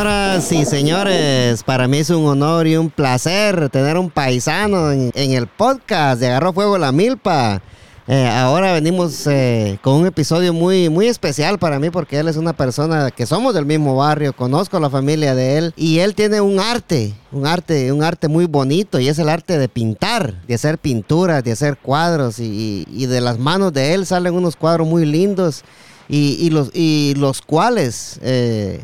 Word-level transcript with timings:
Señoras 0.00 0.52
y 0.52 0.64
señores, 0.64 1.62
para 1.62 1.86
mí 1.86 1.98
es 1.98 2.08
un 2.08 2.24
honor 2.24 2.66
y 2.66 2.74
un 2.74 2.88
placer 2.88 3.68
tener 3.68 3.98
un 3.98 4.08
paisano 4.08 4.90
en, 4.90 5.12
el 5.14 5.46
podcast 5.46 6.18
de 6.18 6.28
Agarró 6.28 6.54
Fuego 6.54 6.78
la 6.78 6.90
Milpa. 6.90 7.60
Eh, 8.08 8.26
ahora 8.26 8.72
venimos 8.72 9.26
eh, 9.26 9.78
con 9.82 9.96
un 9.96 10.06
episodio 10.06 10.54
muy, 10.54 10.88
muy 10.88 11.06
especial 11.06 11.58
para 11.58 11.78
mí 11.78 11.90
porque 11.90 12.18
él 12.18 12.28
es 12.28 12.38
una 12.38 12.54
persona 12.54 13.10
que 13.10 13.26
somos 13.26 13.52
del 13.52 13.66
mismo 13.66 13.94
barrio, 13.94 14.32
conozco 14.32 14.80
la 14.80 14.88
familia 14.88 15.34
de 15.34 15.58
él 15.58 15.74
y 15.76 15.98
él 15.98 16.14
tiene 16.14 16.40
un 16.40 16.60
arte, 16.60 17.12
un 17.30 17.46
arte, 17.46 17.92
un 17.92 18.02
arte 18.02 18.26
muy 18.26 18.46
bonito 18.46 19.00
y 19.00 19.08
es 19.08 19.18
el 19.18 19.28
arte 19.28 19.58
de 19.58 19.68
pintar, 19.68 20.40
de 20.46 20.54
hacer 20.54 20.78
pinturas, 20.78 21.44
de 21.44 21.52
hacer 21.52 21.76
cuadros 21.76 22.38
y, 22.38 22.86
de 22.86 23.20
las 23.20 23.38
manos 23.38 23.74
de 23.74 23.92
él 23.92 24.06
salen 24.06 24.32
unos 24.32 24.56
cuadros 24.56 24.88
muy 24.88 25.04
lindos 25.04 25.62
y, 26.08 26.38
y 26.40 26.48
los, 26.48 26.70
y 26.72 27.12
los 27.18 27.42
cuales... 27.42 28.18
Eh, 28.22 28.80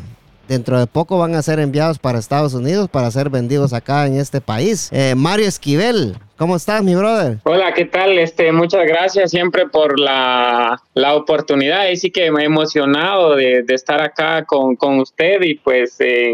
dentro 0.48 0.78
de 0.78 0.86
poco 0.86 1.18
van 1.18 1.34
a 1.34 1.42
ser 1.42 1.58
enviados 1.58 1.98
para 1.98 2.18
Estados 2.18 2.54
Unidos 2.54 2.88
para 2.88 3.10
ser 3.10 3.30
vendidos 3.30 3.72
acá 3.72 4.06
en 4.06 4.16
este 4.16 4.40
país. 4.40 4.90
Eh, 4.92 5.14
Mario 5.16 5.46
Esquivel, 5.46 6.16
¿cómo 6.36 6.56
estás, 6.56 6.82
mi 6.82 6.94
brother? 6.94 7.38
Hola, 7.44 7.72
¿qué 7.74 7.84
tal? 7.84 8.18
Este, 8.18 8.52
muchas 8.52 8.86
gracias 8.86 9.30
siempre 9.30 9.66
por 9.66 9.98
la, 9.98 10.80
la 10.94 11.14
oportunidad. 11.14 11.88
Y 11.88 11.96
sí 11.96 12.10
que 12.10 12.30
me 12.30 12.42
he 12.42 12.46
emocionado 12.46 13.34
de, 13.36 13.64
estar 13.68 14.00
acá 14.00 14.44
con, 14.44 14.76
con 14.76 15.00
usted 15.00 15.42
y 15.42 15.54
pues... 15.54 15.96
Eh, 16.00 16.32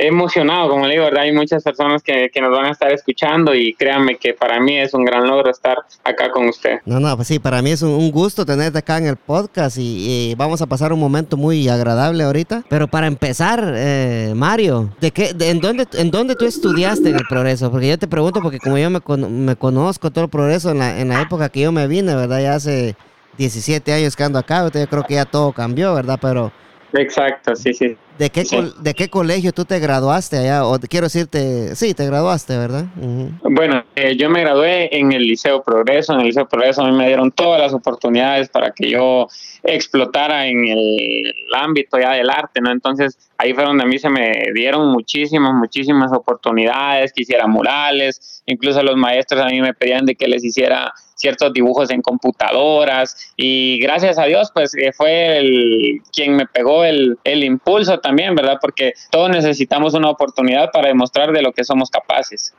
emocionado, 0.00 0.70
como 0.70 0.86
le 0.86 0.94
digo, 0.94 1.04
¿verdad? 1.04 1.24
Hay 1.24 1.32
muchas 1.32 1.62
personas 1.62 2.02
que, 2.02 2.30
que, 2.32 2.40
nos 2.40 2.50
van 2.50 2.66
a 2.66 2.70
estar 2.70 2.90
escuchando 2.90 3.54
y 3.54 3.74
créanme 3.74 4.16
que 4.16 4.32
para 4.32 4.58
mí 4.58 4.78
es 4.78 4.94
un 4.94 5.04
gran 5.04 5.26
logro 5.26 5.50
estar 5.50 5.76
acá 6.04 6.30
con 6.30 6.48
usted. 6.48 6.80
No, 6.86 6.98
no, 6.98 7.14
pues 7.16 7.28
sí, 7.28 7.38
para 7.38 7.60
mí 7.60 7.70
es 7.70 7.82
un, 7.82 7.90
un 7.90 8.10
gusto 8.10 8.46
tenerte 8.46 8.78
acá 8.78 8.96
en 8.98 9.06
el 9.06 9.16
podcast 9.16 9.76
y, 9.76 10.30
y, 10.30 10.34
vamos 10.36 10.62
a 10.62 10.66
pasar 10.66 10.92
un 10.92 11.00
momento 11.00 11.36
muy 11.36 11.68
agradable 11.68 12.24
ahorita. 12.24 12.64
Pero 12.68 12.88
para 12.88 13.06
empezar, 13.06 13.62
eh, 13.74 14.32
Mario, 14.34 14.90
¿de 15.00 15.10
qué, 15.10 15.34
de, 15.34 15.50
en, 15.50 15.60
dónde, 15.60 15.86
¿en 15.92 16.10
dónde 16.10 16.34
tú 16.34 16.46
estudiaste 16.46 17.10
en 17.10 17.16
el 17.16 17.26
progreso? 17.28 17.70
Porque 17.70 17.88
yo 17.88 17.98
te 17.98 18.08
pregunto, 18.08 18.40
porque 18.40 18.58
como 18.58 18.78
yo 18.78 18.88
me, 18.88 19.00
con, 19.00 19.44
me 19.44 19.56
conozco 19.56 20.10
todo 20.10 20.24
el 20.24 20.30
progreso 20.30 20.70
en 20.70 20.78
la, 20.78 20.98
en 20.98 21.08
la 21.10 21.20
época 21.20 21.50
que 21.50 21.60
yo 21.60 21.72
me 21.72 21.86
vine, 21.86 22.14
¿verdad? 22.14 22.40
Ya 22.40 22.54
hace 22.54 22.96
17 23.36 23.92
años 23.92 24.16
que 24.16 24.24
ando 24.24 24.38
acá, 24.38 24.66
yo 24.72 24.86
creo 24.88 25.04
que 25.04 25.14
ya 25.14 25.26
todo 25.26 25.52
cambió, 25.52 25.94
¿verdad? 25.94 26.18
Pero... 26.20 26.52
Exacto, 26.92 27.54
sí, 27.54 27.72
sí. 27.74 27.96
¿De 28.20 28.28
qué, 28.28 28.44
sí. 28.44 28.58
¿De 28.82 28.92
qué 28.92 29.08
colegio 29.08 29.50
tú 29.50 29.64
te 29.64 29.78
graduaste 29.78 30.36
allá? 30.36 30.66
O 30.66 30.78
quiero 30.78 31.06
decirte, 31.06 31.74
sí, 31.74 31.94
te 31.94 32.04
graduaste, 32.04 32.54
¿verdad? 32.58 32.84
Uh 33.00 33.06
-huh. 33.06 33.30
Bueno, 33.44 33.82
eh, 33.96 34.14
yo 34.14 34.28
me 34.28 34.42
gradué 34.42 34.94
en 34.94 35.10
el 35.12 35.26
Liceo 35.26 35.62
Progreso. 35.62 36.12
En 36.12 36.20
el 36.20 36.26
Liceo 36.26 36.46
Progreso 36.46 36.82
a 36.82 36.90
mí 36.90 36.94
me 36.94 37.06
dieron 37.06 37.30
todas 37.30 37.58
las 37.58 37.72
oportunidades 37.72 38.50
para 38.50 38.72
que 38.72 38.90
yo 38.90 39.26
explotara 39.62 40.46
en 40.48 40.68
el 40.68 41.32
ámbito 41.54 41.98
ya 41.98 42.12
del 42.12 42.28
arte, 42.28 42.60
¿no? 42.60 42.70
Entonces 42.70 43.16
ahí 43.38 43.54
fue 43.54 43.64
donde 43.64 43.84
a 43.84 43.86
mí 43.86 43.98
se 43.98 44.10
me 44.10 44.52
dieron 44.54 44.92
muchísimas, 44.92 45.54
muchísimas 45.54 46.12
oportunidades, 46.12 47.14
que 47.14 47.22
hiciera 47.22 47.46
murales, 47.46 48.42
incluso 48.44 48.82
los 48.82 48.96
maestros 48.96 49.40
a 49.40 49.46
mí 49.46 49.62
me 49.62 49.72
pedían 49.72 50.04
de 50.04 50.14
que 50.14 50.28
les 50.28 50.44
hiciera 50.44 50.92
ciertos 51.20 51.52
dibujos 51.52 51.90
en 51.90 52.02
computadoras 52.02 53.32
y 53.36 53.78
gracias 53.80 54.18
a 54.18 54.24
Dios 54.24 54.50
pues 54.52 54.74
eh, 54.74 54.92
fue 54.92 55.38
el, 55.38 56.02
quien 56.12 56.34
me 56.34 56.46
pegó 56.46 56.84
el, 56.84 57.18
el 57.24 57.44
impulso 57.44 58.00
también, 58.00 58.34
¿verdad? 58.34 58.58
Porque 58.60 58.94
todos 59.10 59.30
necesitamos 59.30 59.94
una 59.94 60.10
oportunidad 60.10 60.70
para 60.72 60.88
demostrar 60.88 61.32
de 61.32 61.42
lo 61.42 61.52
que 61.52 61.64
somos 61.64 61.90
capaces. 61.90 62.54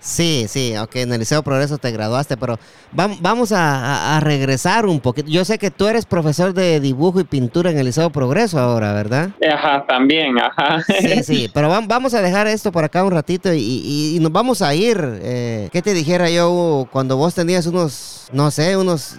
Sí, 0.00 0.46
sí, 0.48 0.76
ok, 0.76 0.96
en 0.96 1.12
el 1.12 1.18
Liceo 1.18 1.42
Progreso 1.42 1.78
te 1.78 1.90
graduaste, 1.90 2.36
pero 2.36 2.58
vamos 2.92 3.52
a, 3.52 4.18
regresar 4.20 4.86
un 4.86 5.00
poquito. 5.00 5.28
Yo 5.28 5.44
sé 5.44 5.58
que 5.58 5.70
tú 5.70 5.86
eres 5.86 6.06
profesor 6.06 6.54
de 6.54 6.80
dibujo 6.80 7.20
y 7.20 7.24
pintura 7.24 7.70
en 7.70 7.78
el 7.78 7.86
Liceo 7.86 8.10
Progreso 8.10 8.58
ahora, 8.58 8.92
¿verdad? 8.92 9.30
Ajá, 9.52 9.84
también, 9.86 10.38
ajá. 10.38 10.82
Sí, 11.00 11.22
sí, 11.22 11.50
pero 11.54 11.68
vamos 11.68 12.14
a 12.14 12.22
dejar 12.22 12.46
esto 12.46 12.70
por 12.70 12.84
acá 12.84 13.04
un 13.04 13.10
ratito 13.10 13.52
y, 13.52 13.58
y, 13.58 14.16
y 14.16 14.20
nos 14.20 14.30
vamos 14.30 14.62
a 14.62 14.74
ir. 14.74 14.98
Eh, 15.22 15.68
¿Qué 15.72 15.82
te 15.82 15.94
dijera 15.94 16.30
yo 16.30 16.88
cuando 16.92 17.16
vos 17.16 17.34
tenías 17.34 17.66
unos, 17.66 18.28
no 18.32 18.50
sé, 18.50 18.76
unos 18.76 19.16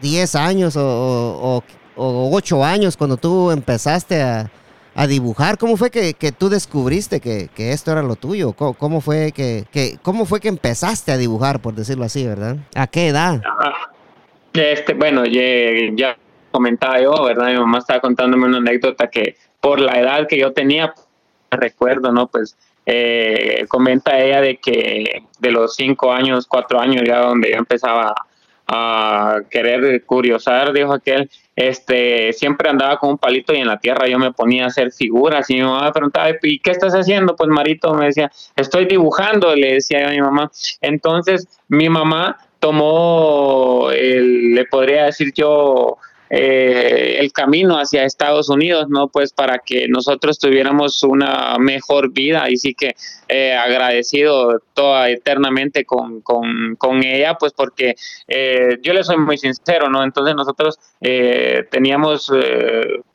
10 0.00 0.34
años 0.36 0.76
o, 0.76 0.82
o, 0.82 1.64
o 1.96 2.30
8 2.36 2.64
años, 2.64 2.96
cuando 2.96 3.16
tú 3.16 3.50
empezaste 3.50 4.22
a 4.22 4.50
a 5.00 5.06
dibujar. 5.06 5.56
¿Cómo 5.56 5.78
fue 5.78 5.90
que, 5.90 6.12
que 6.12 6.30
tú 6.30 6.50
descubriste 6.50 7.20
que, 7.20 7.48
que, 7.54 7.72
esto 7.72 7.90
era 7.90 8.02
lo 8.02 8.16
tuyo? 8.16 8.52
¿Cómo, 8.52 9.00
fue 9.00 9.32
que, 9.32 9.64
que, 9.72 9.96
¿Cómo 10.02 10.26
fue 10.26 10.40
que 10.40 10.48
empezaste 10.48 11.10
a 11.10 11.16
dibujar, 11.16 11.62
por 11.62 11.74
decirlo 11.74 12.04
así, 12.04 12.26
verdad? 12.26 12.58
¿A 12.74 12.86
qué 12.86 13.08
edad? 13.08 13.40
Este, 14.52 14.92
bueno, 14.92 15.24
ya, 15.24 15.40
ya 15.94 16.18
comentaba 16.50 17.00
yo, 17.00 17.14
¿verdad? 17.24 17.46
Mi 17.46 17.54
mamá 17.54 17.78
estaba 17.78 18.00
contándome 18.00 18.44
una 18.44 18.58
anécdota 18.58 19.08
que 19.08 19.36
por 19.58 19.80
la 19.80 19.98
edad 19.98 20.26
que 20.28 20.36
yo 20.36 20.52
tenía, 20.52 20.92
recuerdo, 21.50 22.12
¿no? 22.12 22.26
Pues 22.26 22.58
eh, 22.84 23.64
comenta 23.70 24.20
ella 24.20 24.42
de 24.42 24.58
que 24.58 25.22
de 25.38 25.50
los 25.50 25.76
cinco 25.76 26.12
años, 26.12 26.46
cuatro 26.46 26.78
años 26.78 27.04
ya 27.06 27.20
donde 27.20 27.52
yo 27.52 27.56
empezaba 27.56 28.14
a 28.72 29.40
querer 29.50 30.04
curiosar, 30.04 30.72
dijo 30.72 30.92
aquel, 30.92 31.28
este, 31.56 32.32
siempre 32.32 32.70
andaba 32.70 32.98
con 32.98 33.10
un 33.10 33.18
palito 33.18 33.52
y 33.52 33.56
en 33.56 33.66
la 33.66 33.80
tierra 33.80 34.06
yo 34.06 34.16
me 34.16 34.32
ponía 34.32 34.64
a 34.64 34.66
hacer 34.68 34.92
figuras 34.92 35.50
y 35.50 35.54
mi 35.54 35.62
mamá 35.62 35.86
me 35.86 35.92
preguntaba, 35.92 36.30
¿y 36.42 36.60
qué 36.60 36.70
estás 36.70 36.94
haciendo? 36.94 37.34
Pues 37.34 37.50
Marito 37.50 37.92
me 37.94 38.06
decía, 38.06 38.30
estoy 38.54 38.84
dibujando, 38.86 39.54
le 39.56 39.74
decía 39.74 40.06
a 40.06 40.12
mi 40.12 40.20
mamá. 40.20 40.52
Entonces 40.80 41.48
mi 41.66 41.88
mamá 41.88 42.38
tomó, 42.60 43.90
el, 43.90 44.54
le 44.54 44.64
podría 44.66 45.06
decir 45.06 45.32
yo, 45.34 45.98
eh, 46.30 47.16
el 47.18 47.32
camino 47.32 47.76
hacia 47.76 48.04
Estados 48.04 48.48
Unidos, 48.48 48.88
¿no? 48.88 49.08
Pues 49.08 49.32
para 49.32 49.58
que 49.58 49.88
nosotros 49.88 50.38
tuviéramos 50.38 51.02
una 51.02 51.58
mejor 51.58 52.12
vida 52.12 52.48
y 52.48 52.56
sí 52.56 52.72
que 52.72 52.94
eh, 53.28 53.52
agradecido 53.52 54.62
toda 54.72 55.10
eternamente 55.10 55.84
con, 55.84 56.20
con, 56.20 56.76
con, 56.76 57.02
ella, 57.02 57.34
pues 57.34 57.52
porque 57.52 57.96
eh, 58.28 58.78
yo 58.80 58.92
le 58.92 59.02
soy 59.02 59.18
muy 59.18 59.38
sincero, 59.38 59.90
¿no? 59.90 60.04
Entonces 60.04 60.36
nosotros 60.36 60.78
eh, 61.00 61.64
teníamos 61.68 62.30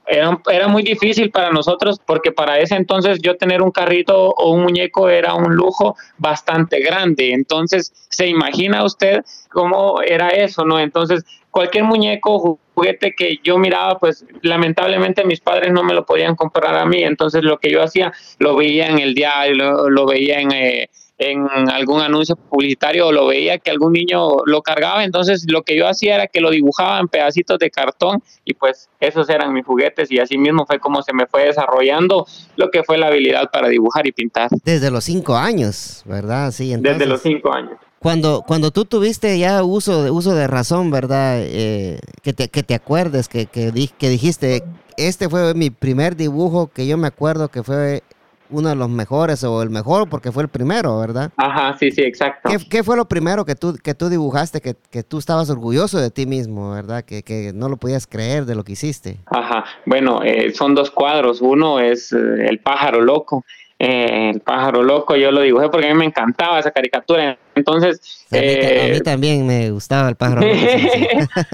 era, 0.08 0.40
era, 0.52 0.68
muy 0.68 0.84
difícil 0.84 1.32
para 1.32 1.52
nosotros 1.52 2.00
porque 2.06 2.32
para 2.32 2.60
ese 2.60 2.76
entonces 2.76 3.20
yo 3.22 3.38
tener 3.38 3.62
un 3.62 3.72
carrito 3.72 4.30
o 4.30 4.52
un 4.52 4.64
muñeco 4.64 5.10
era 5.10 5.34
un 5.34 5.56
lujo 5.56 5.96
bastante 6.18 6.80
grande. 6.82 7.32
Entonces, 7.32 7.92
¿se 8.10 8.28
imagina 8.28 8.84
usted 8.84 9.24
cómo 9.50 10.02
era 10.02 10.30
eso, 10.30 10.66
no? 10.66 10.80
Entonces, 10.80 11.24
cualquier 11.56 11.86
muñeco, 11.86 12.60
juguete 12.74 13.16
que 13.16 13.38
yo 13.42 13.58
miraba, 13.58 13.98
pues 13.98 14.26
lamentablemente 14.42 15.24
mis 15.24 15.40
padres 15.40 15.72
no 15.72 15.84
me 15.84 15.94
lo 15.94 16.06
podían 16.06 16.36
comprar 16.36 16.76
a 16.76 16.86
mí. 16.86 17.02
Entonces, 17.02 17.44
lo 17.44 17.60
que 17.60 17.72
yo 17.72 17.82
hacía, 17.82 18.12
lo 18.40 18.58
veía 18.58 18.88
en 18.88 19.00
el 19.00 19.14
diario, 19.14 19.56
lo, 19.56 19.90
lo 19.90 20.06
veía 20.06 20.42
en... 20.42 20.52
Eh, 20.52 20.90
en 21.18 21.48
algún 21.72 22.02
anuncio 22.02 22.36
publicitario 22.36 23.08
o 23.08 23.12
lo 23.14 23.28
veía 23.28 23.58
que 23.58 23.72
algún 23.72 23.94
niño 23.94 24.32
lo 24.46 24.62
cargaba, 24.62 25.06
entonces 25.06 25.46
lo 25.50 25.64
que 25.64 25.78
yo 25.78 25.88
hacía 25.88 26.16
era 26.16 26.28
que 26.28 26.42
lo 26.42 26.50
dibujaba 26.50 27.00
en 27.00 27.08
pedacitos 27.08 27.58
de 27.58 27.72
cartón 27.72 28.22
y 28.44 28.54
pues 28.54 28.90
esos 29.00 29.30
eran 29.30 29.54
mis 29.54 29.66
juguetes 29.66 30.12
y 30.12 30.20
así 30.20 30.38
mismo 30.38 30.66
fue 30.66 30.78
como 30.78 31.02
se 31.04 31.14
me 31.14 31.26
fue 31.26 31.46
desarrollando 31.46 32.28
lo 32.58 32.70
que 32.70 32.84
fue 32.84 32.98
la 32.98 33.08
habilidad 33.08 33.50
para 33.50 33.70
dibujar 33.70 34.06
y 34.08 34.12
pintar. 34.12 34.50
Desde 34.66 34.92
los 34.92 35.06
cinco 35.06 35.38
años, 35.38 36.04
¿verdad? 36.06 36.52
Sí, 36.52 36.74
entonces, 36.74 37.00
Desde 37.00 37.10
los 37.10 37.22
cinco 37.22 37.54
años. 37.54 37.78
Cuando, 38.00 38.44
cuando 38.46 38.72
tú 38.72 38.86
tuviste 38.86 39.40
ya 39.40 39.64
uso 39.64 40.04
de, 40.04 40.12
uso 40.12 40.36
de 40.36 40.48
razón, 40.48 40.92
¿verdad? 40.92 41.40
Eh, 41.40 42.00
que, 42.22 42.34
te, 42.34 42.50
que 42.50 42.62
te 42.62 42.76
acuerdes, 42.76 43.28
que, 43.28 43.48
que, 43.48 43.72
que 43.98 44.10
dijiste, 44.10 44.64
este 44.98 45.28
fue 45.30 45.54
mi 45.56 45.70
primer 45.70 46.16
dibujo 46.16 46.68
que 46.68 46.86
yo 46.86 46.98
me 46.98 47.08
acuerdo 47.08 47.50
que 47.50 47.64
fue 47.64 48.04
uno 48.50 48.70
de 48.70 48.76
los 48.76 48.90
mejores 48.90 49.44
o 49.44 49.62
el 49.62 49.70
mejor 49.70 50.08
porque 50.08 50.32
fue 50.32 50.44
el 50.44 50.50
primero, 50.50 51.00
¿verdad? 51.00 51.32
Ajá, 51.38 51.76
sí, 51.80 51.92
sí, 51.92 52.02
exacto. 52.02 52.50
¿Qué, 52.50 52.58
qué 52.70 52.84
fue 52.84 52.96
lo 52.96 53.06
primero 53.06 53.46
que 53.46 53.56
tú, 53.56 53.76
que 53.84 53.94
tú 53.94 54.10
dibujaste, 54.10 54.62
que, 54.62 54.76
que 54.92 55.04
tú 55.04 55.18
estabas 55.18 55.50
orgulloso 55.50 56.00
de 56.00 56.12
ti 56.12 56.26
mismo, 56.26 56.72
¿verdad? 56.72 57.04
Que, 57.04 57.24
que 57.24 57.52
no 57.54 57.70
lo 57.70 57.78
podías 57.78 58.08
creer 58.08 58.46
de 58.46 58.56
lo 58.56 58.64
que 58.64 58.74
hiciste. 58.74 59.18
Ajá, 59.28 59.66
bueno, 59.86 60.22
eh, 60.24 60.54
son 60.54 60.76
dos 60.76 60.92
cuadros. 60.92 61.42
Uno 61.42 61.80
es 61.80 62.12
eh, 62.14 62.48
El 62.48 62.60
pájaro 62.60 63.02
loco. 63.02 63.44
Eh, 63.78 64.32
el 64.34 64.40
pájaro 64.40 64.84
loco, 64.84 65.16
yo 65.16 65.32
lo 65.32 65.42
dibujé 65.42 65.70
porque 65.70 65.88
a 65.90 65.94
mí 65.94 66.00
me 66.00 66.06
encantaba 66.06 66.60
esa 66.60 66.72
caricatura. 66.72 67.38
Entonces. 67.56 68.28
A, 68.32 68.38
mí, 68.38 68.48
a, 68.48 68.94
mí, 68.94 69.02
también 69.02 69.48
me 69.48 69.72
gustaba 69.72 70.10
el 70.10 70.16
pájaro 70.16 70.42
loco. 70.42 70.56
sí, 70.56 70.90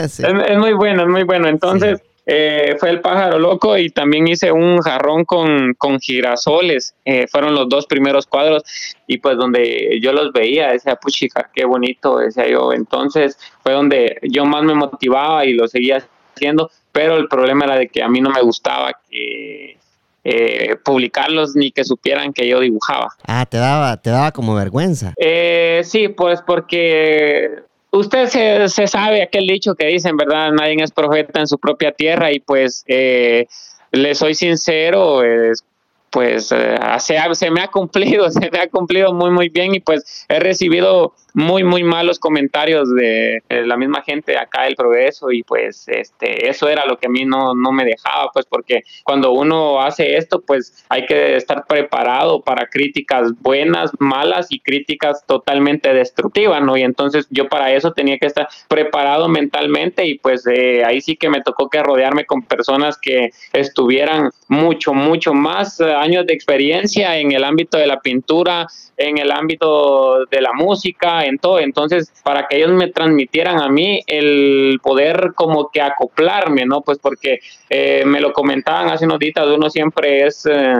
sí. 0.09 0.23
es, 0.23 0.49
es, 0.49 0.57
muy 0.57 0.73
bueno, 0.73 1.03
es 1.03 1.09
muy 1.09 1.23
bueno. 1.23 1.47
Entonces. 1.47 2.01
Eh, 2.27 2.75
fue 2.79 2.91
el 2.91 3.01
pájaro 3.01 3.39
loco 3.39 3.77
y 3.77 3.89
también 3.89 4.27
hice 4.27 4.51
un 4.51 4.79
jarrón 4.81 5.25
con, 5.25 5.73
con 5.73 5.99
girasoles. 5.99 6.93
Eh, 7.03 7.27
fueron 7.27 7.55
los 7.55 7.67
dos 7.67 7.87
primeros 7.87 8.27
cuadros 8.27 8.63
y 9.07 9.17
pues 9.17 9.37
donde 9.37 9.99
yo 10.01 10.13
los 10.13 10.31
veía, 10.31 10.71
decía, 10.71 10.95
puchica, 10.95 11.49
qué 11.53 11.65
bonito, 11.65 12.19
decía 12.19 12.47
yo. 12.47 12.73
Entonces 12.73 13.39
fue 13.63 13.73
donde 13.73 14.19
yo 14.21 14.45
más 14.45 14.63
me 14.63 14.75
motivaba 14.75 15.45
y 15.45 15.53
lo 15.53 15.67
seguía 15.67 16.05
haciendo, 16.35 16.69
pero 16.91 17.17
el 17.17 17.27
problema 17.27 17.65
era 17.65 17.77
de 17.77 17.87
que 17.87 18.03
a 18.03 18.07
mí 18.07 18.21
no 18.21 18.29
me 18.29 18.41
gustaba 18.41 18.93
que 19.09 19.77
eh, 20.23 20.75
publicarlos 20.83 21.55
ni 21.55 21.71
que 21.71 21.83
supieran 21.83 22.33
que 22.33 22.47
yo 22.47 22.59
dibujaba. 22.59 23.09
Ah, 23.25 23.45
te 23.45 23.57
daba, 23.57 23.97
te 23.97 24.09
daba 24.09 24.31
como 24.31 24.55
vergüenza. 24.55 25.13
Eh, 25.17 25.81
sí, 25.83 26.09
pues 26.09 26.41
porque 26.41 27.63
usted 27.91 28.27
se, 28.27 28.69
se, 28.69 28.87
sabe 28.87 29.23
aquel 29.23 29.47
dicho 29.47 29.75
que 29.75 29.87
dicen, 29.87 30.17
¿verdad? 30.17 30.51
Nadie 30.51 30.83
es 30.83 30.91
profeta 30.91 31.39
en 31.39 31.47
su 31.47 31.57
propia 31.57 31.91
tierra 31.91 32.31
y 32.31 32.39
pues 32.39 32.83
eh, 32.87 33.47
le 33.91 34.15
soy 34.15 34.35
sincero, 34.35 35.23
es, 35.23 35.63
pues 36.11 36.51
eh, 36.51 36.77
se, 36.99 37.15
se, 37.33 37.51
me 37.51 37.61
ha 37.61 37.67
cumplido, 37.69 38.29
se 38.31 38.51
me 38.51 38.59
ha 38.59 38.67
cumplido 38.67 39.13
muy, 39.13 39.31
muy 39.31 39.49
bien 39.49 39.73
y 39.73 39.79
pues 39.79 40.25
he 40.29 40.39
recibido 40.39 41.13
muy, 41.33 41.63
muy 41.63 41.83
malos 41.83 42.19
comentarios 42.19 42.93
de, 42.93 43.43
la 43.49 43.77
misma 43.77 44.01
gente 44.01 44.37
acá 44.37 44.63
del 44.63 44.75
progreso 44.75 45.31
y 45.31 45.43
pues 45.43 45.87
este, 45.87 46.49
eso 46.49 46.67
era 46.67 46.85
lo 46.85 46.97
que 46.97 47.07
a 47.07 47.09
mí 47.09 47.25
no, 47.25 47.53
no 47.53 47.71
me 47.71 47.85
dejaba, 47.85 48.29
pues 48.33 48.45
porque 48.45 48.83
cuando 49.03 49.31
uno 49.31 49.81
hace 49.81 50.15
esto, 50.15 50.41
pues 50.41 50.83
hay 50.89 51.05
que 51.05 51.35
estar 51.35 51.65
preparado 51.65 52.41
para 52.41 52.67
críticas 52.67 53.31
buenas, 53.39 53.91
malas 53.99 54.47
y 54.49 54.59
críticas 54.59 55.25
totalmente 55.25 55.93
destructivas, 55.93 56.61
¿no? 56.61 56.77
Y 56.77 56.83
entonces 56.83 57.27
yo 57.29 57.47
para 57.47 57.73
eso 57.73 57.91
tenía 57.91 58.17
que 58.17 58.27
estar 58.27 58.47
preparado 58.67 59.27
mentalmente 59.27 60.05
y 60.05 60.17
pues 60.17 60.45
eh, 60.47 60.83
ahí 60.85 61.01
sí 61.01 61.15
que 61.15 61.29
me 61.29 61.41
tocó 61.41 61.69
que 61.69 61.81
rodearme 61.83 62.25
con 62.25 62.43
personas 62.43 62.97
que 62.97 63.31
estuvieran 63.53 64.31
mucho, 64.47 64.93
mucho 64.93 65.33
más 65.33 65.81
años 65.81 66.25
de 66.25 66.33
experiencia 66.33 67.17
en 67.17 67.31
el 67.31 67.43
ámbito 67.43 67.77
de 67.77 67.87
la 67.87 67.99
pintura, 67.99 68.67
en 68.97 69.17
el 69.17 69.31
ámbito 69.31 70.25
de 70.25 70.41
la 70.41 70.53
música, 70.53 71.20
Entonces, 71.25 72.11
para 72.23 72.47
que 72.47 72.57
ellos 72.57 72.71
me 72.71 72.89
transmitieran 72.89 73.61
a 73.61 73.69
mí 73.69 74.01
el 74.07 74.79
poder 74.81 75.33
como 75.35 75.69
que 75.69 75.81
acoplarme, 75.81 76.65
¿no? 76.65 76.81
Pues 76.81 76.99
porque 76.99 77.39
eh, 77.69 78.03
me 78.05 78.19
lo 78.19 78.33
comentaban 78.33 78.89
hace 78.89 79.05
unos 79.05 79.19
días, 79.19 79.33
uno 79.55 79.69
siempre 79.69 80.25
es... 80.25 80.45
Eh, 80.45 80.73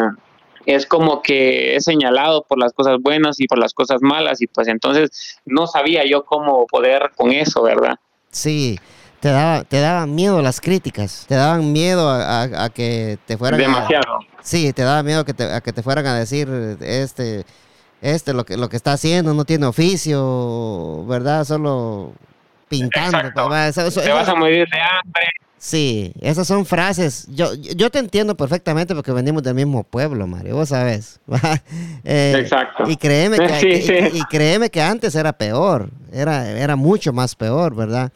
es 0.65 0.85
como 0.85 1.21
que 1.21 1.75
es 1.75 1.85
señalado 1.85 2.43
por 2.43 2.59
las 2.59 2.73
cosas 2.73 2.97
buenas 3.01 3.39
y 3.39 3.47
por 3.47 3.57
las 3.57 3.73
cosas 3.73 3.97
malas 4.01 4.41
y 4.41 4.47
pues 4.47 4.67
entonces 4.67 5.39
no 5.45 5.67
sabía 5.67 6.03
yo 6.05 6.23
cómo 6.23 6.65
poder 6.67 7.11
con 7.15 7.31
eso, 7.31 7.63
¿verdad? 7.63 7.95
Sí, 8.29 8.77
te 9.19 9.29
daba, 9.29 9.63
te 9.63 9.79
daban 9.79 10.13
miedo 10.13 10.41
las 10.41 10.61
críticas, 10.61 11.25
te 11.27 11.35
daban 11.35 11.71
miedo 11.71 12.09
a, 12.09 12.69
que 12.73 13.17
te 13.25 13.37
fueran 13.37 13.59
demasiado. 13.59 14.19
sí, 14.41 14.73
te 14.73 14.83
daba 14.83 15.03
miedo 15.03 15.25
que 15.25 15.33
te, 15.33 15.43
a 15.51 15.61
que 15.61 15.73
te 15.73 15.83
fueran 15.83 16.05
a 16.07 16.17
decir 16.17 16.47
este 16.81 17.45
este 18.01 18.33
lo 18.33 18.45
que 18.45 18.57
lo 18.57 18.69
que 18.69 18.77
está 18.77 18.93
haciendo 18.93 19.33
no 19.33 19.45
tiene 19.45 19.65
oficio, 19.65 21.05
¿verdad? 21.05 21.45
Solo 21.45 22.13
pintando. 22.67 23.19
te 23.31 24.11
vas 24.11 24.27
a 24.27 24.35
morir 24.35 24.67
de 24.69 24.79
hambre. 24.79 25.27
Sí, 25.61 26.11
esas 26.21 26.47
son 26.47 26.65
frases. 26.65 27.27
Yo, 27.29 27.53
yo 27.53 27.91
te 27.91 27.99
entiendo 27.99 28.35
perfectamente 28.35 28.95
porque 28.95 29.11
venimos 29.11 29.43
del 29.43 29.53
mismo 29.53 29.83
pueblo, 29.83 30.25
Mario, 30.25 30.55
vos 30.55 30.69
sabes. 30.69 31.19
Eh, 32.03 32.33
Exacto. 32.39 32.89
Y 32.89 32.97
créeme 32.97 33.37
que, 33.37 34.11
Y, 34.15 34.23
créeme 34.23 34.71
que 34.71 34.81
antes 34.81 35.13
era 35.13 35.33
peor, 35.33 35.91
era, 36.11 36.49
era 36.49 36.75
mucho 36.75 37.13
más 37.13 37.35
peor, 37.35 37.75
¿verdad? 37.75 38.11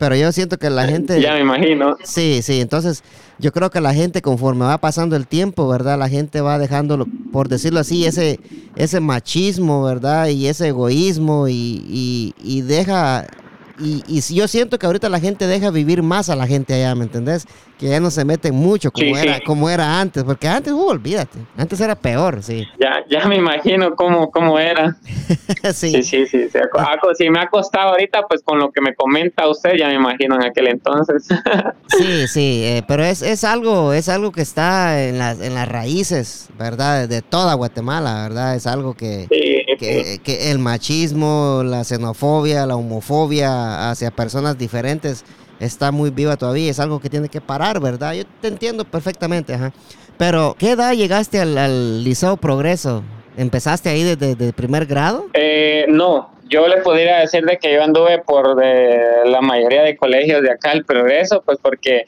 Pero 0.00 0.16
yo 0.16 0.32
siento 0.32 0.58
que 0.58 0.70
la 0.70 0.86
gente... 0.88 1.20
Ya 1.20 1.34
me 1.34 1.40
imagino. 1.40 1.96
Sí, 2.02 2.40
sí, 2.42 2.60
entonces 2.60 3.04
yo 3.38 3.52
creo 3.52 3.70
que 3.70 3.82
la 3.82 3.92
gente 3.92 4.22
conforme 4.22 4.64
va 4.64 4.78
pasando 4.78 5.14
el 5.14 5.26
tiempo, 5.26 5.68
¿verdad? 5.68 5.98
La 5.98 6.08
gente 6.08 6.40
va 6.40 6.58
dejando, 6.58 7.06
por 7.30 7.48
decirlo 7.48 7.80
así, 7.80 8.06
ese, 8.06 8.40
ese 8.76 9.00
machismo, 9.00 9.84
¿verdad? 9.84 10.28
Y 10.28 10.46
ese 10.46 10.68
egoísmo 10.68 11.48
y, 11.48 11.52
y, 11.86 12.34
y 12.42 12.62
deja 12.62 13.26
y, 13.78 14.02
y 14.06 14.20
yo 14.34 14.46
siento 14.46 14.78
que 14.78 14.86
ahorita 14.86 15.08
la 15.08 15.20
gente 15.20 15.46
deja 15.46 15.70
vivir 15.70 16.02
más 16.02 16.28
a 16.28 16.36
la 16.36 16.46
gente 16.46 16.74
allá, 16.74 16.94
¿me 16.94 17.04
entendés? 17.04 17.46
Que 17.80 17.88
ya 17.88 17.98
no 17.98 18.10
se 18.10 18.26
meten 18.26 18.54
mucho 18.54 18.90
como, 18.90 19.16
era, 19.16 19.40
como 19.40 19.70
era 19.70 20.02
antes, 20.02 20.22
porque 20.22 20.46
antes, 20.46 20.70
uh, 20.70 20.86
olvídate, 20.86 21.38
antes 21.56 21.80
era 21.80 21.94
peor, 21.94 22.42
sí. 22.42 22.68
Ya, 22.78 23.02
ya 23.08 23.26
me 23.26 23.36
imagino 23.36 23.96
cómo, 23.96 24.30
cómo 24.30 24.58
era. 24.58 24.98
sí. 25.72 26.02
sí, 26.02 26.02
sí, 26.02 26.26
sí. 26.26 26.48
Si 27.16 27.30
me 27.30 27.40
ha 27.40 27.48
costado 27.48 27.92
ahorita, 27.92 28.26
pues 28.28 28.42
con 28.42 28.58
lo 28.58 28.70
que 28.70 28.82
me 28.82 28.94
comenta 28.94 29.48
usted, 29.48 29.76
ya 29.78 29.88
me 29.88 29.94
imagino 29.94 30.34
en 30.34 30.44
aquel 30.44 30.68
entonces. 30.68 31.26
sí, 31.86 32.28
sí, 32.28 32.62
eh, 32.64 32.82
pero 32.86 33.02
es, 33.02 33.22
es, 33.22 33.44
algo, 33.44 33.94
es 33.94 34.10
algo 34.10 34.30
que 34.30 34.42
está 34.42 35.02
en 35.02 35.18
las, 35.18 35.40
en 35.40 35.54
las 35.54 35.66
raíces, 35.66 36.50
¿verdad? 36.58 37.08
De 37.08 37.22
toda 37.22 37.54
Guatemala, 37.54 38.24
¿verdad? 38.24 38.56
Es 38.56 38.66
algo 38.66 38.92
que, 38.92 39.26
que, 39.78 40.20
que 40.22 40.50
el 40.50 40.58
machismo, 40.58 41.62
la 41.64 41.82
xenofobia, 41.84 42.66
la 42.66 42.76
homofobia, 42.76 43.90
hacia 43.90 44.10
personas 44.10 44.58
diferentes 44.58 45.24
está 45.60 45.92
muy 45.92 46.10
viva 46.10 46.36
todavía. 46.36 46.70
Es 46.70 46.80
algo 46.80 47.00
que 47.00 47.08
tiene 47.08 47.28
que 47.28 47.40
parar, 47.40 47.80
¿verdad? 47.80 48.14
Yo 48.14 48.24
te 48.40 48.48
entiendo 48.48 48.84
perfectamente, 48.84 49.54
ajá. 49.54 49.72
Pero, 50.18 50.56
¿qué 50.58 50.72
edad 50.72 50.92
llegaste 50.92 51.40
al, 51.40 52.04
Liceo 52.04 52.36
Progreso? 52.36 53.02
¿Empezaste 53.36 53.88
ahí 53.88 54.02
desde 54.02 54.32
el 54.44 54.52
primer 54.52 54.86
grado? 54.86 55.26
Eh, 55.34 55.86
no, 55.88 56.30
yo 56.50 56.66
le 56.66 56.78
podría 56.78 57.20
decir 57.20 57.44
de 57.44 57.58
que 57.58 57.72
yo 57.72 57.82
anduve 57.82 58.18
por 58.18 58.56
de 58.56 59.22
la 59.24 59.40
mayoría 59.40 59.82
de 59.82 59.96
colegios 59.96 60.42
de 60.42 60.50
acá 60.50 60.72
el 60.72 60.84
Progreso, 60.84 61.42
pues 61.42 61.58
porque 61.62 62.04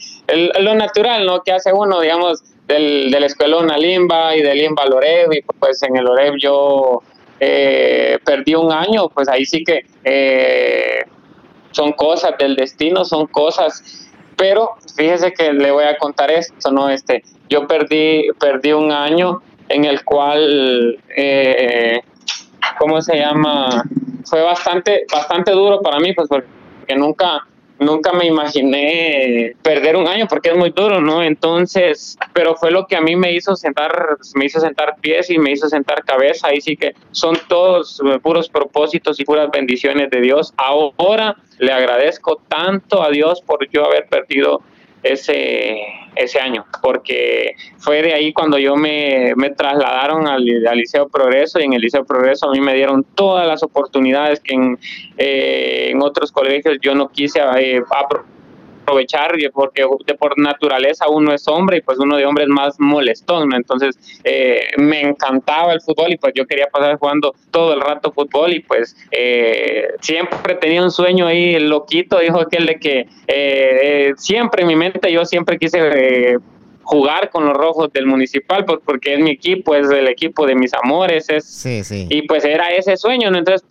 lo 0.61 0.75
natural, 0.75 1.25
¿no? 1.25 1.43
Que 1.43 1.53
hace 1.53 1.73
uno, 1.73 2.01
digamos, 2.01 2.43
del, 2.67 3.11
de 3.11 3.21
la 3.21 3.27
escuela 3.27 3.79
Limba 3.79 4.37
y 4.37 4.43
de 4.43 4.55
Limba 4.55 4.85
Lorev, 4.87 5.33
y 5.33 5.43
pues 5.43 5.83
en 5.83 5.97
el 5.97 6.05
Lorev 6.05 6.35
yo 6.39 7.03
eh, 7.39 8.19
perdí 8.25 8.55
un 8.55 8.73
año, 8.73 9.09
pues 9.09 9.29
ahí 9.29 9.45
sí 9.45 9.63
que 9.65 9.85
eh, 10.05 11.05
son 11.73 11.93
cosas 11.93 12.33
del 12.39 12.57
destino, 12.57 13.05
son 13.05 13.27
cosas, 13.27 14.09
pero 14.37 14.77
fíjese 14.97 15.33
que 15.33 15.53
le 15.53 15.71
voy 15.71 15.85
a 15.85 15.97
contar 15.99 16.31
esto, 16.31 16.71
¿no? 16.71 16.89
Este, 16.89 17.23
yo 17.49 17.67
perdí, 17.67 18.29
perdí 18.39 18.73
un 18.73 18.93
año 18.93 19.43
en 19.69 19.85
el 19.85 20.05
cual, 20.05 20.99
eh, 21.17 22.01
¿cómo 22.79 23.01
se 23.01 23.17
llama? 23.17 23.85
Fue 24.25 24.43
bastante, 24.43 25.05
bastante 25.13 25.53
duro 25.53 25.81
para 25.81 25.99
mí, 25.99 26.13
pues 26.13 26.29
porque 26.29 26.49
nunca, 26.97 27.47
nunca 27.83 28.13
me 28.13 28.27
imaginé 28.27 29.55
perder 29.63 29.97
un 29.97 30.09
año 30.09 30.27
porque 30.29 30.51
es 30.51 30.57
muy 30.57 30.71
duro, 30.71 31.01
¿no? 31.01 31.23
Entonces, 31.23 32.19
pero 32.33 32.55
fue 32.57 32.71
lo 32.71 32.87
que 32.87 32.97
a 32.97 33.01
mí 33.01 33.17
me 33.17 33.33
hizo 33.33 33.55
sentar, 33.57 34.17
me 34.35 34.47
hizo 34.47 34.61
sentar 34.61 34.97
pies 35.01 35.31
y 35.31 35.39
me 35.39 35.53
hizo 35.53 35.69
sentar 35.69 36.05
cabeza. 36.05 36.49
Ahí 36.49 36.61
sí 36.61 36.77
que 36.77 36.95
son 37.11 37.39
todos 37.49 38.01
puros 38.23 38.49
propósitos 38.49 39.21
y 39.21 39.25
puras 39.25 39.51
bendiciones 39.51 40.11
de 40.11 40.21
Dios. 40.21 40.55
Ahora 40.57 41.37
le 41.59 41.73
agradezco 41.73 42.41
tanto 42.49 43.03
a 43.03 43.11
Dios 43.11 43.43
por 43.43 43.69
yo 43.71 43.85
haber 43.85 44.07
perdido 44.07 44.63
ese, 45.03 45.81
ese 46.15 46.39
año, 46.41 46.65
porque 46.83 47.55
fue 47.79 48.03
de 48.03 48.13
ahí 48.13 48.33
cuando 48.33 48.59
yo 48.59 48.77
me, 48.77 49.33
me 49.37 49.51
trasladaron 49.51 50.27
al, 50.27 50.45
Liceo 50.45 51.09
Progreso 51.09 51.61
y 51.61 51.65
en 51.65 51.73
el 51.73 51.81
Liceo 51.81 52.05
Progreso 52.05 52.49
a 52.49 52.53
mí 52.53 52.61
me 52.61 52.75
dieron 52.75 53.05
todas 53.15 53.47
las 53.47 53.63
oportunidades 53.63 54.41
que 54.41 54.55
en, 54.55 54.79
eh, 55.19 55.93
otros 56.01 56.33
colegios 56.33 56.79
yo 56.83 56.95
no 56.95 57.09
quise 57.09 57.41
eh, 57.59 57.83
porque 59.53 59.85
de 60.07 60.15
por 60.15 60.39
naturaleza 60.39 61.09
uno 61.09 61.33
es 61.33 61.47
hombre 61.49 61.79
y 61.79 61.81
pues 61.81 61.99
uno 61.99 62.17
de 62.17 62.27
hombre 62.27 62.45
es 62.45 62.51
más 62.51 62.79
molestón, 62.79 63.55
Entonces 63.55 63.99
eh, 64.25 64.61
me 64.79 65.01
encantaba 65.01 65.73
el 65.73 65.81
fútbol 65.81 66.13
y 66.13 66.17
pues 66.17 66.33
yo 66.35 66.47
quería 66.47 66.67
pasar 66.67 66.99
jugando 66.99 67.35
todo 67.51 67.75
el 67.75 67.81
rato 67.81 68.13
fútbol 68.13 68.53
y 68.53 68.61
pues 68.61 68.97
eh, 69.11 69.89
siempre 70.01 70.55
tenía 70.57 70.83
un 70.83 70.91
sueño 70.91 71.27
ahí 71.27 71.59
loquito, 71.59 72.19
dijo 72.19 72.41
aquel 72.41 72.67
de 72.67 72.79
que 72.79 73.09
eh, 73.27 74.13
siempre 74.17 74.63
en 74.63 74.69
mi 74.69 74.77
mente 74.77 75.13
yo 75.13 75.25
siempre 75.25 75.59
quise 75.59 76.39
jugar 76.83 77.31
con 77.31 77.45
los 77.45 77.55
rojos 77.57 77.93
del 77.93 78.07
municipal 78.07 78.65
pues, 78.65 78.81
porque 78.85 79.15
es 79.15 79.21
mi 79.21 79.31
equipo, 79.31 79.75
es 79.75 79.89
el 79.91 80.09
equipo 80.09 80.47
de 80.47 80.55
mis 80.55 80.73
amores, 80.75 81.29
es, 81.29 81.67
y 81.91 82.23
pues 82.23 82.45
era 82.45 82.69
ese 82.69 82.97
sueño, 82.97 83.29
entonces 83.29 83.65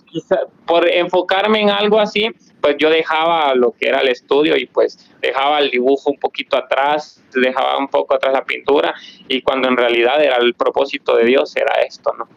por 0.66 0.88
enfocarme 0.88 1.62
en 1.62 1.70
algo 1.70 2.00
así, 2.00 2.30
pues 2.62 2.76
yo 2.78 2.90
dejaba 2.90 3.54
lo 3.56 3.72
que 3.72 3.90
era 3.90 4.00
el 4.02 4.10
estudio 4.10 4.56
y 4.56 4.68
pues 4.68 5.10
dejaba 5.22 5.60
el 5.60 5.72
dibujo 5.72 6.12
un 6.12 6.20
poquito 6.20 6.58
atrás, 6.58 7.22
dejaba 7.34 7.78
un 7.78 7.88
poco 7.88 8.16
atrás 8.16 8.34
la 8.34 8.46
pintura 8.46 8.94
y 9.28 9.42
cuando 9.42 9.68
en 9.68 9.78
realidad 9.78 10.24
era 10.24 10.38
el 10.38 10.54
propósito 10.54 11.16
de 11.16 11.26
Dios 11.26 11.56
era 11.56 11.82
esto, 11.82 12.14
¿no? 12.18 12.28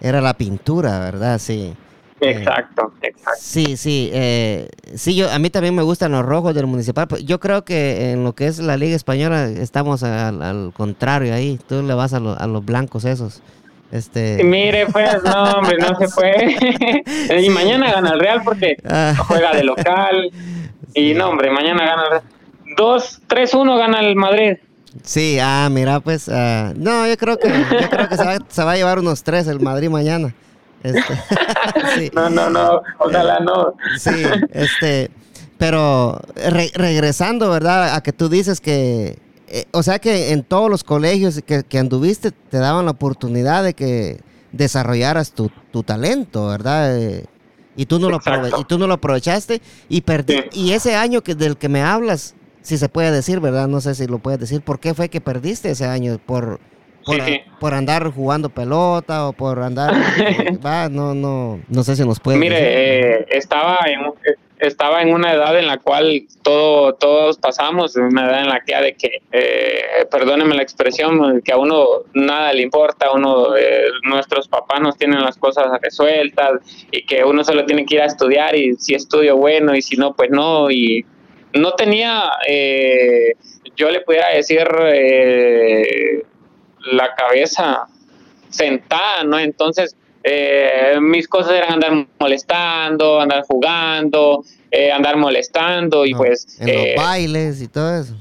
Era 0.00 0.20
la 0.20 0.34
pintura, 0.34 0.98
¿verdad? 0.98 1.38
Sí. 1.38 1.74
Exacto, 2.22 2.92
exacto. 3.00 3.40
Sí, 3.40 3.76
sí, 3.78 4.10
eh, 4.12 4.68
sí, 4.94 5.14
yo, 5.14 5.30
a 5.30 5.38
mí 5.38 5.48
también 5.48 5.74
me 5.74 5.82
gustan 5.82 6.12
los 6.12 6.24
rojos 6.24 6.54
del 6.54 6.66
municipal. 6.66 7.08
Pues, 7.08 7.24
yo 7.24 7.40
creo 7.40 7.64
que 7.64 8.12
en 8.12 8.24
lo 8.24 8.34
que 8.34 8.46
es 8.46 8.58
la 8.58 8.76
Liga 8.76 8.94
Española 8.94 9.46
estamos 9.48 10.02
al, 10.02 10.72
contrario 10.74 11.32
ahí. 11.32 11.58
Tú 11.66 11.82
le 11.82 11.94
vas 11.94 12.12
a, 12.12 12.18
a 12.18 12.46
los 12.46 12.64
blancos 12.64 13.06
esos. 13.06 13.42
Este... 13.90 14.42
Mire, 14.44 14.86
pues, 14.86 15.22
no, 15.24 15.42
hombre, 15.52 15.78
no 15.78 15.98
se 15.98 16.08
fue. 16.08 16.56
y 17.42 17.50
mañana 17.50 17.90
gana 17.90 18.10
el 18.10 18.20
Real 18.20 18.42
porque 18.44 18.76
ah. 18.88 19.14
juega 19.18 19.52
de 19.52 19.64
local. 19.64 20.30
Y 20.92 21.14
no, 21.14 21.28
hombre, 21.28 21.52
mañana 21.52 21.84
gana 21.84 22.02
el 22.02 22.10
Real. 22.10 22.22
2, 22.76 23.22
3-1 23.28 23.78
gana 23.78 24.00
el 24.00 24.16
Madrid. 24.16 24.56
Sí, 25.04 25.38
ah, 25.40 25.68
mira, 25.70 26.00
pues, 26.00 26.26
uh, 26.26 26.72
no, 26.74 27.06
yo 27.06 27.16
creo 27.16 27.38
que, 27.38 27.48
yo 27.48 27.88
creo 27.88 28.08
que 28.08 28.16
se, 28.16 28.24
va, 28.24 28.38
se 28.48 28.64
va 28.64 28.72
a 28.72 28.76
llevar 28.76 28.98
unos 28.98 29.22
3 29.22 29.46
el 29.46 29.60
Madrid 29.60 29.88
mañana. 29.88 30.34
Este, 30.82 32.10
No, 32.14 32.28
no, 32.28 32.50
no, 32.50 32.82
ojalá 32.98 33.40
no. 33.40 33.74
Sí, 33.98 34.24
este, 34.52 35.10
pero 35.58 36.20
regresando, 36.34 37.50
¿verdad? 37.50 37.94
A 37.94 38.02
que 38.02 38.12
tú 38.12 38.28
dices 38.28 38.60
que 38.60 39.18
eh, 39.50 39.64
o 39.72 39.82
sea 39.82 39.98
que 39.98 40.30
en 40.30 40.44
todos 40.44 40.70
los 40.70 40.84
colegios 40.84 41.42
que, 41.42 41.78
anduviste 41.78 42.30
te 42.30 42.58
daban 42.58 42.84
la 42.84 42.92
oportunidad 42.92 43.64
de 43.64 43.74
que 43.74 44.20
desarrollaras 44.52 45.32
tu, 45.32 45.50
talento, 45.82 46.46
¿verdad? 46.46 46.96
Eh, 46.96 47.24
y, 47.74 47.86
tú 47.86 47.98
no 47.98 48.10
lo 48.10 48.20
y 48.58 48.64
tú 48.64 48.78
no 48.78 48.86
lo 48.86 48.94
aprovechaste 48.94 49.60
y 49.88 50.02
perdí. 50.02 50.44
Y 50.52 50.72
ese 50.72 50.94
año 50.94 51.22
que, 51.22 51.34
del 51.34 51.56
que 51.56 51.68
me 51.68 51.82
hablas, 51.82 52.36
si 52.62 52.78
se 52.78 52.88
puede 52.88 53.10
decir, 53.10 53.40
¿verdad? 53.40 53.66
No 53.66 53.80
sé 53.80 53.96
si 53.96 54.06
lo 54.06 54.18
puedes 54.18 54.38
decir. 54.38 54.60
¿Por 54.60 54.78
qué 54.78 54.94
fue 54.94 55.08
que 55.08 55.20
perdiste 55.20 55.70
ese 55.70 55.86
año? 55.86 56.18
¿Por, 56.24 56.60
por, 57.58 57.74
andar 57.74 58.08
jugando 58.12 58.50
pelota 58.50 59.26
o 59.26 59.32
por 59.32 59.60
andar, 59.60 59.94
va, 60.64 60.88
no, 60.88 61.14
no, 61.14 61.60
no 61.68 61.82
sé 61.82 61.96
si 61.96 62.04
nos 62.04 62.20
puede. 62.20 62.38
Mire, 62.38 63.20
eh, 63.20 63.26
estaba 63.30 63.78
en, 63.86 64.00
estaba 64.60 65.02
en 65.02 65.12
una 65.12 65.32
edad 65.32 65.58
en 65.58 65.66
la 65.66 65.78
cual 65.78 66.26
todo, 66.42 66.94
todos 66.94 67.38
pasamos, 67.38 67.96
en 67.96 68.04
una 68.04 68.26
edad 68.26 68.40
en 68.40 68.48
la 68.48 68.60
que, 68.60 68.76
de 68.76 68.94
que 68.94 69.22
eh, 69.32 70.06
la 70.54 70.62
expresión, 70.62 71.40
que 71.42 71.52
a 71.52 71.56
uno 71.56 72.04
nada 72.14 72.52
le 72.52 72.62
importa, 72.62 73.10
uno, 73.12 73.56
eh, 73.56 73.86
nuestros 74.04 74.48
papás 74.48 74.80
nos 74.80 74.96
tienen 74.96 75.22
las 75.22 75.36
cosas 75.36 75.66
resueltas 75.80 76.60
y 76.90 77.04
que 77.04 77.24
uno 77.24 77.42
solo 77.44 77.64
tiene 77.64 77.84
que 77.84 77.96
ir 77.96 78.02
a 78.02 78.06
estudiar 78.06 78.54
y 78.54 78.74
si 78.76 78.94
estudio 78.94 79.36
bueno 79.36 79.74
y 79.74 79.82
si 79.82 79.96
no, 79.96 80.14
pues 80.14 80.30
no, 80.30 80.70
y 80.70 81.04
no 81.54 81.72
tenía, 81.72 82.24
eh, 82.46 83.34
yo 83.76 83.90
le 83.90 84.02
pudiera 84.02 84.28
decir, 84.34 84.66
eh, 84.84 86.22
la 86.92 87.14
cabeza 87.14 87.86
sentada, 88.48 89.24
¿no? 89.24 89.38
Entonces, 89.38 89.96
eh, 90.22 90.98
mis 91.00 91.26
cosas 91.26 91.52
eran 91.52 91.74
andar 91.74 92.06
molestando, 92.18 93.20
andar 93.20 93.42
jugando, 93.46 94.44
eh, 94.70 94.92
andar 94.92 95.16
molestando 95.16 96.04
y 96.04 96.14
pues... 96.14 96.60
En 96.60 96.66
los 96.66 96.76
eh, 96.76 96.94
bailes 96.96 97.62
y 97.62 97.68
todo 97.68 98.00
eso. 98.00 98.14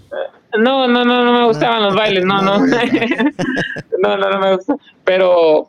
No, 0.57 0.87
no, 0.87 1.05
no, 1.05 1.23
no 1.23 1.33
me 1.33 1.45
gustaban 1.45 1.83
los 1.83 1.95
bailes, 1.95 2.25
no, 2.25 2.41
no. 2.41 2.59
no, 3.99 4.17
no, 4.17 4.29
no 4.29 4.39
me 4.39 4.55
gusta. 4.55 4.75
Pero 5.03 5.67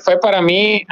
fue 0.00 0.20
para 0.20 0.40
mí, 0.40 0.84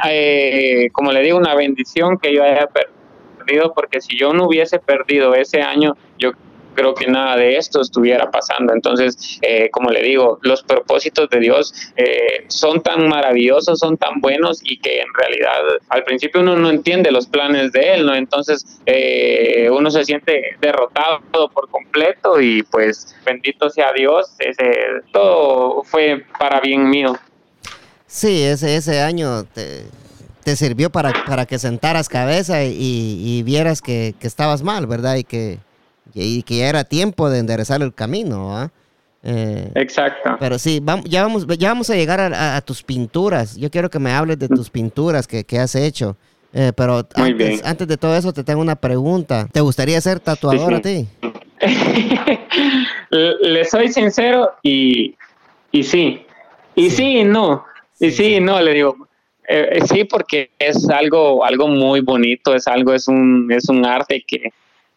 como 0.91 1.11
le 1.11 1.21
digo, 1.21 1.37
una 1.37 1.55
bendición 1.55 2.17
que 2.17 2.33
yo 2.33 2.43
haya 2.43 2.67
perdido, 2.67 3.73
porque 3.73 4.01
si 4.01 4.17
yo 4.17 4.33
no 4.33 4.47
hubiese 4.47 4.79
perdido 4.79 5.33
ese 5.33 5.61
año, 5.61 5.95
yo 6.17 6.31
creo 6.73 6.93
que 6.93 7.07
nada 7.07 7.37
de 7.37 7.57
esto 7.57 7.81
estuviera 7.81 8.29
pasando. 8.31 8.73
Entonces, 8.73 9.39
eh, 9.41 9.69
como 9.69 9.89
le 9.89 10.01
digo, 10.01 10.39
los 10.41 10.63
propósitos 10.63 11.29
de 11.29 11.39
Dios 11.39 11.73
eh, 11.95 12.45
son 12.47 12.81
tan 12.81 13.07
maravillosos, 13.07 13.79
son 13.79 13.97
tan 13.97 14.21
buenos 14.21 14.59
y 14.63 14.79
que 14.79 15.01
en 15.01 15.13
realidad 15.13 15.79
al 15.89 16.03
principio 16.03 16.41
uno 16.41 16.55
no 16.55 16.69
entiende 16.69 17.11
los 17.11 17.27
planes 17.27 17.71
de 17.71 17.93
Él, 17.93 18.05
¿no? 18.05 18.15
Entonces, 18.15 18.65
eh, 18.85 19.69
uno 19.71 19.89
se 19.91 20.03
siente 20.05 20.57
derrotado 20.61 21.21
por 21.53 21.69
completo 21.69 22.39
y 22.41 22.63
pues 22.63 23.15
bendito 23.25 23.69
sea 23.69 23.91
Dios, 23.93 24.33
ese, 24.39 24.71
todo 25.11 25.83
fue 25.83 26.25
para 26.39 26.59
bien 26.59 26.89
mío. 26.89 27.17
Sí, 28.07 28.43
ese, 28.43 28.75
ese 28.75 29.01
año 29.01 29.43
te, 29.43 29.85
te 30.43 30.55
sirvió 30.55 30.89
para, 30.89 31.25
para 31.25 31.45
que 31.45 31.57
sentaras 31.57 32.09
cabeza 32.09 32.63
y, 32.63 32.73
y 32.77 33.43
vieras 33.43 33.81
que, 33.81 34.13
que 34.19 34.27
estabas 34.27 34.61
mal, 34.61 34.85
¿verdad? 34.85 35.15
Y 35.15 35.23
que 35.23 35.59
y 36.13 36.43
que 36.43 36.57
ya 36.57 36.69
era 36.69 36.83
tiempo 36.83 37.29
de 37.29 37.39
enderezar 37.39 37.81
el 37.81 37.93
camino. 37.93 38.71
Eh, 39.23 39.71
Exacto. 39.75 40.35
Pero 40.39 40.59
sí, 40.59 40.79
vamos, 40.81 41.05
ya, 41.05 41.23
vamos, 41.23 41.47
ya 41.57 41.69
vamos 41.69 41.89
a 41.89 41.95
llegar 41.95 42.19
a, 42.19 42.61
tus 42.61 42.83
pinturas. 42.83 43.55
Yo 43.55 43.71
quiero 43.71 43.89
que 43.89 43.99
me 43.99 44.11
hables 44.11 44.37
de 44.37 44.49
tus 44.49 44.69
pinturas 44.69 45.27
que, 45.27 45.59
has 45.59 45.75
hecho. 45.75 46.17
Eh, 46.53 46.71
pero 46.75 47.07
antes, 47.15 47.63
antes, 47.65 47.87
de 47.87 47.97
todo 47.97 48.15
eso 48.15 48.33
te 48.33 48.43
tengo 48.43 48.61
una 48.61 48.75
pregunta. 48.75 49.47
¿Te 49.51 49.61
gustaría 49.61 49.99
ser 50.01 50.19
tatuador 50.19 50.75
a 50.75 50.81
ti? 50.81 51.07
le 53.09 53.65
soy 53.65 53.91
sincero 53.91 54.51
y, 54.61 55.15
y 55.71 55.83
sí. 55.83 56.25
Y 56.75 56.89
sí, 56.89 57.19
y 57.19 57.23
no. 57.23 57.65
Y 57.99 58.11
sí, 58.11 58.35
y 58.35 58.39
no, 58.39 58.61
le 58.61 58.73
digo. 58.73 59.07
Eh, 59.47 59.79
sí, 59.87 60.03
porque 60.05 60.51
es 60.59 60.89
algo, 60.89 61.43
algo 61.43 61.67
muy 61.67 62.01
bonito, 62.01 62.55
es 62.55 62.67
algo, 62.67 62.93
es 62.93 63.07
un, 63.07 63.51
es 63.51 63.67
un 63.69 63.85
arte 63.85 64.23
que, 64.25 64.51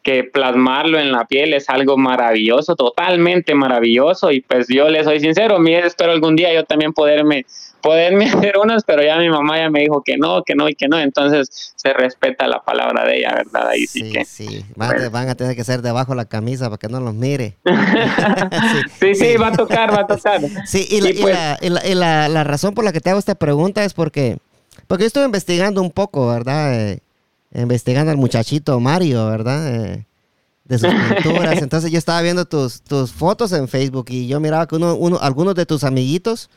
que 0.06 0.22
plasmarlo 0.22 1.00
en 1.00 1.10
la 1.10 1.25
piel 1.25 1.52
es 1.52 1.68
algo 1.68 1.96
maravilloso, 1.96 2.76
totalmente 2.76 3.56
maravilloso. 3.56 4.30
Y 4.30 4.40
pues 4.40 4.68
yo 4.68 4.88
le 4.88 5.02
soy 5.02 5.18
sincero, 5.18 5.58
mi 5.58 5.75
espero 5.75 6.12
algún 6.12 6.36
día 6.36 6.54
yo 6.54 6.62
también 6.62 6.92
poderme, 6.92 7.44
poderme 7.82 8.26
hacer 8.30 8.56
unas, 8.56 8.84
pero 8.84 9.02
ya 9.02 9.18
mi 9.18 9.28
mamá 9.28 9.58
ya 9.58 9.68
me 9.68 9.80
dijo 9.80 10.04
que 10.04 10.16
no, 10.16 10.44
que 10.44 10.54
no 10.54 10.68
y 10.68 10.76
que 10.76 10.86
no. 10.86 10.96
Entonces 10.96 11.72
se 11.75 11.92
respeta 11.92 12.46
la 12.46 12.62
palabra 12.62 13.04
de 13.04 13.18
ella, 13.18 13.34
¿verdad? 13.34 13.66
Ahí 13.70 13.88
sí, 13.88 14.12
que. 14.12 14.25
Sí, 14.25 14.64
van, 14.76 15.10
van, 15.10 15.28
a 15.28 15.34
tener 15.34 15.56
que 15.56 15.64
ser 15.64 15.82
debajo 15.82 16.12
de 16.12 16.18
la 16.18 16.26
camisa 16.26 16.66
para 16.66 16.78
que 16.78 16.86
no 16.86 17.00
los 17.00 17.14
mire. 17.14 17.56
sí, 19.00 19.16
sí, 19.16 19.36
va 19.36 19.48
a 19.48 19.52
tocar, 19.56 19.92
va 19.92 20.02
a 20.02 20.06
tocar. 20.06 20.40
Sí, 20.66 20.86
y, 20.88 21.00
la, 21.00 21.10
y, 21.10 21.14
pues 21.14 21.36
la, 21.96 22.28
la, 22.28 22.44
razón 22.44 22.75
por 22.75 22.84
la 22.84 22.92
que 22.92 23.00
te 23.00 23.10
hago 23.10 23.18
esta 23.18 23.34
pregunta 23.34 23.84
es 23.84 23.92
porque, 23.92 24.38
porque 24.86 25.02
yo 25.02 25.08
estuve 25.08 25.25
investigando 25.25 25.82
un 25.82 25.90
poco, 25.90 26.28
¿verdad? 26.28 26.80
Eh, 26.80 27.00
investigando 27.62 28.10
al 28.10 28.16
muchachito 28.16 28.78
Mario, 28.80 29.26
¿verdad? 29.26 29.75
Eh, 29.75 30.06
de 30.64 30.78
sus 30.78 30.88
pinturas. 31.22 31.62
Entonces 31.62 31.90
yo 31.90 31.98
estaba 31.98 32.20
viendo 32.22 32.44
tus, 32.44 32.82
tus 32.82 33.12
fotos 33.12 33.52
en 33.52 33.68
Facebook 33.68 34.06
y 34.10 34.26
yo 34.26 34.40
miraba 34.40 34.66
que 34.66 34.76
uno, 34.76 34.94
uno, 34.94 35.18
algunos 35.20 35.54
de 35.54 35.66
tus 35.66 35.84
amiguitos, 35.84 36.50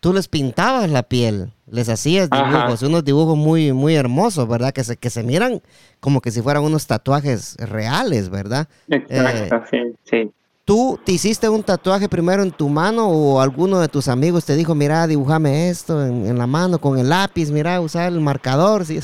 tú 0.00 0.12
les 0.12 0.28
pintabas 0.28 0.90
la 0.90 1.04
piel, 1.04 1.52
les 1.66 1.88
hacías 1.88 2.28
dibujos, 2.28 2.82
unos 2.82 3.04
dibujos 3.04 3.36
muy, 3.36 3.72
muy 3.72 3.94
hermosos, 3.94 4.48
¿verdad? 4.48 4.72
Que 4.72 4.84
se, 4.84 4.96
que 4.96 5.10
se 5.10 5.22
miran 5.22 5.62
como 6.00 6.20
que 6.20 6.30
si 6.30 6.42
fueran 6.42 6.64
unos 6.64 6.86
tatuajes 6.86 7.56
reales, 7.56 8.28
¿verdad? 8.28 8.68
Exacto, 8.88 9.62
sí, 9.70 9.78
sí. 10.04 10.30
¿Tú 10.64 10.96
te 11.04 11.10
hiciste 11.10 11.48
un 11.48 11.64
tatuaje 11.64 12.08
primero 12.08 12.44
en 12.44 12.52
tu 12.52 12.68
mano 12.68 13.08
o 13.08 13.40
alguno 13.40 13.80
de 13.80 13.88
tus 13.88 14.06
amigos 14.06 14.44
te 14.44 14.54
dijo, 14.54 14.76
mira, 14.76 15.08
dibujame 15.08 15.68
esto 15.68 16.06
en, 16.06 16.38
la 16.38 16.46
mano 16.46 16.78
con 16.78 16.98
el 16.98 17.08
lápiz, 17.08 17.50
mira, 17.50 17.80
usar 17.80 18.12
el 18.12 18.20
marcador? 18.20 18.84
Si 18.86 19.00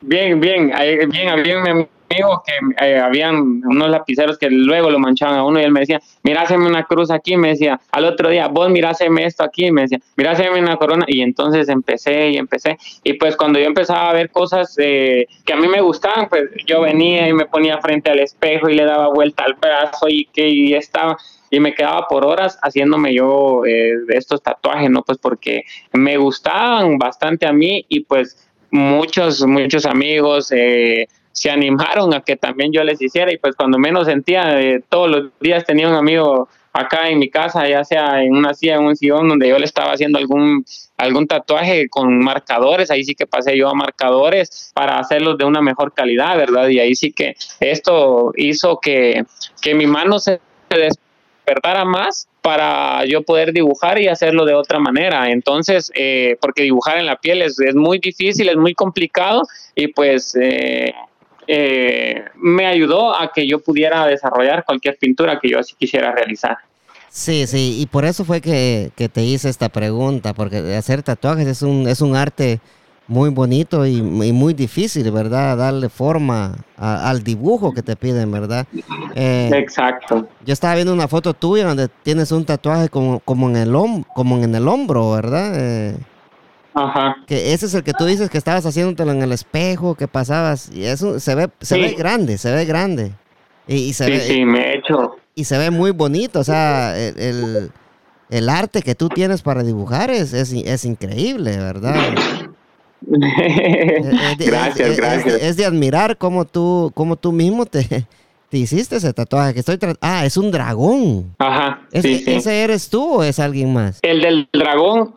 Bien, 0.00 0.40
bien, 0.40 0.72
bien, 1.08 1.42
bien, 1.42 1.88
amigo 2.10 2.42
que 2.46 2.86
eh, 2.86 2.98
habían 2.98 3.36
unos 3.64 3.90
lapiceros 3.90 4.38
que 4.38 4.50
luego 4.50 4.90
lo 4.90 4.98
manchaban 4.98 5.38
a 5.38 5.44
uno 5.44 5.60
y 5.60 5.64
él 5.64 5.72
me 5.72 5.80
decía, 5.80 6.00
mira, 6.22 6.44
una 6.56 6.84
cruz 6.84 7.10
aquí, 7.10 7.36
me 7.36 7.48
decía, 7.48 7.80
al 7.92 8.04
otro 8.04 8.30
día, 8.30 8.48
vos 8.48 8.70
miráseme 8.70 9.24
esto 9.24 9.42
aquí, 9.44 9.70
me 9.70 9.82
decía, 9.82 9.98
mira, 10.16 10.34
una 10.56 10.76
corona 10.76 11.04
y 11.08 11.22
entonces 11.22 11.68
empecé 11.68 12.30
y 12.30 12.36
empecé. 12.36 12.78
Y 13.02 13.14
pues 13.14 13.36
cuando 13.36 13.58
yo 13.58 13.66
empezaba 13.66 14.10
a 14.10 14.12
ver 14.12 14.30
cosas 14.30 14.74
eh, 14.78 15.26
que 15.44 15.52
a 15.52 15.56
mí 15.56 15.68
me 15.68 15.80
gustaban, 15.80 16.28
pues 16.28 16.50
yo 16.66 16.82
venía 16.82 17.28
y 17.28 17.32
me 17.32 17.46
ponía 17.46 17.78
frente 17.78 18.10
al 18.10 18.20
espejo 18.20 18.68
y 18.68 18.74
le 18.74 18.84
daba 18.84 19.08
vuelta 19.08 19.44
al 19.44 19.54
brazo 19.54 20.08
y 20.08 20.26
que 20.32 20.48
y 20.48 20.74
estaba 20.74 21.16
y 21.50 21.60
me 21.60 21.74
quedaba 21.74 22.06
por 22.08 22.24
horas 22.24 22.58
haciéndome 22.62 23.14
yo 23.14 23.64
eh, 23.64 23.94
estos 24.08 24.42
tatuajes, 24.42 24.90
¿no? 24.90 25.02
Pues 25.02 25.18
porque 25.18 25.64
me 25.92 26.16
gustaban 26.16 26.98
bastante 26.98 27.46
a 27.46 27.52
mí 27.52 27.84
y 27.88 28.00
pues 28.00 28.45
muchos, 28.70 29.46
muchos 29.46 29.86
amigos, 29.86 30.52
eh, 30.52 31.08
se 31.32 31.50
animaron 31.50 32.14
a 32.14 32.22
que 32.22 32.36
también 32.36 32.72
yo 32.72 32.82
les 32.82 33.00
hiciera 33.00 33.32
y 33.32 33.38
pues 33.38 33.54
cuando 33.56 33.78
menos 33.78 34.06
sentía, 34.06 34.60
eh, 34.60 34.82
todos 34.88 35.10
los 35.10 35.30
días 35.40 35.64
tenía 35.64 35.88
un 35.88 35.94
amigo 35.94 36.48
acá 36.72 37.08
en 37.08 37.18
mi 37.18 37.30
casa, 37.30 37.68
ya 37.68 37.84
sea 37.84 38.22
en 38.22 38.34
una 38.34 38.54
silla, 38.54 38.76
en 38.76 38.84
un 38.84 38.96
sillón 38.96 39.28
donde 39.28 39.48
yo 39.48 39.58
le 39.58 39.64
estaba 39.64 39.92
haciendo 39.92 40.18
algún 40.18 40.64
algún 40.96 41.26
tatuaje 41.26 41.88
con 41.88 42.18
marcadores, 42.18 42.90
ahí 42.90 43.04
sí 43.04 43.14
que 43.14 43.26
pasé 43.26 43.56
yo 43.56 43.68
a 43.68 43.74
marcadores 43.74 44.72
para 44.74 44.98
hacerlos 44.98 45.36
de 45.36 45.44
una 45.44 45.60
mejor 45.60 45.92
calidad, 45.92 46.36
¿verdad? 46.36 46.68
Y 46.68 46.80
ahí 46.80 46.94
sí 46.94 47.12
que 47.12 47.36
esto 47.60 48.32
hizo 48.36 48.78
que, 48.80 49.24
que 49.60 49.74
mi 49.74 49.86
mano 49.86 50.18
se 50.18 50.40
despertara 50.70 51.84
más 51.84 52.28
para 52.46 53.04
yo 53.06 53.22
poder 53.22 53.52
dibujar 53.52 54.00
y 54.00 54.06
hacerlo 54.06 54.44
de 54.44 54.54
otra 54.54 54.78
manera. 54.78 55.32
Entonces, 55.32 55.90
eh, 55.96 56.36
porque 56.40 56.62
dibujar 56.62 56.96
en 56.96 57.06
la 57.06 57.16
piel 57.16 57.42
es, 57.42 57.58
es, 57.58 57.74
muy 57.74 57.98
difícil, 57.98 58.48
es 58.48 58.56
muy 58.56 58.72
complicado 58.72 59.42
y 59.74 59.88
pues 59.88 60.36
eh, 60.40 60.94
eh, 61.48 62.22
me 62.36 62.66
ayudó 62.66 63.20
a 63.20 63.32
que 63.32 63.48
yo 63.48 63.58
pudiera 63.58 64.06
desarrollar 64.06 64.64
cualquier 64.64 64.96
pintura 64.96 65.40
que 65.40 65.48
yo 65.48 65.58
así 65.58 65.74
quisiera 65.76 66.12
realizar. 66.12 66.56
Sí, 67.08 67.48
sí, 67.48 67.80
y 67.80 67.86
por 67.86 68.04
eso 68.04 68.24
fue 68.24 68.40
que, 68.40 68.92
te 69.12 69.22
hice 69.24 69.48
esta 69.48 69.68
pregunta, 69.68 70.32
porque 70.32 70.58
hacer 70.76 71.02
tatuajes 71.02 71.48
es 71.48 71.62
un, 71.62 71.88
es 71.88 72.00
un 72.00 72.14
arte 72.14 72.60
muy 73.08 73.30
bonito 73.30 73.86
y, 73.86 74.02
muy 74.02 74.54
difícil, 74.54 75.10
¿verdad? 75.10 75.56
Darle 75.56 75.88
forma 75.88 76.56
al 76.76 77.22
dibujo 77.22 77.72
que 77.72 77.82
te 77.82 77.96
piden, 77.96 78.30
¿verdad? 78.32 78.66
Eh, 79.14 79.50
Exacto. 79.54 80.26
Yo 80.44 80.52
estaba 80.52 80.74
viendo 80.74 80.92
una 80.92 81.08
foto 81.08 81.32
tuya 81.34 81.66
donde 81.66 81.88
tienes 82.02 82.32
un 82.32 82.44
tatuaje 82.44 82.88
como, 82.88 83.20
como, 83.20 83.48
en, 83.48 83.56
el, 83.56 83.72
como 84.14 84.38
en 84.38 84.54
el 84.54 84.66
hombro, 84.66 85.12
¿verdad? 85.12 85.52
Eh, 85.54 85.96
Ajá. 86.74 87.16
Que 87.26 87.54
ese 87.54 87.66
es 87.66 87.74
el 87.74 87.82
que 87.82 87.94
tú 87.94 88.04
dices 88.04 88.28
que 88.28 88.36
estabas 88.36 88.66
haciéndotelo 88.66 89.12
en 89.12 89.22
el 89.22 89.32
espejo, 89.32 89.94
que 89.94 90.08
pasabas. 90.08 90.70
Y 90.70 90.84
eso 90.84 91.18
se 91.20 91.34
ve, 91.34 91.48
se 91.60 91.80
ve 91.80 91.94
grande, 91.94 92.36
se 92.36 92.52
ve 92.52 92.66
grande. 92.66 93.12
Y, 93.66 93.94
se 93.94 94.04
sí, 94.04 94.10
ve, 94.10 94.20
sí, 94.20 94.44
me 94.44 94.60
he 94.60 94.78
hecho. 94.78 95.16
Y 95.34 95.44
se 95.44 95.56
ve 95.56 95.70
muy 95.70 95.92
bonito. 95.92 96.40
O 96.40 96.44
sea, 96.44 96.98
el, 96.98 97.70
el, 98.28 98.48
arte 98.50 98.82
que 98.82 98.94
tú 98.94 99.08
tienes 99.08 99.40
para 99.40 99.62
dibujar 99.62 100.10
es, 100.10 100.34
es, 100.34 100.84
increíble, 100.84 101.56
¿verdad? 101.56 101.94
Gracias, 104.38 104.96
gracias. 104.96 105.42
Es, 105.42 105.56
de 105.56 105.64
admirar 105.64 106.16
cómo 106.16 106.44
tú, 106.44 106.92
cómo 106.94 107.16
tú 107.16 107.32
mismo 107.32 107.66
te, 107.66 108.06
te 108.48 108.58
hiciste 108.58 108.96
ese 108.96 109.12
tatuaje. 109.12 109.54
Que 109.54 109.60
estoy 109.60 109.78
ah, 110.00 110.24
es 110.24 110.36
un 110.36 110.50
dragón. 110.50 111.34
Ajá. 111.38 111.82
¿Ese 111.92 112.62
eres 112.64 112.88
tú 112.88 113.16
o 113.16 113.22
es 113.22 113.38
alguien 113.38 113.72
más? 113.72 114.00
El 114.02 114.22
del 114.22 114.48
dragón 114.52 115.14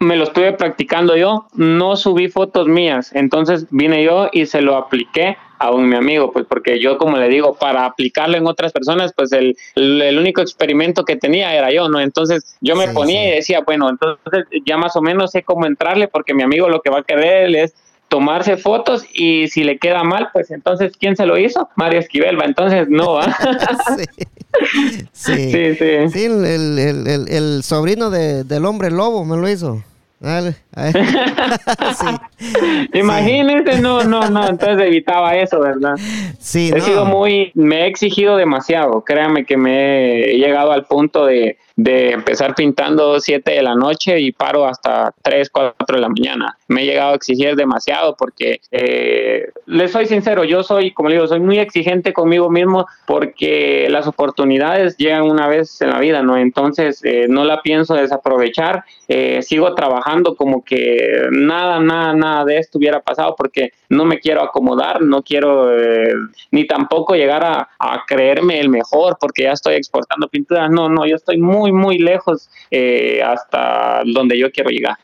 me 0.00 0.16
lo 0.16 0.24
estuve 0.24 0.52
practicando 0.52 1.16
yo, 1.16 1.46
no 1.54 1.96
subí 1.96 2.28
fotos 2.28 2.68
mías, 2.68 3.10
entonces 3.14 3.66
vine 3.70 4.04
yo 4.04 4.28
y 4.32 4.46
se 4.46 4.60
lo 4.60 4.76
apliqué 4.76 5.36
a 5.58 5.70
un 5.70 5.88
mi 5.88 5.96
amigo, 5.96 6.32
pues 6.32 6.46
porque 6.48 6.80
yo, 6.80 6.98
como 6.98 7.16
le 7.16 7.28
digo, 7.28 7.54
para 7.54 7.84
aplicarlo 7.84 8.36
en 8.36 8.46
otras 8.46 8.72
personas, 8.72 9.12
pues 9.14 9.32
el, 9.32 9.56
el, 9.74 10.18
único 10.18 10.40
experimento 10.40 11.04
que 11.04 11.16
tenía 11.16 11.54
era 11.54 11.72
yo, 11.72 11.88
¿no? 11.88 12.00
Entonces 12.00 12.56
yo 12.60 12.76
me 12.76 12.88
ponía 12.88 13.28
y 13.28 13.36
decía, 13.36 13.60
bueno, 13.64 13.88
entonces 13.88 14.44
ya 14.64 14.76
más 14.76 14.96
o 14.96 15.02
menos 15.02 15.32
sé 15.32 15.42
cómo 15.42 15.66
entrarle 15.66 16.08
porque 16.08 16.34
mi 16.34 16.42
amigo 16.42 16.68
lo 16.68 16.80
que 16.80 16.90
va 16.90 17.00
a 17.00 17.02
querer 17.02 17.54
es 17.54 17.74
tomarse 18.08 18.56
fotos 18.56 19.04
y 19.12 19.48
si 19.48 19.64
le 19.64 19.78
queda 19.78 20.02
mal, 20.02 20.30
pues 20.32 20.50
entonces, 20.50 20.92
¿quién 20.98 21.16
se 21.16 21.26
lo 21.26 21.36
hizo? 21.36 21.68
Mario 21.76 22.00
Esquivel, 22.00 22.40
va, 22.40 22.44
entonces 22.44 22.88
no, 22.88 23.20
sí. 25.12 25.52
sí. 25.52 25.52
sí, 25.52 26.08
sí. 26.08 26.24
el, 26.24 26.44
el, 26.44 26.78
el, 27.06 27.28
el 27.28 27.62
sobrino 27.62 28.10
de, 28.10 28.44
del 28.44 28.64
hombre 28.64 28.90
lobo 28.90 29.24
me 29.24 29.36
lo 29.36 29.48
hizo. 29.48 29.82
Dale, 30.20 30.56
Imagínense, 32.92 33.80
no, 33.80 34.04
no, 34.04 34.28
no, 34.30 34.48
entonces 34.48 34.86
evitaba 34.86 35.34
eso, 35.36 35.60
¿verdad? 35.60 35.94
Sí, 36.38 36.70
he 36.74 36.80
sido 36.80 37.04
muy, 37.04 37.50
me 37.54 37.82
he 37.82 37.86
exigido 37.86 38.36
demasiado, 38.36 39.02
créanme 39.02 39.44
que 39.44 39.56
me 39.56 40.32
he 40.32 40.38
llegado 40.38 40.72
al 40.72 40.86
punto 40.86 41.26
de, 41.26 41.58
de 41.78 42.10
empezar 42.10 42.56
pintando 42.56 43.20
7 43.20 43.52
de 43.52 43.62
la 43.62 43.76
noche 43.76 44.18
y 44.18 44.32
paro 44.32 44.66
hasta 44.66 45.14
3, 45.22 45.48
4 45.48 45.94
de 45.94 46.00
la 46.00 46.08
mañana. 46.08 46.58
Me 46.66 46.82
he 46.82 46.86
llegado 46.86 47.12
a 47.12 47.14
exigir 47.14 47.54
demasiado 47.54 48.16
porque, 48.18 48.60
eh, 48.72 49.52
les 49.66 49.92
soy 49.92 50.06
sincero, 50.06 50.42
yo 50.42 50.64
soy, 50.64 50.90
como 50.90 51.08
le 51.08 51.14
digo, 51.14 51.28
soy 51.28 51.38
muy 51.38 51.60
exigente 51.60 52.12
conmigo 52.12 52.50
mismo 52.50 52.88
porque 53.06 53.86
las 53.90 54.08
oportunidades 54.08 54.96
llegan 54.96 55.22
una 55.22 55.46
vez 55.46 55.80
en 55.80 55.90
la 55.90 56.00
vida, 56.00 56.20
¿no? 56.20 56.36
Entonces, 56.36 57.00
eh, 57.04 57.26
no 57.28 57.44
la 57.44 57.62
pienso 57.62 57.94
desaprovechar, 57.94 58.82
eh, 59.06 59.40
sigo 59.42 59.72
trabajando 59.76 60.34
como 60.34 60.64
que 60.68 61.28
nada, 61.30 61.80
nada, 61.80 62.12
nada 62.12 62.44
de 62.44 62.58
esto 62.58 62.78
hubiera 62.78 63.00
pasado 63.00 63.34
porque 63.36 63.72
no 63.88 64.04
me 64.04 64.20
quiero 64.20 64.42
acomodar, 64.42 65.00
no 65.00 65.22
quiero 65.22 65.74
eh, 65.74 66.12
ni 66.50 66.66
tampoco 66.66 67.14
llegar 67.14 67.42
a, 67.42 67.68
a 67.78 68.04
creerme 68.06 68.60
el 68.60 68.68
mejor 68.68 69.16
porque 69.18 69.44
ya 69.44 69.52
estoy 69.52 69.74
exportando 69.74 70.28
pinturas, 70.28 70.70
no, 70.70 70.88
no, 70.88 71.06
yo 71.06 71.16
estoy 71.16 71.38
muy 71.38 71.72
muy, 71.72 71.98
lejos 71.98 72.50
eh, 72.70 73.22
hasta 73.22 74.02
donde 74.04 74.38
yo 74.38 74.50
quiero 74.52 74.70
llegar. 74.70 74.96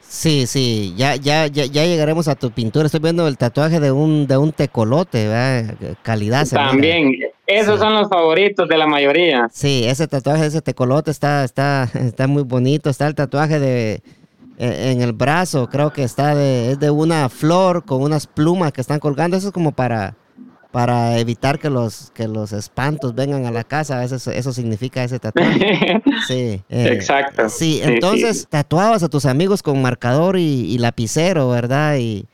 Sí, 0.00 0.46
sí, 0.48 0.92
ya, 0.96 1.14
ya, 1.14 1.46
ya, 1.46 1.66
ya 1.66 1.84
llegaremos 1.84 2.26
a 2.26 2.34
tu 2.34 2.50
pintura. 2.50 2.86
Estoy 2.86 2.98
viendo 2.98 3.28
el 3.28 3.38
tatuaje 3.38 3.78
de 3.78 3.92
un, 3.92 4.26
de 4.26 4.36
un 4.36 4.50
tecolote, 4.50 5.28
¿verdad? 5.28 5.76
Calidad. 6.02 6.48
También, 6.48 7.16
esos 7.46 7.78
son 7.78 7.94
los 7.94 8.08
favoritos 8.08 8.68
de 8.68 8.76
la 8.76 8.88
mayoría. 8.88 9.46
Sí, 9.52 9.84
ese 9.86 10.08
tatuaje, 10.08 10.46
ese 10.46 10.62
tecolote 10.62 11.12
está, 11.12 11.44
está, 11.44 11.88
está 11.94 12.26
muy 12.26 12.42
bonito. 12.42 12.90
Está 12.90 13.06
el 13.06 13.14
tatuaje 13.14 13.60
de 13.60 14.02
en 14.62 15.00
el 15.00 15.14
brazo, 15.14 15.70
creo 15.70 15.90
que 15.90 16.02
está 16.02 16.34
de, 16.34 16.72
es 16.72 16.78
de 16.78 16.90
una 16.90 17.30
flor 17.30 17.84
con 17.86 18.02
unas 18.02 18.26
plumas 18.26 18.72
que 18.72 18.82
están 18.82 19.00
colgando. 19.00 19.38
Eso 19.38 19.48
es 19.48 19.54
como 19.54 19.72
para, 19.72 20.16
para 20.70 21.18
evitar 21.18 21.58
que 21.58 21.70
los, 21.70 22.10
que 22.10 22.28
los 22.28 22.52
espantos 22.52 23.14
vengan 23.14 23.46
a 23.46 23.50
la 23.50 23.64
casa. 23.64 23.96
A 23.96 24.00
veces 24.00 24.26
eso 24.26 24.52
significa 24.52 25.02
ese 25.02 25.18
tatuaje. 25.18 26.02
Sí. 26.28 26.62
Eh, 26.68 26.88
Exacto. 26.92 27.48
Sí, 27.48 27.80
entonces 27.82 28.46
tatuabas 28.50 29.02
a 29.02 29.08
tus 29.08 29.24
amigos 29.24 29.62
con 29.62 29.80
marcador 29.80 30.36
y, 30.36 30.76
lapicero, 30.76 31.48
¿verdad? 31.48 31.96
Y, 31.96 32.26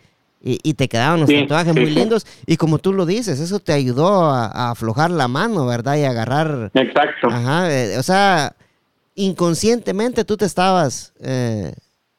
y, 0.43 0.75
te 0.75 0.89
quedaban 0.89 1.21
los 1.21 1.31
tatuajes 1.31 1.75
muy 1.75 1.91
lindos. 1.91 2.27
Y 2.45 2.57
como 2.57 2.79
tú 2.79 2.93
lo 2.93 3.07
dices, 3.07 3.39
eso 3.39 3.61
te 3.61 3.73
ayudó 3.73 4.31
a, 4.31 4.71
aflojar 4.73 5.13
la 5.13 5.29
mano, 5.29 5.65
¿verdad? 5.65 5.97
Y 5.97 6.03
agarrar. 6.03 6.73
Exacto. 6.75 7.29
Ajá. 7.31 7.73
Eh, 7.73 7.97
o 7.99 8.03
sea, 8.03 8.57
inconscientemente 9.15 10.25
tú 10.25 10.37
te 10.37 10.45
estabas. 10.45 11.13
Eh, 11.21 11.73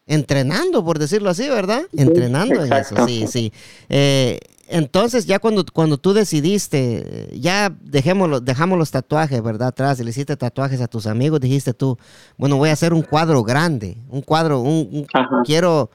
entrenando, 0.07 0.83
por 0.83 0.99
decirlo 0.99 1.29
así, 1.29 1.47
¿verdad? 1.49 1.81
Entrenando 1.95 2.63
en 2.63 2.73
eso, 2.73 2.95
sí, 3.05 3.27
sí. 3.27 3.53
Eh, 3.89 4.39
entonces 4.69 5.25
ya 5.25 5.39
cuando, 5.39 5.65
cuando 5.71 5.97
tú 5.97 6.13
decidiste, 6.13 7.29
ya 7.33 7.73
dejemos 7.81 8.43
dejamos 8.43 8.77
los 8.77 8.91
tatuajes, 8.91 9.41
¿verdad? 9.41 9.69
Atrás, 9.69 9.99
y 9.99 10.03
le 10.03 10.09
hiciste 10.09 10.35
tatuajes 10.35 10.81
a 10.81 10.87
tus 10.87 11.07
amigos, 11.07 11.39
dijiste 11.39 11.73
tú, 11.73 11.97
bueno, 12.37 12.57
voy 12.57 12.69
a 12.69 12.73
hacer 12.73 12.93
un 12.93 13.01
cuadro 13.01 13.43
grande, 13.43 13.97
un 14.09 14.21
cuadro, 14.21 14.59
un, 14.59 15.07
quiero, 15.45 15.89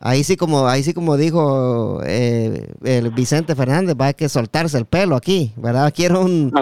ahí 0.00 0.24
sí 0.24 0.36
como, 0.36 0.66
ahí 0.66 0.82
sí 0.82 0.94
como 0.94 1.18
dijo 1.18 2.00
eh, 2.04 2.68
el 2.84 3.10
Vicente 3.10 3.54
Fernández, 3.54 3.96
va 4.00 4.08
a 4.08 4.12
que 4.14 4.30
soltarse 4.30 4.78
el 4.78 4.86
pelo 4.86 5.14
aquí, 5.14 5.52
¿verdad? 5.56 5.92
Quiero 5.94 6.22
un, 6.22 6.52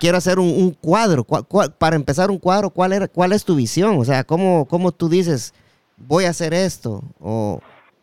quiero 0.00 0.16
hacer 0.16 0.38
un, 0.38 0.70
cuadro, 0.80 1.24
para 1.24 1.96
empezar 1.96 2.30
un 2.30 2.38
cuadro, 2.38 2.70
¿cuál, 2.70 2.94
era, 2.94 3.06
¿cuál 3.06 3.32
es 3.32 3.44
tu 3.44 3.54
visión? 3.54 3.98
O 3.98 4.04
sea, 4.04 4.24
¿cómo, 4.24 4.64
cómo 4.64 4.92
tú 4.92 5.10
dices, 5.10 5.52
voy 5.98 6.24
a 6.24 6.30
hacer 6.30 6.54
esto? 6.54 7.02
O 7.20 7.60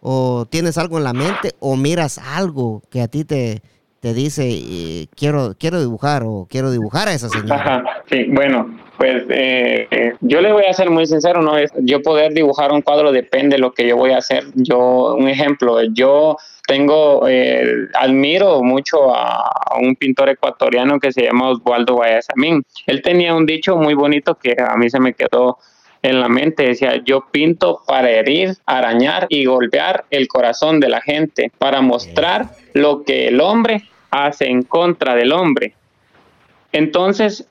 o 0.08 0.46
tienes 0.46 0.78
algo 0.78 1.00
en 1.00 1.04
la 1.04 1.14
mente 1.14 1.54
o 1.60 1.76
miras 1.76 2.20
algo 2.20 2.84
que 2.92 3.02
a 3.02 3.08
ti 3.08 3.26
te, 3.26 3.64
te 4.02 4.14
dice 4.14 5.08
quiero 5.16 5.56
quiero 5.60 5.80
dibujar 5.80 6.22
o 6.24 6.46
quiero 6.48 6.70
dibujar 6.70 7.08
a 7.08 7.14
esa 7.14 7.28
señora. 7.28 8.04
sí, 8.08 8.26
bueno, 8.30 8.78
pues 9.00 9.24
eh, 9.30 10.14
yo 10.22 10.42
le 10.42 10.54
voy 10.54 10.66
a 10.66 10.74
ser 10.74 10.92
muy 10.92 11.08
sincero, 11.08 11.42
no 11.42 11.58
es 11.58 11.72
yo 11.78 12.04
poder 12.04 12.34
dibujar 12.34 12.72
un 12.72 12.84
cuadro 12.84 13.12
depende 13.12 13.56
de 13.56 13.62
lo 13.62 13.74
que 13.74 13.88
yo 13.88 13.98
voy 13.98 14.12
a 14.12 14.20
hacer. 14.20 14.44
Yo 14.54 15.16
un 15.16 15.28
ejemplo, 15.28 15.82
yo 15.92 16.38
tengo 16.68 17.28
eh, 17.28 17.66
admiro 17.96 18.62
mucho 18.62 19.12
a, 19.12 19.50
un 19.82 19.96
pintor 19.96 20.30
ecuatoriano 20.30 21.00
que 21.00 21.12
se 21.12 21.24
llama 21.24 21.50
Osvaldo 21.50 21.96
Guayasamín. 21.96 22.64
Él 22.86 23.02
tenía 23.02 23.34
un 23.34 23.48
dicho 23.48 23.76
muy 23.76 23.96
bonito 23.96 24.36
que 24.36 24.56
a 24.58 24.78
mí 24.78 24.88
se 24.88 25.00
me 25.00 25.14
quedó 25.14 25.58
en 26.10 26.20
la 26.20 26.30
mente, 26.30 26.64
decía, 26.64 27.02
yo 27.04 27.26
pinto 27.32 27.82
para 27.88 28.10
herir, 28.10 28.56
arañar 28.66 29.28
y 29.30 29.46
golpear 29.46 30.06
el 30.10 30.28
corazón 30.28 30.80
de 30.80 30.90
la 30.90 31.02
gente, 31.02 31.52
para 31.58 31.82
mostrar 31.82 32.50
lo 32.74 33.04
que 33.04 33.28
el 33.28 33.42
hombre 33.42 33.84
hace 34.12 34.46
en 34.46 34.64
contra 34.64 35.16
del 35.16 35.32
hombre. 35.34 35.74
Entonces, 36.72 37.48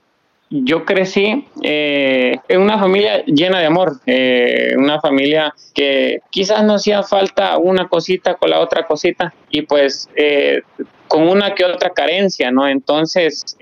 yo 0.51 0.85
crecí 0.85 1.47
eh, 1.63 2.37
en 2.49 2.61
una 2.61 2.79
familia 2.79 3.25
llena 3.25 3.59
de 3.59 3.67
amor, 3.67 3.95
eh, 4.07 4.75
una 4.77 5.01
familia 5.01 5.53
que 5.75 6.21
quizás 6.31 6.63
no 6.63 6.75
hacía 6.75 7.03
falta 7.03 7.59
una 7.59 7.89
cosita 7.89 8.35
con 8.35 8.51
la 8.51 8.61
otra 8.61 8.87
cosita 8.87 9.35
y 9.51 9.63
pues 9.63 10.09
eh, 10.15 10.63
con 11.09 11.29
una 11.29 11.55
que 11.55 11.65
otra 11.65 11.91
carencia, 11.91 12.53
¿no? 12.53 12.69
Entonces 12.69 13.57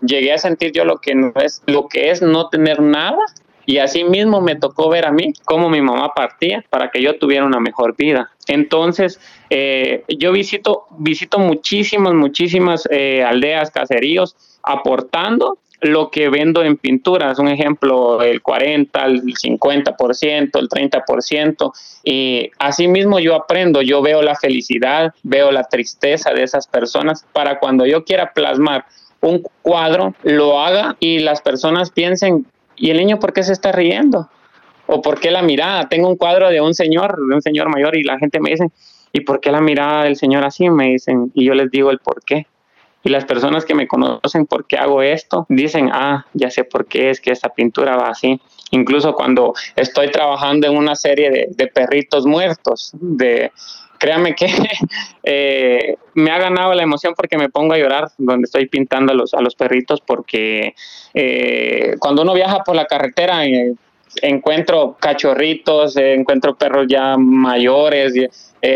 llegué 0.00 0.32
a 0.32 0.38
sentir 0.38 0.72
yo 0.72 0.84
lo 0.84 0.98
que 0.98 1.14
no 1.14 1.32
es, 1.42 1.62
lo 1.66 1.88
que 1.88 2.10
es 2.10 2.22
no 2.22 2.48
tener 2.48 2.80
nada 2.80 3.18
y 3.68 3.76
así 3.76 4.02
mismo 4.02 4.40
me 4.40 4.56
tocó 4.56 4.88
ver 4.88 5.04
a 5.04 5.12
mí 5.12 5.34
cómo 5.44 5.68
mi 5.68 5.82
mamá 5.82 6.14
partía 6.14 6.64
para 6.70 6.90
que 6.90 7.02
yo 7.02 7.18
tuviera 7.18 7.44
una 7.44 7.60
mejor 7.60 7.94
vida. 7.94 8.30
Entonces, 8.46 9.20
eh, 9.50 10.04
yo 10.08 10.32
visito, 10.32 10.86
visito 10.96 11.38
muchísimas, 11.38 12.14
muchísimas 12.14 12.88
eh, 12.90 13.22
aldeas, 13.22 13.70
caseríos, 13.70 14.36
aportando 14.62 15.58
lo 15.82 16.10
que 16.10 16.30
vendo 16.30 16.62
en 16.62 16.78
pinturas, 16.78 17.38
un 17.38 17.48
ejemplo, 17.48 18.22
el 18.22 18.40
40, 18.40 19.04
el 19.04 19.22
50%, 19.22 20.58
el 20.58 20.68
30%, 20.70 21.72
y 22.04 22.50
así 22.58 22.88
mismo 22.88 23.18
yo 23.18 23.34
aprendo, 23.34 23.82
yo 23.82 24.00
veo 24.00 24.22
la 24.22 24.34
felicidad, 24.34 25.12
veo 25.22 25.52
la 25.52 25.64
tristeza 25.64 26.30
de 26.32 26.42
esas 26.42 26.66
personas 26.66 27.26
para 27.34 27.58
cuando 27.58 27.84
yo 27.84 28.02
quiera 28.06 28.32
plasmar 28.32 28.86
un 29.20 29.42
cuadro, 29.60 30.14
lo 30.22 30.58
haga 30.58 30.96
y 31.00 31.18
las 31.18 31.42
personas 31.42 31.90
piensen 31.90 32.46
¿Y 32.78 32.90
el 32.90 32.98
niño 32.98 33.18
por 33.18 33.32
qué 33.32 33.42
se 33.42 33.52
está 33.52 33.72
riendo? 33.72 34.28
¿O 34.86 35.02
por 35.02 35.20
qué 35.20 35.30
la 35.30 35.42
mirada? 35.42 35.88
Tengo 35.88 36.08
un 36.08 36.16
cuadro 36.16 36.48
de 36.48 36.60
un 36.60 36.74
señor, 36.74 37.16
de 37.16 37.34
un 37.34 37.42
señor 37.42 37.68
mayor, 37.68 37.96
y 37.96 38.02
la 38.02 38.18
gente 38.18 38.40
me 38.40 38.50
dice, 38.50 38.68
¿y 39.12 39.20
por 39.20 39.40
qué 39.40 39.50
la 39.52 39.60
mirada 39.60 40.04
del 40.04 40.16
señor 40.16 40.44
así? 40.44 40.70
Me 40.70 40.90
dicen, 40.90 41.30
y 41.34 41.44
yo 41.44 41.54
les 41.54 41.70
digo 41.70 41.90
el 41.90 41.98
por 41.98 42.22
qué. 42.24 42.46
Y 43.04 43.10
las 43.10 43.24
personas 43.24 43.64
que 43.64 43.74
me 43.74 43.86
conocen 43.86 44.46
por 44.46 44.66
qué 44.66 44.76
hago 44.76 45.02
esto, 45.02 45.46
dicen, 45.48 45.90
ah, 45.92 46.26
ya 46.32 46.50
sé 46.50 46.64
por 46.64 46.86
qué 46.86 47.10
es 47.10 47.20
que 47.20 47.30
esta 47.30 47.50
pintura 47.50 47.96
va 47.96 48.08
así. 48.08 48.40
Incluso 48.70 49.14
cuando 49.14 49.54
estoy 49.76 50.10
trabajando 50.10 50.66
en 50.66 50.76
una 50.76 50.94
serie 50.94 51.30
de, 51.30 51.48
de 51.50 51.66
perritos 51.68 52.26
muertos, 52.26 52.90
de, 52.94 53.52
créame 53.98 54.34
que 54.34 54.46
eh, 55.22 55.96
me 56.14 56.30
ha 56.30 56.38
ganado 56.38 56.72
la 56.74 56.82
emoción 56.82 57.14
porque 57.16 57.36
me 57.36 57.48
pongo 57.48 57.74
a 57.74 57.78
llorar 57.78 58.08
donde 58.16 58.44
estoy 58.44 58.66
pintando 58.66 59.12
a 59.12 59.14
los, 59.14 59.34
a 59.34 59.40
los 59.40 59.54
perritos 59.54 60.00
porque 60.00 60.74
eh, 61.14 61.94
cuando 61.98 62.22
uno 62.22 62.34
viaja 62.34 62.62
por 62.64 62.76
la 62.76 62.86
carretera 62.86 63.44
eh, 63.44 63.74
encuentro 64.22 64.96
cachorritos, 64.98 65.96
encuentro 65.96 66.56
perros 66.56 66.86
ya 66.88 67.16
mayores, 67.18 68.14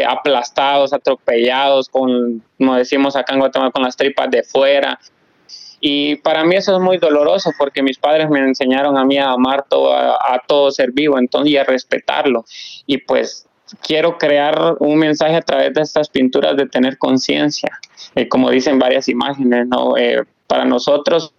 aplastados, 0.06 0.92
atropellados, 0.92 1.88
con, 1.88 2.42
como 2.58 2.76
decimos 2.76 3.16
acá 3.16 3.32
en 3.32 3.40
Guatemala, 3.40 3.70
con 3.72 3.82
las 3.82 3.96
tripas 3.96 4.30
de 4.30 4.42
fuera. 4.42 5.00
Y 5.80 6.16
para 6.16 6.44
mí 6.44 6.54
eso 6.54 6.76
es 6.76 6.80
muy 6.80 6.98
doloroso 6.98 7.50
porque 7.58 7.82
mis 7.82 7.98
padres 7.98 8.28
me 8.30 8.38
enseñaron 8.38 8.96
a 8.96 9.04
mí 9.04 9.18
a 9.18 9.30
amar 9.30 9.64
todo, 9.68 9.92
a, 9.92 10.12
a 10.12 10.40
todo 10.46 10.70
ser 10.70 10.92
vivo 10.92 11.18
entonces, 11.18 11.52
y 11.52 11.56
a 11.56 11.64
respetarlo. 11.64 12.44
Y 12.86 12.98
pues 12.98 13.48
quiero 13.80 14.18
crear 14.18 14.76
un 14.80 14.98
mensaje 14.98 15.36
a 15.36 15.40
través 15.42 15.74
de 15.74 15.82
estas 15.82 16.08
pinturas 16.08 16.56
de 16.56 16.66
tener 16.66 16.98
conciencia, 16.98 17.80
eh, 18.14 18.28
como 18.28 18.50
dicen 18.50 18.78
varias 18.78 19.08
imágenes, 19.08 19.66
¿no? 19.68 19.96
Eh, 19.96 20.22
para 20.46 20.64
nosotros 20.64 21.34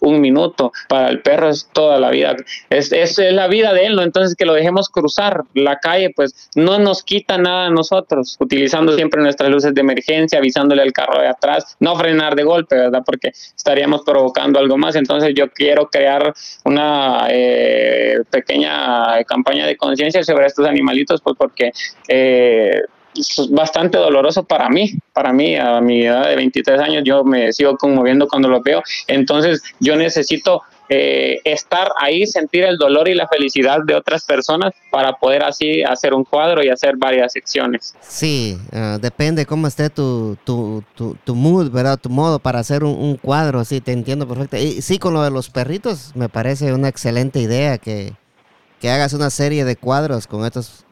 un 0.00 0.20
minuto, 0.20 0.72
para 0.88 1.08
el 1.08 1.20
perro 1.20 1.48
es 1.48 1.68
toda 1.72 2.00
la 2.00 2.10
vida, 2.10 2.36
es, 2.70 2.92
es, 2.92 3.18
la 3.18 3.46
vida 3.46 3.72
de 3.72 3.86
él, 3.86 3.96
¿no? 3.96 4.02
Entonces 4.02 4.34
que 4.34 4.44
lo 4.44 4.54
dejemos 4.54 4.88
cruzar 4.88 5.44
la 5.54 5.78
calle, 5.78 6.10
pues 6.14 6.50
no 6.54 6.78
nos 6.78 7.02
quita 7.02 7.38
nada 7.38 7.66
a 7.66 7.70
nosotros, 7.70 8.36
utilizando 8.40 8.94
siempre 8.94 9.22
nuestras 9.22 9.50
luces 9.50 9.74
de 9.74 9.80
emergencia, 9.80 10.38
avisándole 10.38 10.82
al 10.82 10.92
carro 10.92 11.20
de 11.20 11.28
atrás, 11.28 11.76
no 11.80 11.96
frenar 11.96 12.34
de 12.34 12.44
golpe, 12.44 12.76
¿verdad? 12.76 13.02
Porque 13.04 13.28
estaríamos 13.28 14.02
provocando 14.02 14.58
algo 14.58 14.76
más. 14.76 14.96
Entonces 14.96 15.32
yo 15.34 15.50
quiero 15.50 15.88
crear 15.88 16.32
una 16.64 17.26
eh, 17.30 18.18
pequeña 18.30 19.22
campaña 19.24 19.66
de 19.66 19.76
conciencia 19.76 20.22
sobre 20.22 20.46
estos 20.46 20.66
animalitos, 20.66 21.20
pues 21.20 21.36
porque... 21.38 21.72
Eh, 22.08 22.82
es 23.18 23.50
bastante 23.50 23.98
doloroso 23.98 24.44
para 24.44 24.68
mí, 24.68 24.92
para 25.12 25.32
mí 25.32 25.56
a 25.56 25.80
mi 25.80 26.04
edad 26.04 26.28
de 26.28 26.36
23 26.36 26.80
años 26.80 27.02
yo 27.04 27.24
me 27.24 27.52
sigo 27.52 27.76
conmoviendo 27.76 28.28
cuando 28.28 28.48
lo 28.48 28.60
veo, 28.62 28.82
entonces 29.06 29.62
yo 29.80 29.96
necesito 29.96 30.62
eh, 30.88 31.40
estar 31.42 31.88
ahí, 31.98 32.26
sentir 32.26 32.62
el 32.62 32.76
dolor 32.76 33.08
y 33.08 33.14
la 33.14 33.26
felicidad 33.26 33.80
de 33.84 33.94
otras 33.96 34.24
personas 34.24 34.72
para 34.92 35.14
poder 35.14 35.42
así 35.42 35.82
hacer 35.82 36.14
un 36.14 36.22
cuadro 36.22 36.62
y 36.62 36.68
hacer 36.68 36.96
varias 36.96 37.32
secciones. 37.32 37.94
Sí, 38.00 38.56
uh, 38.72 38.98
depende 39.00 39.46
cómo 39.46 39.66
esté 39.66 39.90
tu, 39.90 40.38
tu, 40.44 40.84
tu, 40.94 41.16
tu, 41.24 41.34
mood, 41.34 41.72
¿verdad? 41.72 41.98
Tu 41.98 42.08
modo 42.08 42.38
para 42.38 42.60
hacer 42.60 42.84
un, 42.84 42.96
un, 42.96 43.16
cuadro, 43.16 43.64
sí, 43.64 43.80
te 43.80 43.90
entiendo 43.90 44.28
perfecto. 44.28 44.58
Y 44.58 44.80
sí, 44.80 45.00
con 45.00 45.12
lo 45.12 45.22
de 45.22 45.30
los 45.30 45.50
perritos, 45.50 46.12
me 46.14 46.28
parece 46.28 46.72
una 46.72 46.88
excelente 46.88 47.40
idea 47.40 47.78
que, 47.78 48.12
que 48.80 48.88
hagas 48.88 49.12
una 49.12 49.30
serie 49.30 49.64
de 49.64 49.74
cuadros 49.74 50.28
con 50.28 50.46
estos, 50.46 50.84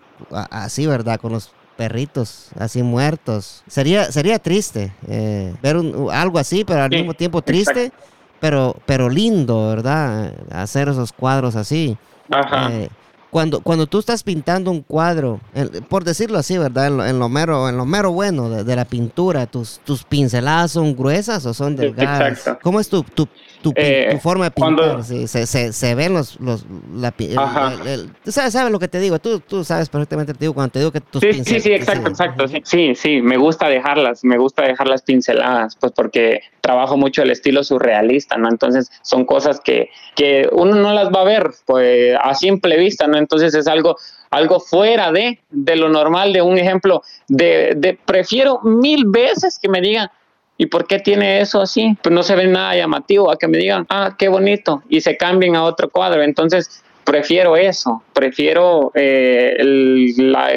así, 0.50 0.88
¿verdad? 0.88 1.20
Con 1.20 1.32
los 1.32 1.52
perritos 1.76 2.48
así 2.58 2.82
muertos. 2.82 3.62
Sería, 3.66 4.10
sería 4.10 4.38
triste 4.38 4.92
eh, 5.08 5.54
ver 5.62 5.76
un, 5.76 6.08
algo 6.12 6.38
así, 6.38 6.64
pero 6.64 6.82
al 6.82 6.90
sí, 6.90 6.96
mismo 6.96 7.14
tiempo 7.14 7.42
triste, 7.42 7.92
pero, 8.40 8.76
pero 8.86 9.08
lindo, 9.08 9.68
¿verdad? 9.68 10.34
Hacer 10.50 10.88
esos 10.88 11.12
cuadros 11.12 11.56
así. 11.56 11.96
Ajá. 12.30 12.72
Eh, 12.72 12.88
cuando, 13.34 13.60
cuando 13.62 13.88
tú 13.88 13.98
estás 13.98 14.22
pintando 14.22 14.70
un 14.70 14.82
cuadro, 14.82 15.40
por 15.88 16.04
decirlo 16.04 16.38
así, 16.38 16.56
¿verdad? 16.56 16.86
En 16.86 16.96
lo, 16.98 17.04
en 17.04 17.18
lo 17.18 17.28
mero, 17.28 17.68
en 17.68 17.76
lo 17.76 17.84
mero 17.84 18.12
bueno 18.12 18.48
de, 18.48 18.62
de, 18.62 18.76
la 18.76 18.84
pintura, 18.84 19.46
tus, 19.46 19.80
tus 19.84 20.04
pinceladas 20.04 20.70
son 20.70 20.94
gruesas 20.94 21.44
o 21.44 21.52
son 21.52 21.74
delgadas. 21.74 22.38
Exacto. 22.38 22.60
¿Cómo 22.62 22.78
es 22.78 22.88
tu, 22.88 23.02
tu, 23.02 23.26
tu, 23.64 23.72
eh, 23.76 24.08
tu 24.12 24.18
forma 24.18 24.44
de 24.44 24.50
pintar? 24.50 24.74
Cuando... 24.74 25.02
Sí, 25.02 25.26
se, 25.26 25.46
se, 25.46 25.72
se, 25.72 25.94
ven 25.94 26.12
los, 26.12 26.38
los 26.38 26.66
la, 26.94 27.14
el, 27.18 27.88
el, 27.88 28.10
tú 28.22 28.30
sabes, 28.30 28.52
sabes, 28.52 28.70
lo 28.70 28.78
que 28.78 28.88
te 28.88 29.00
digo, 29.00 29.18
tú, 29.18 29.40
tú 29.40 29.64
sabes 29.64 29.88
perfectamente, 29.88 30.34
te 30.34 30.40
digo, 30.40 30.52
cuando 30.52 30.72
te 30.72 30.80
digo 30.80 30.92
que 30.92 31.00
tus 31.00 31.22
sí, 31.22 31.28
pinceladas. 31.28 31.62
Sí, 31.62 31.68
sí, 31.70 31.74
exacto, 31.74 32.10
exacto. 32.10 32.48
Sí, 32.48 32.60
sí, 32.64 32.94
sí, 32.94 33.22
me 33.22 33.38
gusta 33.38 33.68
dejarlas, 33.68 34.22
me 34.22 34.36
gusta 34.36 34.64
dejar 34.64 34.86
las 34.86 35.00
pinceladas, 35.00 35.76
pues 35.76 35.92
porque 35.92 36.42
trabajo 36.60 36.98
mucho 36.98 37.22
el 37.22 37.30
estilo 37.30 37.64
surrealista, 37.64 38.36
¿no? 38.36 38.48
Entonces 38.50 38.90
son 39.02 39.24
cosas 39.24 39.60
que, 39.60 39.88
que 40.14 40.46
uno 40.52 40.74
no 40.76 40.92
las 40.92 41.08
va 41.08 41.22
a 41.22 41.24
ver 41.24 41.50
pues, 41.64 42.14
a 42.22 42.34
simple 42.34 42.76
vista, 42.76 43.06
¿no? 43.06 43.16
Entonces 43.16 43.54
es 43.54 43.66
algo, 43.66 43.96
algo 44.30 44.60
fuera 44.60 45.10
de, 45.10 45.40
de 45.50 45.76
lo 45.76 45.88
normal, 45.88 46.34
de 46.34 46.42
un 46.42 46.58
ejemplo, 46.58 47.02
de, 47.28 47.72
de 47.76 47.98
prefiero 48.04 48.60
mil 48.62 49.06
veces 49.06 49.58
que 49.58 49.70
me 49.70 49.80
digan, 49.80 50.10
¿Y 50.56 50.66
por 50.66 50.86
qué 50.86 51.00
tiene 51.00 51.40
eso 51.40 51.60
así? 51.60 51.96
Pues 52.02 52.14
no 52.14 52.22
se 52.22 52.36
ve 52.36 52.46
nada 52.46 52.76
llamativo, 52.76 53.30
a 53.30 53.36
que 53.36 53.48
me 53.48 53.58
digan, 53.58 53.86
ah, 53.88 54.14
qué 54.16 54.28
bonito, 54.28 54.82
y 54.88 55.00
se 55.00 55.16
cambien 55.16 55.56
a 55.56 55.64
otro 55.64 55.90
cuadro. 55.90 56.22
Entonces, 56.22 56.84
prefiero 57.04 57.56
eso, 57.56 58.02
prefiero 58.12 58.90
eh, 58.94 59.56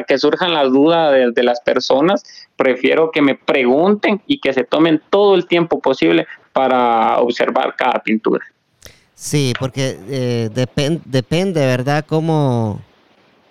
que 0.07 0.17
surjan 0.17 0.53
las 0.53 0.71
dudas 0.71 1.33
de, 1.33 1.43
las 1.43 1.61
personas, 1.61 2.23
prefiero 2.55 3.11
que 3.11 3.21
me 3.21 3.35
pregunten 3.35 4.21
y 4.27 4.39
que 4.39 4.53
se 4.53 4.63
tomen 4.63 5.01
todo 5.09 5.35
el 5.35 5.47
tiempo 5.47 5.79
posible 5.79 6.25
para 6.53 7.19
observar 7.19 7.75
cada 7.75 8.01
pintura. 8.01 8.45
Sí, 9.13 9.53
porque 9.59 9.97
eh, 10.09 10.49
depend, 10.53 11.01
depende, 11.05 11.65
¿verdad? 11.65 12.05
Cómo, 12.07 12.81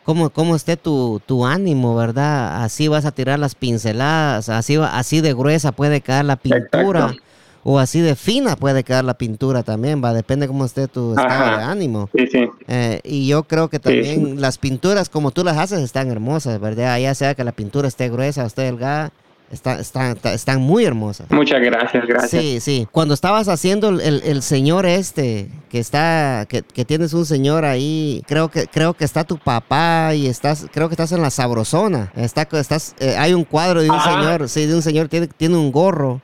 cómo, 0.07 0.31
cómo 0.31 0.55
esté 0.55 0.77
tu, 0.77 1.21
tu, 1.27 1.45
ánimo, 1.45 1.97
¿verdad? 1.97 2.63
Así 2.63 2.87
vas 2.87 3.05
a 3.05 3.11
tirar 3.11 3.41
las 3.41 3.57
pinceladas, 3.57 4.49
así, 4.49 4.77
así 4.77 5.21
de 5.21 5.35
gruesa 5.35 5.73
puede 5.73 6.01
quedar 6.01 6.25
la 6.25 6.37
pintura. 6.37 7.01
Exacto. 7.01 7.23
O 7.69 7.81
así 7.81 8.01
de 8.01 8.15
fina 8.15 8.55
puede 8.55 8.85
quedar 8.85 9.05
la 9.05 9.15
pintura 9.15 9.65
también, 9.65 10.01
va, 10.03 10.15
depende 10.15 10.47
cómo 10.47 10.65
esté 10.65 10.87
tu 10.87 11.11
estado 11.19 11.59
de 11.59 11.65
ánimo. 11.65 12.09
Sí, 12.17 12.29
sí. 12.29 12.49
Eh, 12.69 13.01
y 13.03 13.27
yo 13.27 13.43
creo 13.43 13.69
que 13.69 13.81
también 13.81 14.25
sí. 14.25 14.35
las 14.37 14.59
pinturas 14.59 15.09
como 15.09 15.33
tú 15.33 15.43
las 15.43 15.57
haces 15.57 15.81
están 15.81 16.09
hermosas, 16.09 16.61
¿verdad? 16.61 16.97
Ya 17.01 17.13
sea 17.17 17.35
que 17.35 17.43
la 17.43 17.51
pintura 17.51 17.89
esté 17.89 18.09
gruesa 18.09 18.45
o 18.45 18.47
esté 18.47 18.63
delgada, 18.63 19.11
Está, 19.51 19.79
está, 19.79 20.11
está, 20.11 20.35
están 20.35 20.61
muy 20.61 20.85
hermosas. 20.85 21.31
Muchas 21.31 21.61
gracias, 21.61 22.05
gracias. 22.05 22.43
Sí, 22.43 22.59
sí. 22.61 22.89
Cuando 22.91 23.15
estabas 23.15 23.49
haciendo 23.49 23.91
el, 23.91 24.01
el, 24.01 24.43
señor 24.43 24.87
este, 24.87 25.49
que 25.71 25.79
está, 25.79 26.47
que, 26.49 26.63
que, 26.63 26.85
tienes 26.85 27.13
un 27.15 27.25
señor 27.25 27.65
ahí, 27.65 28.23
creo 28.27 28.49
que, 28.49 28.67
creo 28.67 28.95
que 28.95 29.05
está 29.05 29.23
tu 29.23 29.39
papá 29.39 30.15
y 30.15 30.27
estás, 30.27 30.67
creo 30.73 30.89
que 30.89 30.95
estás 30.95 31.13
en 31.13 31.23
la 31.23 31.31
sabrosona. 31.31 32.13
Está, 32.17 32.49
estás, 32.59 32.97
eh, 32.99 33.15
hay 33.17 33.35
un 33.35 33.45
cuadro 33.45 33.83
de 33.83 33.89
un 33.89 33.95
Ajá. 33.95 34.21
señor, 34.21 34.49
sí, 34.49 34.67
de 34.67 34.75
un 34.75 34.83
señor, 34.83 35.07
tiene, 35.07 35.29
tiene 35.29 35.57
un 35.57 35.71
gorro. 35.71 36.21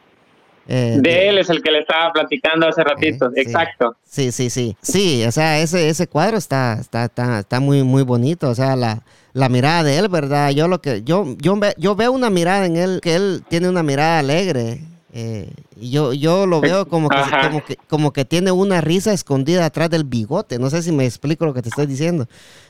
Eh, 0.66 0.98
de, 1.00 1.10
de, 1.10 1.28
él 1.28 1.38
es 1.38 1.48
el 1.48 1.62
que 1.62 1.70
le 1.70 1.78
estaba 1.78 2.12
platicando 2.12 2.66
hace 2.66 2.82
ratito, 2.82 3.26
eh, 3.28 3.32
sí. 3.34 3.40
exacto. 3.40 3.96
Sí, 4.04 4.32
sí, 4.32 4.50
sí. 4.50 4.76
Sí, 4.82 5.24
o 5.24 5.30
sea, 5.30 5.60
ese, 5.60 5.88
ese 5.88 6.08
cuadro 6.08 6.38
está, 6.38 6.78
está, 6.80 7.04
está, 7.04 7.38
está 7.38 7.60
muy, 7.60 7.84
muy 7.84 8.02
bonito. 8.02 8.50
O 8.50 8.54
sea, 8.54 8.74
la, 8.74 9.02
la 9.32 9.48
mirada 9.48 9.82
de 9.82 9.98
él, 9.98 10.08
¿verdad? 10.08 10.50
Yo 10.50 10.68
lo 10.68 10.80
que 10.80 11.02
yo 11.02 11.36
yo 11.38 11.58
yo 11.78 11.96
veo 11.96 12.12
una 12.12 12.30
mirada 12.30 12.66
en 12.66 12.76
él 12.76 13.00
que 13.02 13.14
él 13.14 13.42
tiene 13.48 13.68
una 13.68 13.82
mirada 13.82 14.18
alegre. 14.18 14.80
Eh, 15.14 15.50
y 15.78 15.90
yo 15.90 16.14
yo 16.14 16.46
lo 16.46 16.60
veo 16.60 16.88
como 16.88 17.10
que, 17.10 17.16
como 17.42 17.64
que 17.64 17.76
como 17.88 18.12
que 18.12 18.24
tiene 18.24 18.50
una 18.50 18.80
risa 18.80 19.12
escondida 19.12 19.66
atrás 19.66 19.90
del 19.90 20.04
bigote. 20.04 20.58
No 20.58 20.70
sé 20.70 20.82
si 20.82 20.92
me 20.92 21.04
explico 21.04 21.44
lo 21.44 21.54
que 21.54 21.62
te 21.62 21.68
estoy 21.68 21.86
diciendo. 21.86 22.26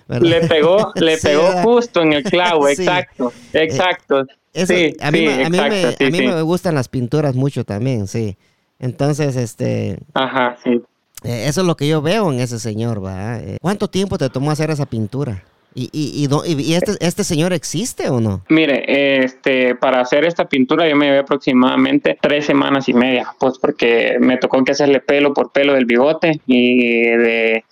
¿verdad? 0.09 0.29
Le 0.29 0.49
pegó 0.49 0.93
le 0.97 1.17
sí, 1.17 1.29
pegó 1.29 1.43
¿verdad? 1.45 1.63
justo 1.65 2.03
en 2.03 2.13
el 2.15 2.25
clavo, 2.25 2.67
sí. 2.67 2.83
exacto, 2.83 3.33
exacto. 3.53 4.21
Eh, 4.21 4.27
eso, 4.55 4.75
sí, 4.75 4.97
a 5.01 5.11
mí, 5.11 5.19
sí, 5.19 5.27
a 5.29 5.49
mí, 5.49 5.57
exacto, 5.59 5.75
me, 5.77 5.97
sí, 5.97 6.05
a 6.05 6.11
mí 6.11 6.27
me 6.27 6.43
gustan 6.43 6.75
las 6.75 6.89
pinturas 6.89 7.35
mucho 7.35 7.65
también, 7.65 8.07
sí. 8.07 8.37
Entonces, 8.79 9.37
este. 9.37 9.99
Ajá, 10.15 10.57
sí. 10.63 10.83
Eh, 11.23 11.45
eso 11.47 11.61
es 11.61 11.67
lo 11.67 11.77
que 11.77 11.87
yo 11.87 12.03
veo 12.03 12.33
en 12.33 12.41
ese 12.41 12.59
señor, 12.59 13.05
¿va? 13.05 13.39
Eh, 13.39 13.59
¿Cuánto 13.63 13.89
tiempo 13.89 14.19
te 14.19 14.29
tomó 14.29 14.51
hacer 14.51 14.71
esa 14.71 14.87
pintura? 14.87 15.45
¿Y, 15.75 15.89
y, 15.93 16.27
y, 16.27 16.63
y 16.63 16.75
este, 16.75 16.93
este, 17.01 17.25
señor 17.25 17.53
existe 17.53 18.09
o 18.11 18.21
no? 18.21 18.43
Mire, 18.49 19.25
este, 19.25 19.75
para 19.75 20.01
hacer 20.01 20.25
esta 20.25 20.47
pintura 20.47 20.89
yo 20.89 20.97
me 20.97 21.07
llevé 21.07 21.19
aproximadamente 21.19 22.19
tres 22.21 22.45
semanas 22.45 22.89
y 22.89 22.95
media, 22.95 23.29
pues 23.39 23.59
porque 23.59 24.17
me 24.21 24.37
tocó 24.37 24.63
que 24.65 24.73
hacerle 24.73 25.01
pelo 25.01 25.33
por 25.33 25.51
pelo 25.51 25.73
del 25.73 25.87
bigote 25.87 26.41
y 26.47 27.01
de, 27.03 27.65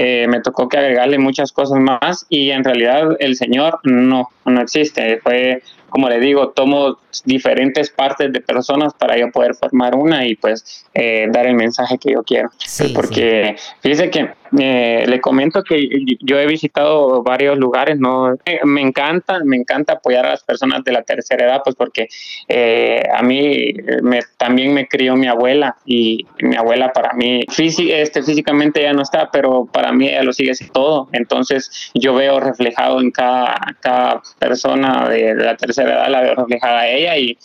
eh, 0.00 0.28
me 0.28 0.40
tocó 0.40 0.68
que 0.68 0.78
agregarle 0.78 1.18
muchas 1.18 1.50
cosas 1.50 1.80
más 1.80 2.24
y 2.28 2.50
en 2.50 2.62
realidad 2.62 3.16
el 3.18 3.34
señor 3.34 3.80
no, 3.82 4.28
no 4.44 4.60
existe. 4.60 5.18
Fue, 5.18 5.60
como 5.88 6.08
le 6.08 6.20
digo, 6.20 6.50
tomo 6.50 6.98
diferentes 7.24 7.90
partes 7.90 8.32
de 8.32 8.40
personas 8.40 8.94
para 8.94 9.18
yo 9.18 9.32
poder 9.32 9.56
formar 9.56 9.96
una 9.96 10.24
y 10.24 10.36
pues 10.36 10.86
eh, 10.94 11.26
dar 11.32 11.48
el 11.48 11.54
mensaje 11.54 11.98
que 11.98 12.12
yo 12.12 12.22
quiero. 12.22 12.50
Sí, 12.58 12.92
porque 12.94 13.56
sí. 13.58 13.72
fíjese 13.80 14.10
que 14.10 14.30
eh, 14.58 15.04
le 15.06 15.20
comento 15.20 15.62
que 15.62 15.88
yo 16.20 16.38
he 16.38 16.46
visitado 16.46 17.22
varios 17.22 17.58
lugares, 17.58 17.98
¿no? 17.98 18.34
Eh, 18.44 18.60
me 18.64 18.80
encanta, 18.80 19.40
me 19.44 19.56
encanta 19.56 19.94
apoyar 19.94 20.26
a 20.26 20.30
las 20.30 20.44
personas 20.44 20.84
de 20.84 20.92
la 20.92 21.02
tercera 21.02 21.46
edad, 21.46 21.60
pues 21.62 21.76
porque 21.76 22.08
eh, 22.48 23.02
a 23.14 23.22
mí 23.22 23.74
me, 24.02 24.20
también 24.36 24.72
me 24.72 24.88
crió 24.88 25.16
mi 25.16 25.26
abuela 25.26 25.76
y 25.84 26.26
mi 26.40 26.56
abuela 26.56 26.92
para 26.92 27.12
mí, 27.14 27.40
este, 27.56 28.22
físicamente 28.22 28.82
ya 28.82 28.92
no 28.92 29.02
está, 29.02 29.30
pero 29.30 29.66
para 29.66 29.92
mí 29.92 30.08
ella 30.08 30.22
lo 30.22 30.32
sigue 30.32 30.54
siendo 30.54 30.72
todo. 30.72 31.08
Entonces 31.12 31.90
yo 31.94 32.14
veo 32.14 32.40
reflejado 32.40 33.00
en 33.00 33.10
cada, 33.10 33.56
cada 33.80 34.22
persona 34.38 35.08
de, 35.08 35.34
de 35.34 35.44
la 35.44 35.56
tercera 35.56 35.92
edad, 35.92 36.08
la 36.08 36.22
veo 36.22 36.34
reflejada 36.34 36.80
a 36.80 36.88
ella 36.88 37.16
y, 37.16 37.38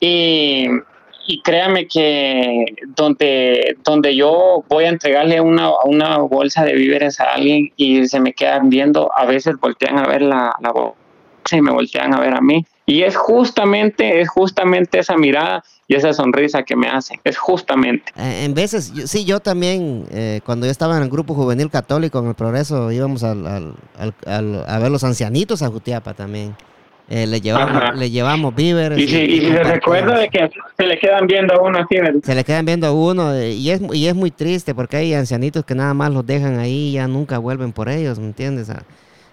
y 0.00 0.68
y 1.26 1.40
créame 1.42 1.86
que 1.86 2.66
donde, 2.96 3.76
donde 3.84 4.14
yo 4.14 4.64
voy 4.68 4.84
a 4.84 4.88
entregarle 4.88 5.40
una, 5.40 5.70
una 5.84 6.18
bolsa 6.18 6.64
de 6.64 6.74
víveres 6.74 7.20
a 7.20 7.34
alguien 7.34 7.72
y 7.76 8.06
se 8.06 8.20
me 8.20 8.32
quedan 8.32 8.68
viendo, 8.68 9.10
a 9.16 9.24
veces 9.24 9.56
voltean 9.60 9.98
a 9.98 10.06
ver 10.06 10.22
la, 10.22 10.54
la 10.60 10.72
bolsa 10.72 10.96
y 11.52 11.60
me 11.60 11.72
voltean 11.72 12.14
a 12.14 12.20
ver 12.20 12.34
a 12.34 12.40
mí. 12.40 12.64
Y 12.86 13.02
es 13.02 13.16
justamente, 13.16 14.20
es 14.20 14.28
justamente 14.28 14.98
esa 14.98 15.16
mirada 15.16 15.64
y 15.88 15.94
esa 15.94 16.12
sonrisa 16.12 16.62
que 16.62 16.76
me 16.76 16.88
hacen, 16.88 17.18
es 17.24 17.38
justamente. 17.38 18.12
Eh, 18.16 18.44
en 18.44 18.54
veces, 18.54 18.92
yo, 18.92 19.06
sí, 19.06 19.24
yo 19.24 19.40
también, 19.40 20.06
eh, 20.10 20.40
cuando 20.44 20.66
yo 20.66 20.72
estaba 20.72 20.96
en 20.96 21.02
el 21.02 21.08
grupo 21.08 21.34
juvenil 21.34 21.70
católico 21.70 22.18
en 22.18 22.28
el 22.28 22.34
Progreso, 22.34 22.92
íbamos 22.92 23.22
al, 23.22 23.46
al, 23.46 23.74
al, 24.26 24.64
a 24.66 24.78
ver 24.78 24.90
los 24.90 25.04
ancianitos 25.04 25.62
a 25.62 25.68
Jutiapa 25.68 26.12
también. 26.12 26.54
Eh, 27.10 27.26
le 27.26 27.40
llevamos 27.40 27.96
le 27.96 28.10
llevamos 28.10 28.54
víveres 28.54 28.98
y, 28.98 29.06
si, 29.06 29.16
y, 29.16 29.34
y 29.44 29.52
se 29.52 29.62
recuerda 29.62 30.18
de 30.18 30.28
que 30.30 30.50
se 30.76 30.86
le 30.86 30.98
quedan 30.98 31.26
viendo 31.26 31.54
a 31.54 31.60
uno 31.60 31.78
así 31.80 31.96
se 32.22 32.34
le 32.34 32.44
quedan 32.44 32.64
viendo 32.64 32.86
a 32.86 32.92
uno 32.92 33.34
eh, 33.34 33.52
y 33.52 33.70
es 33.70 33.82
y 33.92 34.06
es 34.06 34.14
muy 34.14 34.30
triste 34.30 34.74
porque 34.74 34.96
hay 34.96 35.12
ancianitos 35.12 35.66
que 35.66 35.74
nada 35.74 35.92
más 35.92 36.10
los 36.10 36.24
dejan 36.24 36.58
ahí 36.58 36.88
y 36.88 36.92
ya 36.92 37.06
nunca 37.06 37.36
vuelven 37.38 37.72
por 37.72 37.90
ellos 37.90 38.18
¿me 38.18 38.26
entiendes? 38.26 38.70
A, 38.70 38.84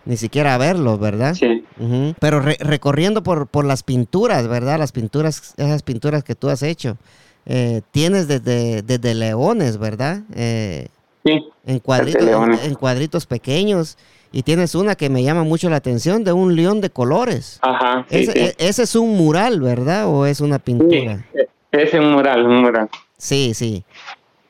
ni 0.03 0.17
siquiera 0.17 0.55
a 0.55 0.57
verlos, 0.57 0.99
¿verdad? 0.99 1.35
Sí. 1.35 1.63
Uh 1.79 1.83
-huh. 1.85 2.15
Pero 2.19 2.39
re 2.41 2.57
recorriendo 2.59 3.21
por, 3.21 3.45
por 3.47 3.65
las 3.65 3.83
pinturas, 3.83 4.47
¿verdad? 4.47 4.79
Las 4.79 4.91
pinturas, 4.91 5.53
esas 5.57 5.83
pinturas 5.83 6.23
que 6.23 6.33
tú 6.35 6.49
has 6.49 6.63
hecho. 6.63 6.97
eh, 7.45 7.81
tienes 7.91 8.27
desde, 8.27 8.81
desde 8.81 9.13
leones, 9.13 9.77
¿verdad? 9.77 10.21
Eh, 10.35 10.87
sí. 11.23 11.43
En 11.67 11.79
cuadritos, 11.79 12.27
en, 12.65 12.73
cuadritos 12.75 13.25
pequeños. 13.27 13.97
Y 14.31 14.43
tienes 14.43 14.75
una 14.75 14.95
que 14.95 15.09
me 15.09 15.23
llama 15.23 15.43
mucho 15.43 15.69
la 15.69 15.75
atención 15.75 16.23
de 16.23 16.31
un 16.31 16.55
león 16.55 16.81
de 16.81 16.89
colores. 16.89 17.59
Ajá. 17.61 18.05
ese, 18.09 18.55
ese, 18.57 18.83
es 18.83 18.95
un 18.95 19.17
mural, 19.17 19.59
¿verdad? 19.59 20.07
¿O 20.07 20.25
es 20.25 20.39
una 20.41 20.59
pintura? 20.59 21.25
Sí, 21.33 21.41
es 21.71 21.93
un 21.93 22.11
mural, 22.13 22.45
un 22.45 22.61
mural. 22.61 22.89
Sí, 23.17 23.53
sí 23.53 23.83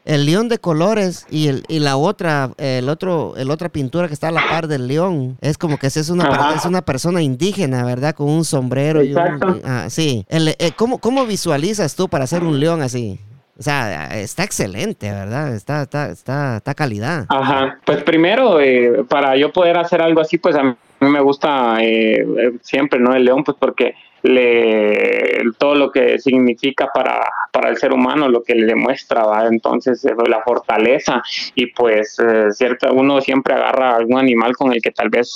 el 0.06 0.26
león 0.26 0.50
de 0.50 0.58
colores 0.58 1.28
y, 1.30 1.48
el, 1.48 1.64
y 1.68 1.80
la 1.80 1.96
otra, 1.98 2.52
el 2.58 2.90
otro, 2.90 3.36
el 3.38 3.52
otra 3.52 3.70
pintura 3.70 4.08
que 4.08 4.14
está 4.14 4.30
a 4.30 4.32
la 4.32 4.42
par 4.50 4.68
del 4.68 4.88
león, 4.88 5.38
es 5.42 5.58
como 5.58 5.78
que 5.78 5.88
es 5.88 6.10
una, 6.10 6.54
es 6.56 6.66
una 6.66 6.82
persona 6.82 7.22
indígena, 7.22 7.84
¿verdad? 7.84 8.16
Con 8.16 8.30
un 8.30 8.44
sombrero. 8.44 9.04
Y 9.04 9.14
un, 9.14 9.62
ah, 9.64 9.86
sí. 9.90 10.26
Eh, 10.30 10.72
¿cómo, 10.76 10.98
¿Cómo 10.98 11.26
visualizas 11.26 11.96
tú 11.96 12.10
para 12.10 12.24
hacer 12.24 12.44
un 12.44 12.60
león 12.60 12.82
así? 12.82 13.20
O 13.62 13.64
sea, 13.64 14.08
está 14.20 14.44
excelente, 14.44 15.12
¿verdad? 15.12 15.54
Está, 15.54 15.84
está, 15.84 16.10
está, 16.10 16.58
está 16.58 16.74
calidad. 16.74 17.28
Ajá. 17.30 17.78
Pues 17.86 18.02
primero, 18.02 18.60
eh, 18.60 19.06
para 19.08 19.38
yo 19.38 19.54
poder 19.54 19.78
hacer 19.78 20.02
algo 20.02 20.20
así, 20.20 20.40
pues 20.40 20.56
a 20.56 20.76
mí 21.06 21.12
me 21.12 21.22
gusta 21.22 21.78
eh, 21.82 22.26
siempre, 22.62 23.00
¿no? 23.00 23.14
El 23.14 23.26
león, 23.26 23.44
pues 23.44 23.58
porque 23.60 23.96
le, 24.24 25.42
todo 25.58 25.76
lo 25.76 25.92
que 25.92 26.20
significa 26.20 26.90
para, 26.94 27.20
para 27.52 27.70
el 27.70 27.78
ser 27.78 27.92
humano, 27.92 28.30
lo 28.30 28.44
que 28.44 28.56
le 28.56 28.66
demuestra, 28.66 29.24
¿va? 29.24 29.48
entonces 29.48 30.04
eh, 30.06 30.14
la 30.28 30.42
fortaleza 30.42 31.24
y 31.56 31.68
pues 31.68 32.20
eh, 32.20 32.52
cierto, 32.52 32.94
uno 32.94 33.22
siempre 33.22 33.54
agarra 33.54 33.96
algún 33.96 34.20
animal 34.20 34.56
con 34.56 34.74
el 34.74 34.82
que 34.82 34.92
tal 34.92 35.10
vez 35.10 35.36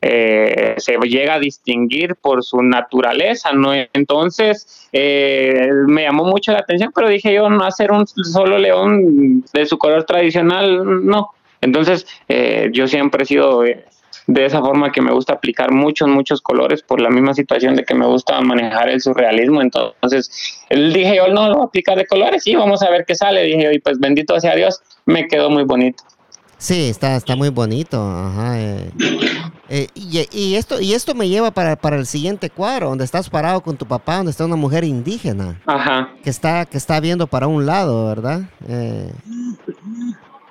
eh, 0.00 0.74
se 0.78 0.96
llega 1.02 1.34
a 1.34 1.38
distinguir 1.38 2.16
por 2.16 2.42
su 2.42 2.62
naturaleza, 2.62 3.52
¿no? 3.52 3.72
Entonces 3.92 4.88
me 4.92 6.02
llamó 6.02 6.24
mucho 6.24 6.52
la 6.52 6.60
atención, 6.60 6.92
pero 6.94 7.08
dije 7.08 7.34
yo 7.34 7.48
no 7.48 7.64
hacer 7.64 7.92
un 7.92 8.06
solo 8.06 8.58
león 8.58 9.44
de 9.52 9.66
su 9.66 9.78
color 9.78 10.04
tradicional, 10.04 11.04
no. 11.06 11.30
Entonces 11.60 12.06
yo 12.72 12.88
siempre 12.88 13.22
he 13.22 13.26
sido 13.26 13.62
de 14.32 14.46
esa 14.46 14.60
forma 14.60 14.92
que 14.92 15.02
me 15.02 15.12
gusta 15.12 15.32
aplicar 15.32 15.72
muchos, 15.72 16.08
muchos 16.08 16.40
colores 16.40 16.82
por 16.82 17.00
la 17.00 17.10
misma 17.10 17.34
situación 17.34 17.74
de 17.74 17.84
que 17.84 17.94
me 17.94 18.06
gusta 18.06 18.40
manejar 18.40 18.88
el 18.88 19.00
surrealismo. 19.00 19.60
Entonces, 19.60 20.62
él 20.68 20.92
dije 20.92 21.16
yo, 21.16 21.26
no, 21.28 21.48
lo 21.48 21.54
voy 21.54 21.62
a 21.64 21.66
aplicar 21.66 21.98
de 21.98 22.06
colores 22.06 22.46
y 22.46 22.54
vamos 22.54 22.80
a 22.82 22.90
ver 22.90 23.04
qué 23.04 23.16
sale. 23.16 23.42
Dije 23.42 23.64
yo, 23.64 23.72
y 23.72 23.80
pues 23.80 23.98
bendito 23.98 24.38
sea 24.38 24.54
Dios, 24.54 24.80
me 25.04 25.26
quedó 25.26 25.50
muy 25.50 25.64
bonito. 25.64 26.04
Sí, 26.58 26.90
está, 26.90 27.16
está 27.16 27.34
muy 27.34 27.48
bonito. 27.48 28.00
Ajá, 28.00 28.60
eh. 28.60 28.90
Eh, 29.68 29.88
y, 29.94 30.54
esto, 30.54 30.80
y 30.80 30.92
esto 30.94 31.14
me 31.14 31.28
lleva 31.28 31.50
para, 31.50 31.74
para, 31.74 31.96
el 31.96 32.06
siguiente 32.06 32.50
cuadro, 32.50 32.90
donde 32.90 33.04
estás 33.04 33.30
parado 33.30 33.62
con 33.62 33.76
tu 33.76 33.86
papá, 33.86 34.18
donde 34.18 34.30
está 34.30 34.44
una 34.44 34.56
mujer 34.56 34.84
indígena. 34.84 35.60
Ajá. 35.66 36.10
Que 36.22 36.30
está, 36.30 36.66
que 36.66 36.76
está 36.76 37.00
viendo 37.00 37.26
para 37.26 37.48
un 37.48 37.66
lado, 37.66 38.06
¿verdad? 38.06 38.42
Eh, 38.68 39.10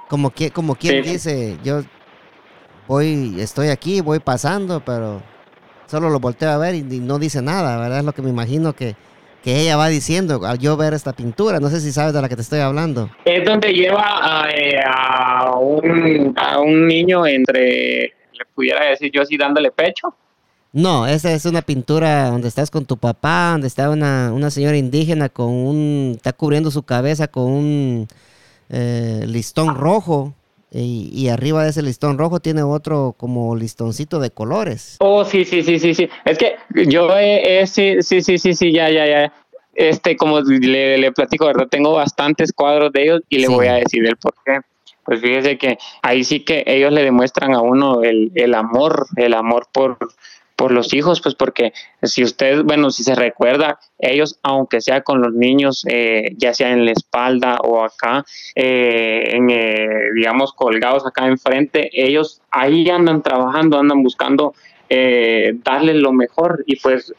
como, 0.10 0.32
que, 0.32 0.52
como 0.52 0.76
quien 0.76 1.04
dice, 1.04 1.58
yo 1.64 1.84
voy, 2.90 3.36
estoy 3.40 3.68
aquí, 3.68 4.02
voy 4.02 4.20
pasando, 4.20 4.82
pero 4.84 5.22
solo 5.86 6.10
lo 6.10 6.20
volteo 6.20 6.50
a 6.50 6.58
ver 6.58 6.74
y, 6.74 6.82
no 6.82 7.20
dice 7.20 7.42
nada, 7.42 7.78
¿verdad? 7.78 8.00
Es 8.00 8.06
lo 8.06 8.14
que 8.14 8.24
me 8.24 8.32
imagino 8.32 8.74
que, 8.74 8.96
que 9.44 9.62
ella 9.62 9.78
va 9.78 9.90
diciendo 9.90 10.42
al 10.44 10.58
yo 10.58 10.76
ver 10.76 10.96
esta 10.96 11.14
pintura. 11.14 11.60
No 11.60 11.70
sé 11.70 11.82
si 11.82 11.92
sabes 11.92 12.14
de 12.14 12.22
la 12.22 12.28
que 12.28 12.36
te 12.36 12.42
estoy 12.42 12.62
hablando. 12.62 13.10
Es 13.26 13.46
donde 13.46 13.72
lleva 13.72 14.04
a, 14.04 14.50
eh, 14.50 14.82
un, 15.62 16.34
a 16.36 16.60
un 16.60 16.88
niño 16.88 17.28
entre, 17.28 18.14
le 18.34 18.46
pudiera 18.56 18.90
decir 18.90 19.12
yo 19.14 19.22
así, 19.22 19.38
dándole 19.38 19.70
pecho. 19.70 20.16
No, 20.74 21.06
esa 21.06 21.32
es 21.32 21.46
una 21.46 21.62
pintura 21.62 22.30
donde 22.30 22.48
estás 22.48 22.72
con 22.72 22.86
tu 22.86 22.98
papá, 22.98 23.52
donde 23.52 23.68
está 23.68 23.90
una, 23.92 24.32
una 24.34 24.50
señora 24.50 24.78
indígena 24.78 25.30
con 25.30 25.50
un, 25.50 26.14
está 26.16 26.34
cubriendo 26.34 26.72
su 26.72 26.84
cabeza 26.84 27.28
con 27.28 27.44
un 27.44 28.08
eh, 28.70 29.24
listón 29.28 29.76
rojo 29.76 30.34
y, 30.72 31.30
arriba 31.30 31.64
de 31.64 31.72
ese 31.72 31.82
listón 31.82 32.18
rojo 32.18 32.40
tiene 32.40 32.62
otro 32.62 33.16
como 33.18 33.56
listoncito 33.56 34.20
de 34.20 34.30
colores. 34.30 34.98
Oh, 35.00 35.26
sí, 35.26 35.44
sí, 35.46 35.64
sí, 35.64 35.80
sí, 35.80 35.96
sí. 35.96 36.10
Es 36.26 36.38
que 36.38 36.56
yo, 36.88 37.10
eh, 37.18 37.66
sí, 37.66 38.02
sí, 38.02 38.22
sí, 38.22 38.38
sí, 38.38 38.54
sí, 38.54 38.72
ya, 38.72 38.90
ya, 38.90 39.08
ya. 39.08 39.34
Este, 39.74 40.16
como 40.16 40.42
le, 40.42 40.98
le 40.98 41.12
platico, 41.12 41.48
¿verdad? 41.48 41.68
Tengo 41.70 41.94
bastantes 41.94 42.54
cuadros 42.54 42.92
de 42.92 43.04
ellos 43.04 43.22
y 43.30 43.40
le 43.40 43.48
voy 43.48 43.68
a 43.68 43.76
decir 43.76 44.06
el 44.06 44.18
por 44.18 44.34
qué. 44.46 44.60
Pues 45.04 45.22
fíjese 45.22 45.58
que 45.58 45.78
ahí 46.04 46.24
sí 46.24 46.42
que 46.42 46.64
ellos 46.68 46.92
le 46.92 47.04
demuestran 47.04 47.56
a 47.56 47.62
uno 47.62 48.04
el, 48.04 48.32
el 48.36 48.54
amor, 48.54 49.08
el 49.16 49.34
amor 49.34 49.68
por, 49.72 49.98
por 50.60 50.74
los 50.74 50.94
hijos, 50.94 51.22
pues 51.22 51.36
porque 51.36 51.72
si 52.04 52.22
usted, 52.22 52.64
bueno, 52.64 52.92
si 52.92 53.06
se 53.06 53.16
recuerda, 53.16 53.80
ellos, 53.98 54.38
aunque 54.44 54.82
sea 54.82 55.04
con 55.04 55.22
los 55.22 55.34
niños, 55.34 55.86
eh, 55.88 56.34
ya 56.36 56.54
sea 56.54 56.72
en 56.72 56.84
la 56.84 56.92
espalda 56.92 57.60
o 57.64 57.82
acá, 57.82 58.26
eh, 58.56 59.24
en, 59.36 59.50
eh, 59.50 59.88
digamos, 60.14 60.52
colgados 60.52 61.08
acá 61.08 61.28
enfrente, 61.28 61.90
ellos 61.94 62.42
ahí 62.52 62.90
andan 62.90 63.24
trabajando, 63.24 63.80
andan 63.80 64.04
buscando 64.04 64.54
darle 65.64 65.94
lo 65.94 66.12
mejor. 66.12 66.64
Y 66.66 66.78
pues 66.78 67.14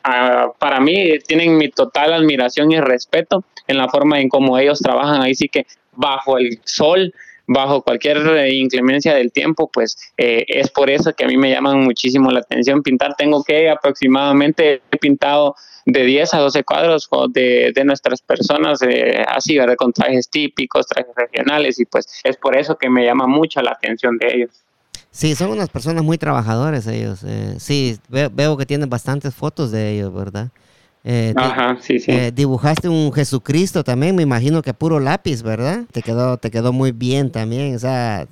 para 0.59 0.81
mí 0.81 1.19
tienen 1.21 1.57
mi 1.57 1.71
total 1.71 2.13
admiración 2.13 2.73
y 2.73 2.81
respeto 2.81 3.45
en 3.69 3.79
la 3.79 3.89
forma 3.89 4.21
en 4.21 4.29
cómo 4.29 4.59
ellos 4.59 4.81
trabajan. 4.81 5.23
Ahí 5.23 5.37
sí 5.37 5.49
que 5.49 5.67
bajo 5.93 6.37
el 6.37 6.59
sol 6.65 7.15
bajo 7.53 7.83
cualquier 7.83 8.19
eh, 8.19 8.55
inclemencia 8.55 9.13
del 9.13 9.33
tiempo, 9.33 9.69
pues 9.73 9.97
eh, 10.17 10.45
es 10.47 10.71
por 10.71 10.89
eso 10.89 11.13
que 11.13 11.25
a 11.25 11.27
mí 11.27 11.37
me 11.37 11.51
llaman 11.51 11.81
muchísimo 11.81 12.31
la 12.31 12.39
atención 12.39 12.81
pintar. 12.81 13.17
Tengo 13.17 13.43
que 13.43 13.69
aproximadamente 13.69 14.81
pintado 15.01 15.57
de 15.85 16.05
10 16.05 16.35
a 16.35 16.39
12 16.39 16.63
cuadros 16.63 17.09
de, 17.31 17.73
de 17.75 17.85
nuestras 17.85 18.23
personas, 18.23 18.81
eh, 18.83 19.25
así, 19.27 19.59
¿verdad? 19.59 19.75
Con 19.75 19.93
trajes 19.93 20.31
típicos, 20.31 20.87
trajes 20.87 21.13
regionales, 21.17 21.81
y 21.81 21.87
pues 21.87 22.21
es 22.23 22.37
por 22.37 22.57
eso 22.57 22.79
que 22.79 22.89
me 22.89 23.05
llama 23.05 23.27
mucho 23.27 23.61
la 23.63 23.73
atención 23.73 24.17
de 24.19 24.29
ellos. 24.33 24.51
Sí, 25.11 25.35
son 25.35 25.51
unas 25.51 25.71
personas 25.71 26.05
muy 26.05 26.19
trabajadores 26.19 26.87
ellos. 26.87 27.25
sí, 27.59 27.99
veo 28.09 28.57
que 28.57 28.65
tienen 28.65 28.89
bastantes 28.89 29.35
fotos 29.35 29.73
de 29.73 29.91
ellos, 29.91 30.15
¿verdad? 30.15 30.51
Eh, 31.05 31.33
Ajá, 31.37 31.79
sí, 31.81 31.99
sí. 31.99 32.11
Eh, 32.11 32.31
dibujaste 32.33 32.89
un 32.89 33.13
Jesucristo 33.13 33.83
también, 33.83 34.15
me 34.15 34.23
imagino 34.23 34.63
que 34.63 34.75
puro 34.75 35.01
lápiz, 35.01 35.43
¿verdad? 35.43 35.85
Te 35.93 36.03
quedó, 36.03 36.37
te 36.37 36.51
quedó 36.51 36.73
muy 36.73 36.93
bien 36.93 37.31
también. 37.31 37.75
O 37.75 37.79
sea, 37.79 38.27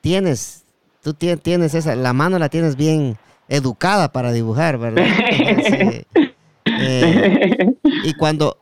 tienes, 0.00 0.64
tú 1.02 1.14
tienes 1.14 1.74
esa, 1.74 1.94
la 1.94 2.12
mano 2.12 2.38
la 2.38 2.48
tienes 2.48 2.76
bien 2.76 3.16
educada 3.48 4.10
para 4.10 4.32
dibujar, 4.32 4.78
¿verdad? 4.78 5.06
Eh, 6.78 7.74
y 8.04 8.12
cuando, 8.14 8.58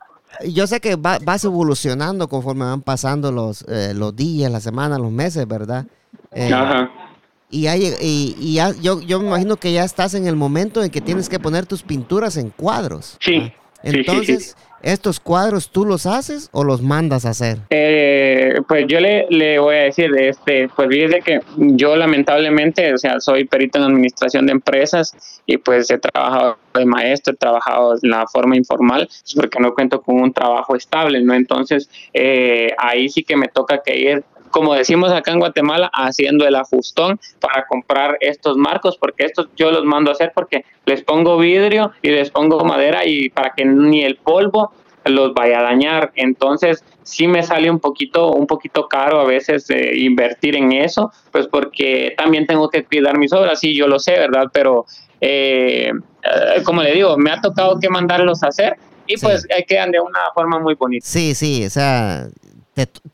yo 0.46 0.68
sé 0.68 0.78
que 0.78 0.94
vas 0.94 1.44
evolucionando 1.44 2.28
conforme 2.28 2.64
van 2.64 2.82
pasando 2.82 3.32
los, 3.32 3.64
los 3.66 4.14
días, 4.14 4.52
las 4.52 4.62
semanas, 4.62 5.00
los 5.00 5.10
meses, 5.10 5.48
¿verdad? 5.48 5.86
Ajá. 6.30 7.03
Y, 7.50 7.68
y, 7.68 8.58
yo, 8.82 9.00
yo 9.00 9.20
me 9.20 9.28
imagino 9.28 9.56
que 9.56 9.72
ya 9.72 9.84
estás 9.84 10.14
en 10.14 10.26
el 10.26 10.36
momento 10.36 10.82
en 10.82 10.90
que 10.90 11.00
tienes 11.00 11.28
que 11.28 11.38
poner 11.38 11.66
tus 11.66 11.82
pinturas 11.82 12.36
en 12.36 12.50
cuadros. 12.50 13.16
Sí. 13.20 13.52
Entonces, 13.84 14.56
¿estos 14.82 15.20
cuadros 15.20 15.70
tú 15.70 15.84
los 15.84 16.06
haces 16.06 16.48
o 16.52 16.64
los 16.64 16.82
mandas 16.82 17.26
a 17.26 17.30
hacer? 17.30 17.58
Eh, 17.70 18.60
pues 18.66 18.86
yo 18.88 18.98
le, 18.98 19.26
le, 19.28 19.58
voy 19.58 19.76
a 19.76 19.82
decir, 19.84 20.10
este, 20.16 20.68
pues 20.74 20.88
fíjese 20.88 21.20
que 21.20 21.40
yo 21.56 21.94
lamentablemente, 21.96 22.94
o 22.94 22.98
sea, 22.98 23.20
soy 23.20 23.44
perito 23.44 23.78
en 23.78 23.84
administración 23.84 24.46
de 24.46 24.52
empresas 24.52 25.42
y 25.46 25.58
pues 25.58 25.90
he 25.90 25.98
trabajado 25.98 26.58
de 26.74 26.86
maestro, 26.86 27.34
he 27.34 27.36
trabajado 27.36 27.94
en 28.02 28.10
la 28.10 28.26
forma 28.26 28.56
informal, 28.56 29.06
pues, 29.06 29.34
porque 29.34 29.60
no 29.60 29.74
cuento 29.74 30.00
con 30.00 30.20
un 30.20 30.32
trabajo 30.32 30.76
estable, 30.76 31.20
¿no? 31.22 31.34
Entonces, 31.34 31.90
eh, 32.12 32.74
ahí 32.78 33.08
sí 33.08 33.22
que 33.22 33.36
me 33.36 33.48
toca 33.48 33.82
que 33.84 33.98
ir 33.98 34.24
como 34.54 34.74
decimos 34.74 35.10
acá 35.10 35.32
en 35.32 35.40
Guatemala, 35.40 35.90
haciendo 35.92 36.46
el 36.46 36.54
ajustón 36.54 37.18
para 37.40 37.66
comprar 37.66 38.18
estos 38.20 38.56
marcos, 38.56 38.96
porque 38.96 39.24
estos 39.24 39.48
yo 39.56 39.72
los 39.72 39.84
mando 39.84 40.12
a 40.12 40.12
hacer 40.12 40.30
porque 40.32 40.64
les 40.86 41.02
pongo 41.02 41.36
vidrio 41.36 41.90
y 42.02 42.10
les 42.10 42.30
pongo 42.30 42.64
madera 42.64 43.04
y 43.04 43.30
para 43.30 43.52
que 43.52 43.64
ni 43.64 44.04
el 44.04 44.14
polvo 44.14 44.70
los 45.06 45.34
vaya 45.34 45.58
a 45.58 45.62
dañar. 45.64 46.12
Entonces, 46.14 46.84
sí 47.02 47.26
me 47.26 47.42
sale 47.42 47.68
un 47.68 47.80
poquito, 47.80 48.30
un 48.30 48.46
poquito 48.46 48.86
caro 48.86 49.18
a 49.18 49.24
veces 49.24 49.68
eh, 49.70 49.90
invertir 49.96 50.54
en 50.54 50.70
eso, 50.70 51.10
pues 51.32 51.48
porque 51.48 52.14
también 52.16 52.46
tengo 52.46 52.68
que 52.68 52.84
cuidar 52.84 53.18
mis 53.18 53.32
obras, 53.32 53.58
sí, 53.58 53.76
yo 53.76 53.88
lo 53.88 53.98
sé, 53.98 54.12
¿verdad? 54.12 54.44
Pero, 54.52 54.86
eh, 55.20 55.90
eh, 56.22 56.62
como 56.62 56.80
le 56.80 56.92
digo, 56.92 57.18
me 57.18 57.32
ha 57.32 57.40
tocado 57.40 57.80
que 57.80 57.88
mandarlos 57.90 58.44
a 58.44 58.46
hacer 58.46 58.76
y 59.08 59.16
pues 59.16 59.48
quedan 59.66 59.90
de 59.90 59.98
una 59.98 60.20
forma 60.32 60.60
muy 60.60 60.74
bonita. 60.74 61.04
Sí, 61.04 61.34
sí, 61.34 61.66
o 61.66 61.70
sea, 61.70 62.28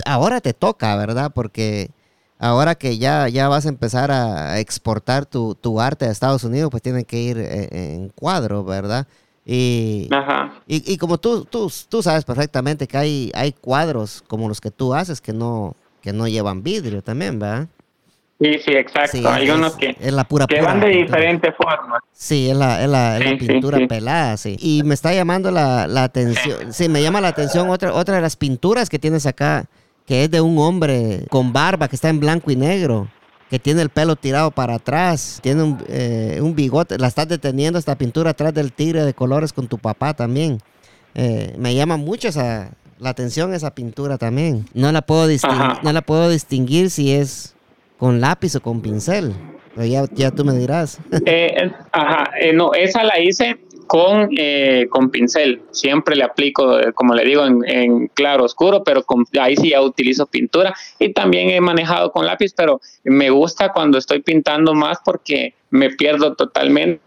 ahora 0.04 0.40
te 0.40 0.54
toca, 0.54 0.94
¿verdad? 0.96 1.32
Porque 1.34 1.90
ahora 2.38 2.74
que 2.74 2.98
ya, 2.98 3.28
ya 3.28 3.48
vas 3.48 3.66
a 3.66 3.68
empezar 3.68 4.10
a 4.10 4.58
exportar 4.58 5.26
tu, 5.26 5.80
arte 5.80 6.06
a 6.06 6.10
Estados 6.10 6.44
Unidos, 6.44 6.70
pues 6.70 6.82
tienen 6.82 7.04
que 7.04 7.18
ir 7.18 7.38
eh, 7.38 7.68
en, 7.94 8.08
cuadro, 8.10 8.64
¿verdad? 8.64 9.06
Y, 9.44 10.08
y, 10.66 10.96
como 10.98 11.18
tú, 11.18 11.44
tú, 11.44 11.70
tú 11.88 12.02
sabes 12.02 12.24
perfectamente 12.24 12.86
que 12.86 12.96
hay, 12.96 13.32
hay 13.34 13.52
cuadros 13.52 14.22
como 14.28 14.48
los 14.48 14.60
que 14.60 14.70
tú 14.70 14.94
haces 14.94 15.20
que 15.20 15.32
no, 15.32 15.74
que 16.00 16.12
no 16.12 16.28
llevan 16.28 16.62
vidrio 16.62 17.02
también, 17.02 17.38
¿verdad? 17.38 17.68
Sí, 18.40 18.58
sí, 18.64 18.70
exacto. 18.72 19.28
Hay 19.28 19.50
unos 19.50 19.76
que, 19.76 19.94
es 20.00 20.12
la 20.12 20.24
pura, 20.24 20.46
que 20.46 20.62
van 20.62 20.80
de 20.80 20.88
diferentes 20.88 21.54
formas. 21.56 22.00
Sí, 22.12 22.48
es 22.48 22.56
la, 22.56 22.82
es 22.82 22.88
la, 22.88 23.18
pintura 23.38 23.78
pelada, 23.86 24.38
sí. 24.38 24.56
Y 24.58 24.82
me 24.82 24.94
está 24.94 25.12
llamando 25.12 25.50
la, 25.50 25.86
la 25.86 26.04
atención, 26.04 26.72
sí, 26.72 26.88
me 26.88 27.02
llama 27.02 27.20
la 27.20 27.28
atención 27.28 27.68
otra, 27.68 27.92
otra 27.92 28.16
de 28.16 28.22
las 28.22 28.36
pinturas 28.36 28.88
que 28.88 28.98
tienes 28.98 29.26
acá, 29.26 29.66
que 30.06 30.24
es 30.24 30.30
de 30.30 30.40
un 30.40 30.58
hombre 30.58 31.26
con 31.28 31.52
barba 31.52 31.88
que 31.88 31.96
está 31.96 32.08
en 32.08 32.18
blanco 32.18 32.50
y 32.50 32.56
negro 32.56 33.08
que 33.50 33.58
tiene 33.58 33.82
el 33.82 33.90
pelo 33.90 34.14
tirado 34.14 34.52
para 34.52 34.76
atrás, 34.76 35.40
tiene 35.42 35.64
un, 35.64 35.78
eh, 35.88 36.38
un, 36.40 36.54
bigote, 36.54 36.98
la 36.98 37.08
estás 37.08 37.26
deteniendo 37.26 37.80
esta 37.80 37.98
pintura 37.98 38.30
atrás 38.30 38.54
del 38.54 38.72
tigre 38.72 39.04
de 39.04 39.12
colores 39.12 39.52
con 39.52 39.66
tu 39.66 39.76
papá 39.76 40.14
también. 40.14 40.60
Eh, 41.16 41.56
me 41.58 41.74
llama 41.74 41.96
mucho 41.96 42.28
esa, 42.28 42.70
la 43.00 43.10
atención 43.10 43.52
esa 43.52 43.74
pintura 43.74 44.18
también. 44.18 44.66
No 44.72 44.92
la 44.92 45.02
puedo 45.02 45.26
distinguir, 45.26 45.82
no 45.82 45.92
la 45.92 46.00
puedo 46.00 46.30
distinguir 46.30 46.90
si 46.90 47.12
es 47.12 47.56
con 48.00 48.18
lápiz 48.18 48.56
o 48.56 48.62
con 48.62 48.80
pincel. 48.80 49.34
Pero 49.74 49.86
ya, 49.86 50.04
ya 50.12 50.30
tú 50.30 50.42
me 50.44 50.54
dirás. 50.54 50.98
Eh, 51.26 51.70
ajá, 51.92 52.30
eh, 52.40 52.52
no, 52.54 52.72
esa 52.72 53.04
la 53.04 53.20
hice 53.20 53.60
con, 53.86 54.30
eh, 54.36 54.86
con 54.88 55.10
pincel. 55.10 55.62
Siempre 55.70 56.16
le 56.16 56.24
aplico, 56.24 56.78
como 56.94 57.14
le 57.14 57.24
digo, 57.24 57.44
en, 57.44 58.08
claro 58.08 58.44
oscuro, 58.44 58.82
pero 58.82 59.04
ahí 59.38 59.54
sí 59.56 59.70
ya 59.70 59.82
utilizo 59.82 60.26
pintura. 60.26 60.74
Y 60.98 61.12
también 61.12 61.50
he 61.50 61.60
manejado 61.60 62.10
con 62.10 62.24
lápiz, 62.24 62.54
pero 62.56 62.80
me 63.04 63.28
gusta 63.28 63.70
cuando 63.70 63.98
estoy 63.98 64.22
pintando 64.22 64.74
más 64.74 64.98
porque 65.04 65.54
me 65.68 65.90
pierdo 65.90 66.34
totalmente 66.34 67.00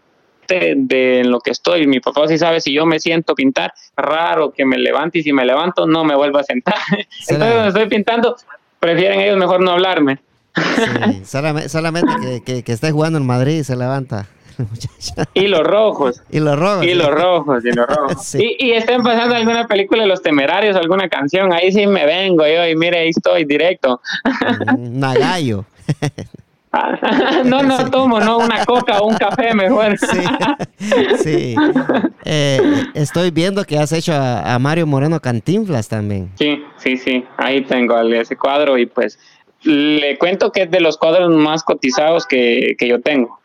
de 0.76 1.22
lo 1.24 1.40
que 1.40 1.50
estoy. 1.50 1.88
Mi 1.88 1.98
papá 1.98 2.28
sí 2.28 2.38
sabe 2.38 2.60
si 2.60 2.72
yo 2.72 2.86
me 2.86 3.00
siento 3.00 3.34
pintar, 3.34 3.74
raro 3.96 4.52
que 4.52 4.64
me 4.64 4.78
levante 4.78 5.18
y 5.18 5.22
si 5.24 5.32
me 5.32 5.44
levanto 5.44 5.88
no 5.88 6.04
me 6.04 6.14
vuelvo 6.14 6.38
a 6.38 6.44
sentar. 6.44 6.76
Entonces 7.28 7.36
cuando 7.52 7.68
estoy 7.68 7.88
pintando, 7.88 8.36
prefieren 8.78 9.20
ellos 9.20 9.38
mejor 9.38 9.60
no 9.60 9.72
hablarme. 9.72 10.20
solamente, 11.24 12.42
que, 12.44 12.62
que, 12.62 12.72
esté 12.72 12.92
jugando 12.92 13.18
en 13.18 13.26
Madrid 13.26 13.60
y 13.60 13.64
se 13.64 13.76
levanta. 13.76 14.26
y 15.34 15.48
los 15.48 15.62
rojos. 15.62 16.22
Y 16.30 16.40
los 16.40 16.58
rojos. 16.58 16.86
Y 16.86 16.94
los 16.94 17.10
rojos, 17.10 17.64
y 17.64 17.72
los 17.72 17.86
rojos. 17.86 18.34
Y, 18.34 18.56
y 18.58 18.72
estén 18.72 19.02
pasando 19.02 19.34
alguna 19.34 19.66
película 19.66 20.02
de 20.02 20.08
los 20.08 20.22
temerarios, 20.22 20.76
alguna 20.76 21.08
canción, 21.08 21.52
ahí 21.52 21.72
sí 21.72 21.86
me 21.86 22.06
vengo 22.06 22.46
yo 22.46 22.66
y 22.66 22.76
mire, 22.76 23.00
ahí 23.00 23.08
estoy 23.08 23.44
directo. 23.44 24.00
Nagallo. 24.78 25.64
no, 27.44 27.62
no 27.62 27.90
tomo, 27.90 28.18
no 28.20 28.38
una 28.38 28.64
coca 28.64 28.98
o 29.00 29.06
un 29.06 29.16
café 29.16 29.54
mejor. 29.54 29.96
sí. 31.18 31.54
Eh, 32.24 32.60
estoy 32.94 33.30
viendo 33.30 33.64
que 33.64 33.78
has 33.78 33.92
hecho 33.92 34.12
a, 34.14 34.58
Mario 34.58 34.86
Moreno 34.86 35.20
Cantinflas 35.20 35.88
también. 35.88 36.30
Sí, 36.36 36.64
sí, 36.76 36.96
sí. 36.96 37.24
Ahí 37.36 37.62
tengo 37.62 37.98
ese 38.00 38.36
cuadro 38.36 38.78
y 38.78 38.86
pues 38.86 39.18
le 39.64 40.18
cuento 40.18 40.52
que 40.52 40.62
es 40.62 40.70
de 40.70 40.80
los 40.80 40.96
cuadros 40.98 41.30
más 41.30 41.64
cotizados 41.64 42.26
que, 42.26 42.76
que 42.78 42.88
yo 42.88 43.00
tengo. 43.00 43.38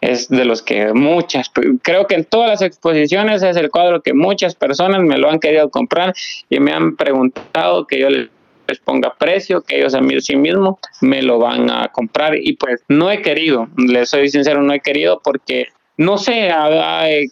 Es 0.00 0.28
de 0.28 0.44
los 0.44 0.62
que 0.62 0.92
muchas, 0.92 1.50
creo 1.82 2.06
que 2.06 2.14
en 2.16 2.24
todas 2.24 2.50
las 2.50 2.62
exposiciones 2.62 3.42
es 3.42 3.56
el 3.56 3.70
cuadro 3.70 4.02
que 4.02 4.12
muchas 4.12 4.54
personas 4.54 5.02
me 5.02 5.16
lo 5.16 5.30
han 5.30 5.40
querido 5.40 5.70
comprar 5.70 6.14
y 6.50 6.60
me 6.60 6.72
han 6.72 6.96
preguntado 6.96 7.86
que 7.86 7.98
yo 7.98 8.08
les 8.10 8.28
ponga 8.84 9.14
precio, 9.14 9.62
que 9.62 9.78
ellos 9.78 9.94
a 9.94 10.00
mí 10.00 10.20
sí 10.20 10.36
mismo 10.36 10.78
me 11.00 11.22
lo 11.22 11.38
van 11.38 11.70
a 11.70 11.88
comprar 11.88 12.36
y 12.36 12.54
pues 12.54 12.82
no 12.88 13.10
he 13.10 13.22
querido, 13.22 13.68
les 13.76 14.10
soy 14.10 14.28
sincero, 14.28 14.60
no 14.62 14.74
he 14.74 14.80
querido 14.80 15.20
porque 15.24 15.68
no 15.98 16.18
sé, 16.18 16.50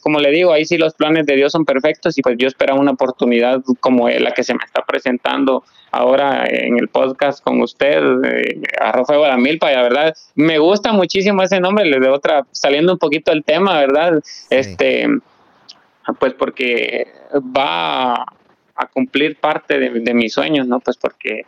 como 0.01 0.21
le 0.21 0.31
digo, 0.31 0.53
ahí 0.53 0.65
sí 0.65 0.79
los 0.79 0.95
planes 0.95 1.27
de 1.27 1.37
Dios 1.37 1.53
son 1.53 1.65
perfectos 1.65 2.17
y 2.17 2.23
pues 2.23 2.37
yo 2.39 2.49
esperaba 2.49 2.81
una 2.81 2.93
oportunidad 2.93 3.63
como 3.81 4.09
la 4.09 4.33
que 4.33 4.43
se 4.43 4.55
me 4.55 4.65
está 4.65 4.83
presentando 4.83 5.65
ahora 5.91 6.45
en 6.49 6.79
el 6.79 6.89
podcast 6.89 7.43
con 7.43 7.61
usted, 7.61 8.03
eh, 8.25 8.63
Arrofuego 8.81 9.25
de 9.25 9.31
la 9.31 9.37
Milpa, 9.37 9.71
y 9.71 9.75
la 9.77 9.83
verdad 9.83 10.15
me 10.35 10.59
gusta 10.59 10.93
muchísimo 10.93 11.43
ese 11.43 11.61
nombre, 11.61 11.85
le 11.85 12.01
de 12.01 12.09
otra, 12.09 12.47
saliendo 12.51 12.95
un 12.95 12.99
poquito 12.99 13.31
del 13.31 13.45
tema, 13.45 13.79
¿verdad? 13.79 14.21
Este, 14.51 15.09
pues 16.19 16.35
porque 16.35 17.07
va 17.37 18.15
a 18.15 18.87
cumplir 18.93 19.37
parte 19.37 19.79
de, 19.79 20.15
mis 20.15 20.33
sueños, 20.33 20.67
¿no? 20.67 20.81
Pues 20.81 20.97
porque 20.97 21.43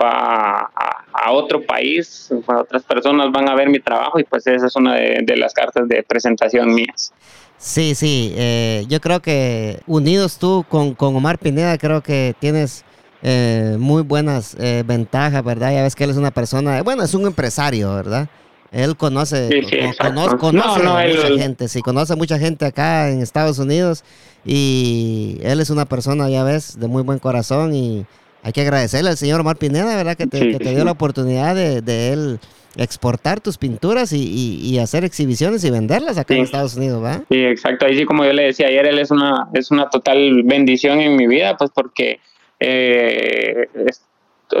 va 0.00 0.70
a, 1.14 1.32
otro 1.32 1.62
país, 1.62 2.30
otras 2.46 2.82
personas 2.82 3.30
van 3.30 3.48
a 3.48 3.54
ver 3.54 3.68
mi 3.68 3.78
trabajo 3.78 4.18
y 4.18 4.24
pues 4.24 4.46
esa 4.46 4.66
es 4.66 4.76
una 4.76 4.94
de, 4.94 5.36
las 5.36 5.54
cartas 5.54 5.88
de 5.88 6.02
presentación 6.02 6.74
mías. 6.74 7.12
Sí, 7.58 7.94
sí, 7.94 8.34
eh, 8.36 8.84
yo 8.88 9.00
creo 9.00 9.20
que 9.20 9.78
unidos 9.86 10.38
tú 10.38 10.64
con, 10.68 10.94
con 10.94 11.14
Omar 11.14 11.38
Pineda, 11.38 11.78
creo 11.78 12.02
que 12.02 12.34
tienes 12.40 12.84
eh, 13.22 13.76
muy 13.78 14.02
buenas 14.02 14.56
eh, 14.58 14.82
ventajas, 14.84 15.44
¿verdad? 15.44 15.72
Ya 15.72 15.82
ves 15.82 15.94
que 15.94 16.04
él 16.04 16.10
es 16.10 16.16
una 16.16 16.32
persona, 16.32 16.82
bueno, 16.82 17.04
es 17.04 17.14
un 17.14 17.24
empresario, 17.24 17.94
¿verdad? 17.94 18.28
Él 18.72 18.96
conoce, 18.96 19.62
conoce, 20.40 20.82
mucha 20.82 21.28
gente, 21.38 21.68
sí, 21.68 21.82
conoce 21.82 22.16
mucha 22.16 22.38
gente 22.38 22.64
acá 22.64 23.10
en 23.10 23.20
Estados 23.20 23.58
Unidos 23.58 24.02
y 24.44 25.38
él 25.42 25.60
es 25.60 25.70
una 25.70 25.84
persona, 25.84 26.28
ya 26.30 26.42
ves, 26.42 26.80
de 26.80 26.88
muy 26.88 27.02
buen 27.02 27.18
corazón 27.18 27.74
y 27.74 28.06
hay 28.42 28.52
que 28.52 28.60
agradecerle 28.60 29.10
al 29.10 29.16
señor 29.16 29.40
Omar 29.40 29.56
Pineda, 29.56 29.96
¿verdad? 29.96 30.16
Que 30.16 30.26
te, 30.26 30.58
dio 30.58 30.84
la 30.84 30.92
oportunidad 30.92 31.54
de, 31.54 32.12
él 32.12 32.40
exportar 32.76 33.40
tus 33.40 33.58
pinturas 33.58 34.12
y, 34.12 34.78
hacer 34.78 35.04
exhibiciones 35.04 35.64
y 35.64 35.70
venderlas 35.70 36.18
acá 36.18 36.34
en 36.34 36.42
Estados 36.42 36.76
Unidos, 36.76 37.02
¿verdad? 37.02 37.22
Sí, 37.30 37.44
exacto. 37.44 37.86
Ahí 37.86 37.96
sí, 37.96 38.04
como 38.04 38.24
yo 38.24 38.32
le 38.32 38.44
decía 38.44 38.66
ayer, 38.66 38.86
él 38.86 38.98
es 38.98 39.10
una, 39.10 39.48
es 39.54 39.70
una 39.70 39.88
total 39.90 40.42
bendición 40.44 41.00
en 41.00 41.16
mi 41.16 41.26
vida, 41.26 41.56
pues 41.56 41.70
porque 41.72 42.18
eh, 42.58 43.66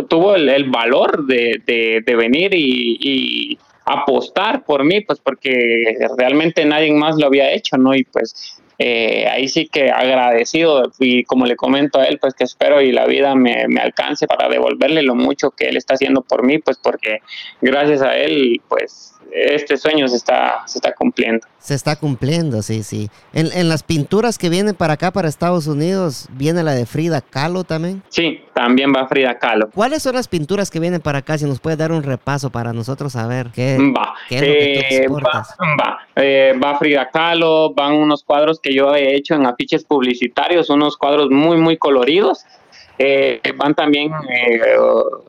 tuvo 0.08 0.36
el, 0.36 0.70
valor 0.70 1.26
de, 1.26 2.02
venir 2.06 2.54
y 2.54 3.58
apostar 3.84 4.64
por 4.64 4.84
mí, 4.84 5.00
pues 5.00 5.18
porque 5.20 5.96
realmente 6.16 6.64
nadie 6.64 6.92
más 6.92 7.16
lo 7.16 7.26
había 7.26 7.52
hecho, 7.52 7.76
¿no? 7.76 7.94
Y 7.94 8.04
pues 8.04 8.61
eh, 8.84 9.28
ahí 9.28 9.46
sí 9.46 9.68
que 9.68 9.92
agradecido 9.92 10.90
y 10.98 11.22
como 11.22 11.46
le 11.46 11.54
comento 11.54 12.00
a 12.00 12.04
él, 12.06 12.18
pues 12.18 12.34
que 12.34 12.42
espero 12.42 12.80
y 12.80 12.90
la 12.90 13.06
vida 13.06 13.36
me, 13.36 13.68
me, 13.68 13.80
alcance 13.80 14.26
para 14.26 14.48
devolverle 14.48 15.04
lo 15.04 15.14
mucho 15.14 15.52
que 15.52 15.68
él 15.68 15.76
está 15.76 15.94
haciendo 15.94 16.22
por 16.22 16.44
mí, 16.44 16.58
pues 16.58 16.78
porque 16.82 17.20
gracias 17.60 18.02
a 18.02 18.16
él, 18.16 18.60
pues 18.68 19.14
este 19.32 19.76
sueño 19.76 20.06
se 20.08 20.16
está, 20.16 20.62
se 20.66 20.78
está 20.78 20.92
cumpliendo. 20.94 21.46
Se 21.58 21.74
está 21.74 21.96
cumpliendo, 21.96 22.60
sí, 22.62 22.82
sí. 22.82 23.08
En, 23.32 23.50
en, 23.52 23.68
las 23.68 23.82
pinturas 23.82 24.36
que 24.36 24.48
vienen 24.48 24.74
para 24.74 24.94
acá, 24.94 25.10
para 25.10 25.28
Estados 25.28 25.66
Unidos, 25.66 26.28
¿viene 26.32 26.62
la 26.62 26.74
de 26.74 26.86
Frida 26.86 27.20
Kahlo 27.20 27.64
también? 27.64 28.02
Sí, 28.08 28.40
también 28.52 28.92
va 28.94 29.06
Frida 29.06 29.38
Kahlo. 29.38 29.70
¿Cuáles 29.70 30.02
son 30.02 30.14
las 30.14 30.28
pinturas 30.28 30.70
que 30.70 30.80
vienen 30.80 31.00
para 31.00 31.18
acá? 31.18 31.38
Si 31.38 31.44
nos 31.44 31.60
puede 31.60 31.76
dar 31.76 31.92
un 31.92 32.02
repaso 32.02 32.50
para 32.50 32.72
nosotros 32.72 33.12
saber 33.12 33.50
qué, 33.54 33.78
va. 33.78 34.14
es 34.28 34.40
lo 34.40 34.46
que 34.46 35.04
tú 35.06 35.18
eh, 35.18 35.22
Va, 35.80 35.98
eh, 36.16 36.58
va 36.62 36.78
Frida 36.78 37.08
Kahlo, 37.10 37.72
van 37.74 37.94
unos 37.94 38.24
cuadros 38.24 38.60
que 38.60 38.74
yo 38.74 38.94
he 38.94 39.14
hecho 39.14 39.34
en 39.34 39.46
afiches 39.46 39.84
publicitarios, 39.84 40.68
unos 40.68 40.96
cuadros 40.96 41.30
muy, 41.30 41.56
muy 41.56 41.76
coloridos 41.76 42.44
eh, 42.98 43.40
van 43.56 43.74
también 43.74 44.12
eh, 44.30 44.60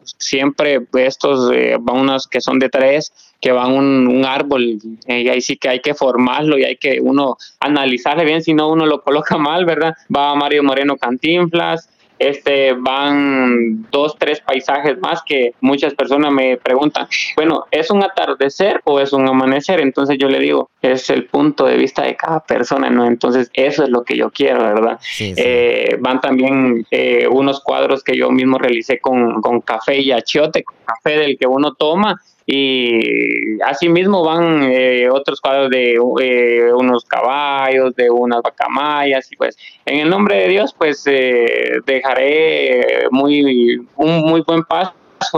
siempre 0.03 0.81
estos, 0.93 1.51
eh, 1.53 1.77
van 1.79 1.97
unas 1.97 2.27
que 2.27 2.41
son 2.41 2.59
de 2.59 2.69
tres, 2.69 3.13
que 3.39 3.51
van 3.51 3.71
un, 3.71 4.07
un 4.07 4.25
árbol, 4.25 4.79
y 5.07 5.27
ahí 5.27 5.41
sí 5.41 5.57
que 5.57 5.69
hay 5.69 5.79
que 5.79 5.93
formarlo 5.93 6.57
y 6.57 6.63
hay 6.63 6.77
que 6.77 6.99
uno 7.01 7.37
analizarle 7.59 8.25
bien, 8.25 8.43
si 8.43 8.53
no 8.53 8.69
uno 8.69 8.85
lo 8.85 9.01
coloca 9.01 9.37
mal, 9.39 9.65
¿verdad? 9.65 9.93
Va 10.15 10.35
Mario 10.35 10.63
Moreno 10.63 10.97
Cantinflas, 10.97 11.89
este, 12.19 12.73
van 12.73 13.87
dos, 13.91 14.15
tres 14.17 14.41
paisajes 14.41 14.97
más 14.99 15.21
que 15.25 15.53
muchas 15.61 15.93
personas 15.93 16.31
me 16.31 16.57
preguntan, 16.57 17.07
bueno, 17.35 17.65
¿es 17.71 17.89
un 17.89 18.03
atardecer 18.03 18.81
o 18.85 18.99
es 18.99 19.13
un 19.13 19.27
amanecer? 19.27 19.79
Entonces 19.79 20.17
yo 20.19 20.29
le 20.29 20.39
digo, 20.39 20.69
es 20.81 21.09
el 21.09 21.25
punto 21.25 21.65
de 21.65 21.77
vista 21.77 22.03
de 22.03 22.15
cada 22.15 22.39
persona, 22.39 22.89
¿no? 22.89 23.05
Entonces 23.05 23.49
eso 23.53 23.83
es 23.83 23.89
lo 23.89 24.03
que 24.03 24.17
yo 24.17 24.31
quiero, 24.31 24.63
¿verdad? 24.63 24.99
Eh, 25.19 25.97
van 25.99 26.21
también 26.21 26.85
eh, 26.91 27.27
unos 27.29 27.61
cuadros 27.61 28.03
que 28.03 28.15
yo 28.17 28.31
mismo 28.31 28.57
realicé 28.57 28.99
con, 28.99 29.41
con 29.41 29.61
café 29.61 29.99
y 29.99 30.11
achiote, 30.11 30.63
café 30.85 31.17
del 31.17 31.37
que 31.37 31.47
uno 31.47 31.73
toma 31.73 32.21
y 32.45 33.61
asimismo 33.61 34.23
van 34.23 34.63
eh, 34.63 35.09
otros 35.09 35.39
cuadros 35.39 35.69
de 35.69 35.93
eh, 35.93 36.73
unos 36.73 37.05
caballos, 37.05 37.95
de 37.95 38.09
unas 38.09 38.41
vacamayas 38.41 39.31
y 39.31 39.35
pues 39.35 39.57
en 39.85 39.99
el 39.99 40.09
nombre 40.09 40.37
de 40.37 40.47
Dios 40.49 40.75
pues 40.77 41.03
eh, 41.05 41.79
dejaré 41.85 43.07
muy 43.11 43.77
un 43.95 44.17
muy 44.25 44.41
buen 44.41 44.63
paso 44.63 44.93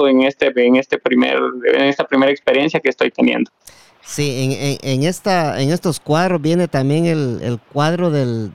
en 0.07 0.23
este 0.23 0.51
en 0.55 0.77
este 0.77 0.97
primer 0.97 1.37
en 1.73 1.83
esta 1.83 2.05
primera 2.05 2.31
experiencia 2.31 2.79
que 2.79 2.89
estoy 2.89 3.11
teniendo. 3.11 3.51
Sí, 4.01 4.57
en, 4.59 4.77
en, 4.87 5.03
esta 5.03 5.59
en 5.59 5.71
estos 5.71 5.99
cuadros 5.99 6.39
viene 6.39 6.67
también 6.67 7.05
el, 7.05 7.39
el 7.41 7.59
cuadro 7.59 8.11
del, 8.11 8.51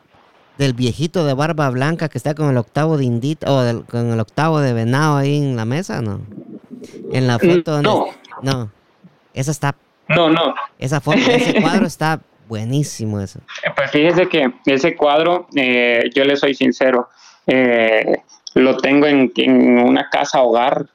del 0.59 0.75
viejito 0.75 1.25
de 1.25 1.35
barba 1.35 1.71
blanca 1.71 2.09
que 2.09 2.19
está 2.19 2.35
con 2.35 2.51
el 2.51 2.57
octavo 2.57 2.97
de 2.97 3.05
indita 3.05 3.51
o 3.51 3.83
con 3.87 4.13
el 4.13 4.21
octavo 4.21 4.61
de 4.61 4.73
venado 4.73 5.17
ahí 5.17 5.39
en 5.39 5.57
la 5.57 5.65
mesa, 5.65 6.03
¿no? 6.03 6.21
En 7.13 7.27
la 7.27 7.39
foto. 7.39 7.83
No. 7.83 8.20
No, 8.43 8.71
esa 9.35 9.51
está. 9.51 9.75
No, 10.09 10.29
no. 10.29 10.55
Esa 10.79 11.01
foto, 11.01 11.19
ese 11.19 11.55
cuadro 11.63 11.87
está 11.87 12.21
buenísimo 12.49 13.21
eso. 13.21 13.41
Pues 13.77 13.91
fíjese 13.91 14.29
que 14.29 14.53
ese 14.67 14.97
cuadro, 14.97 15.47
eh, 15.55 16.11
yo 16.15 16.25
le 16.25 16.37
soy 16.37 16.55
sincero, 16.55 17.09
eh, 17.47 18.23
lo 18.55 18.77
tengo 18.77 19.07
en, 19.07 19.31
una 19.79 20.09
casa 20.11 20.43
hogar 20.43 20.87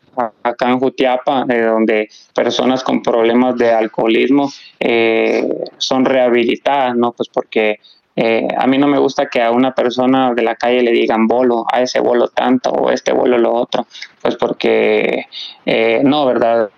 acá 0.44 0.70
en 0.70 0.80
Jutiapa, 0.80 1.46
eh, 1.50 1.62
donde 1.62 2.10
personas 2.34 2.84
con 2.84 3.02
problemas 3.02 3.58
de 3.58 3.72
alcoholismo 3.72 4.50
eh, 4.80 5.48
son 5.78 6.06
rehabilitadas, 6.06 6.96
¿no? 6.96 7.12
Pues 7.12 7.30
porque 7.30 7.80
eh, 8.16 8.48
a 8.58 8.66
mí 8.66 8.78
no 8.78 8.88
me 8.88 8.98
gusta 8.98 9.28
que 9.28 9.42
a 9.42 9.52
una 9.52 9.74
persona 9.76 10.34
de 10.34 10.42
la 10.42 10.56
calle 10.56 10.82
le 10.82 10.92
digan 10.92 11.28
bolo, 11.28 11.66
a 11.72 11.82
ese 11.82 12.00
bolo 12.00 12.30
tanto 12.30 12.70
o 12.70 12.92
este 12.92 13.12
bolo 13.12 13.38
lo 13.38 13.54
otro, 13.54 13.88
pues 14.22 14.36
porque 14.38 15.26
no, 16.04 16.26
¿verdad? 16.26 16.70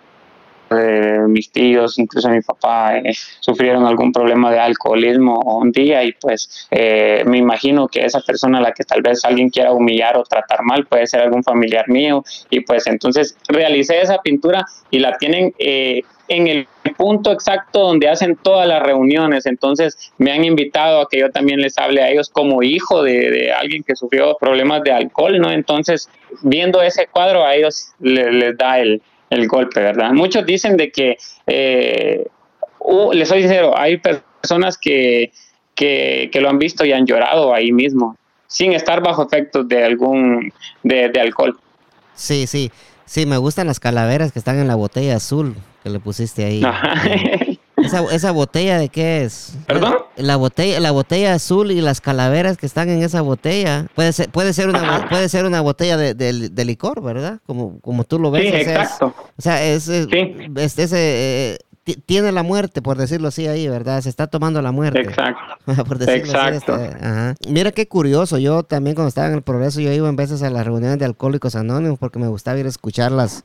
Eh, 0.69 1.19
mis 1.27 1.49
tíos, 1.51 1.97
incluso 1.97 2.29
mi 2.29 2.41
papá, 2.41 2.97
eh, 2.97 3.13
sufrieron 3.39 3.85
algún 3.85 4.11
problema 4.11 4.51
de 4.51 4.59
alcoholismo 4.59 5.39
un 5.39 5.71
día 5.71 6.03
y 6.03 6.11
pues 6.13 6.67
eh, 6.71 7.23
me 7.25 7.37
imagino 7.37 7.87
que 7.87 8.03
esa 8.03 8.19
persona 8.21 8.57
a 8.57 8.61
la 8.61 8.71
que 8.73 8.83
tal 8.83 9.01
vez 9.01 9.23
alguien 9.23 9.49
quiera 9.49 9.71
humillar 9.71 10.17
o 10.17 10.23
tratar 10.23 10.63
mal 10.63 10.85
puede 10.85 11.07
ser 11.07 11.21
algún 11.21 11.43
familiar 11.43 11.87
mío 11.87 12.23
y 12.49 12.61
pues 12.61 12.87
entonces 12.87 13.37
realicé 13.47 14.01
esa 14.01 14.17
pintura 14.21 14.65
y 14.91 14.99
la 14.99 15.17
tienen 15.17 15.53
en 15.57 16.47
el 16.47 16.67
punto 16.97 17.31
exacto 17.31 17.79
donde 17.79 18.09
hacen 18.09 18.35
todas 18.35 18.67
las 18.67 18.83
reuniones. 18.83 19.45
Entonces 19.45 20.11
me 20.17 20.31
han 20.31 20.43
invitado 20.43 21.01
a 21.01 21.07
que 21.09 21.19
yo 21.19 21.31
también 21.31 21.61
les 21.61 21.77
hable 21.77 22.01
a 22.01 22.09
ellos 22.09 22.29
como 22.29 22.63
hijo 22.63 23.03
de, 23.03 23.51
alguien 23.53 23.83
que 23.83 23.95
sufrió 23.95 24.37
problemas 24.37 24.83
de 24.83 24.91
alcohol, 24.91 25.39
¿no? 25.39 25.51
Entonces, 25.51 26.09
viendo 26.41 26.81
ese 26.81 27.07
cuadro 27.07 27.45
a 27.45 27.55
ellos 27.55 27.93
les 27.99 28.57
da 28.57 28.79
el, 28.79 29.01
el 29.29 29.47
golpe, 29.47 29.81
¿verdad? 29.81 30.11
Muchos 30.11 30.45
dicen 30.45 30.77
de 30.77 30.91
que, 30.91 31.17
eh, 31.45 32.27
les 33.13 33.27
soy 33.27 33.41
sincero, 33.41 33.77
hay 33.77 33.97
personas 33.97 34.77
que, 34.77 35.31
que, 35.75 36.29
lo 36.39 36.49
han 36.49 36.59
visto 36.59 36.85
y 36.85 36.93
han 36.93 37.05
llorado 37.05 37.53
ahí 37.53 37.71
mismo, 37.71 38.17
sin 38.47 38.73
estar 38.73 39.01
bajo 39.01 39.23
efectos 39.23 39.67
de 39.67 39.83
algún, 39.83 40.53
de, 40.83 41.09
de 41.09 41.19
alcohol. 41.19 41.57
Sí, 42.15 42.47
sí, 42.47 42.71
sí, 43.05 43.25
me 43.25 43.37
gustan 43.37 43.67
las 43.67 43.79
calaveras 43.79 44.31
que 44.31 44.39
están 44.39 44.59
en 44.59 44.67
la 44.67 44.75
botella 44.75 45.17
azul 45.17 45.55
que 45.83 45.89
le 45.89 45.99
pusiste 45.99 46.45
ahí. 46.45 46.61
Esa, 47.77 48.03
esa 48.11 48.31
botella 48.31 48.79
de 48.79 48.89
qué 48.89 49.23
es? 49.23 49.55
¿Perdón? 49.67 49.97
La 50.15 50.35
botella, 50.35 50.79
la 50.79 50.89
botella 50.89 51.35
azul 51.35 51.71
y 51.71 51.79
las 51.79 52.01
calaveras 52.01 52.57
que 52.57 52.65
están 52.65 52.89
en 52.89 53.03
esa 53.03 53.21
botella. 53.21 53.85
Puede 53.93 54.13
ser, 54.13 54.29
puede 54.29 54.53
ser 54.53 54.69
una, 54.69 55.07
puede 55.09 55.29
ser 55.29 55.45
una 55.45 55.61
botella 55.61 55.95
de, 55.95 56.15
de, 56.15 56.65
licor, 56.65 57.03
¿verdad? 57.03 57.39
Como, 57.45 57.79
como 57.81 58.03
tú 58.03 58.17
lo 58.17 58.31
ves. 58.31 58.49
Sí, 58.49 58.61
exacto. 58.61 59.13
o 59.37 59.41
sea, 59.41 59.63
es, 59.63 59.87
ese, 59.87 60.97
eh, 60.99 61.57
tiene 62.05 62.31
la 62.31 62.43
muerte, 62.43 62.81
por 62.81 62.97
decirlo 62.97 63.27
así 63.29 63.47
ahí, 63.47 63.67
¿verdad? 63.67 64.01
Se 64.01 64.09
está 64.09 64.27
tomando 64.27 64.61
la 64.61 64.71
muerte. 64.71 65.01
Exacto. 65.01 65.55
por 65.85 65.99
decirlo 65.99 66.33
Exacto. 66.33 66.73
Así, 66.73 66.83
este, 66.83 67.51
Mira 67.51 67.71
qué 67.71 67.87
curioso. 67.87 68.37
Yo 68.39 68.63
también 68.63 68.95
cuando 68.95 69.09
estaba 69.09 69.27
en 69.27 69.35
el 69.35 69.41
progreso, 69.43 69.81
yo 69.81 69.93
iba 69.93 70.09
en 70.09 70.15
veces 70.15 70.41
a 70.41 70.49
las 70.49 70.65
reuniones 70.65 70.99
de 70.99 71.05
alcohólicos 71.05 71.55
anónimos 71.55 71.99
porque 71.99 72.19
me 72.19 72.27
gustaba 72.27 72.57
ir 72.57 72.65
a 72.65 72.69
escuchar 72.69 73.11
las 73.11 73.43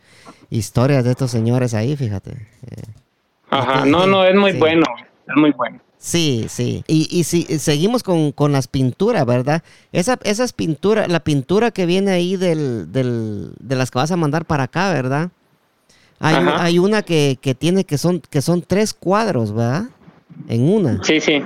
historias 0.50 1.04
de 1.04 1.10
estos 1.10 1.30
señores 1.30 1.74
ahí, 1.74 1.96
fíjate. 1.96 2.30
Eh, 2.30 2.82
Ajá, 3.53 3.84
no, 3.84 4.07
no, 4.07 4.24
es 4.24 4.34
muy 4.34 4.53
bueno, 4.53 4.86
es 5.28 5.36
muy 5.36 5.50
bueno. 5.53 5.78
Sí, 5.98 6.46
sí. 6.48 6.82
Y, 6.88 7.07
y 7.16 7.24
si 7.24 7.44
seguimos 7.61 8.03
con, 8.03 8.32
las 8.53 8.66
pinturas, 8.66 9.24
¿verdad? 9.24 9.62
Esa, 9.92 10.18
esas 10.24 10.53
pinturas, 10.53 11.09
la 11.09 11.20
pintura 11.20 11.70
que 11.70 11.86
viene 11.86 12.11
ahí 12.11 12.36
del, 12.36 12.90
del, 12.90 13.53
de 13.61 13.76
las 13.76 13.90
que 13.90 13.98
vas 13.98 14.11
a 14.11 14.16
mandar 14.16 14.44
para 14.46 14.64
acá, 14.64 14.90
¿verdad? 14.92 15.30
Hay, 16.18 16.34
hay 16.59 16.78
una 16.78 17.03
que, 17.03 17.38
tiene 17.59 17.84
que 17.84 17.98
son, 17.98 18.20
que 18.20 18.40
son 18.40 18.62
tres 18.62 18.94
cuadros, 18.94 19.55
¿verdad? 19.55 19.84
En 20.48 20.68
una. 20.68 21.03
Sí, 21.05 21.20
sí. 21.20 21.42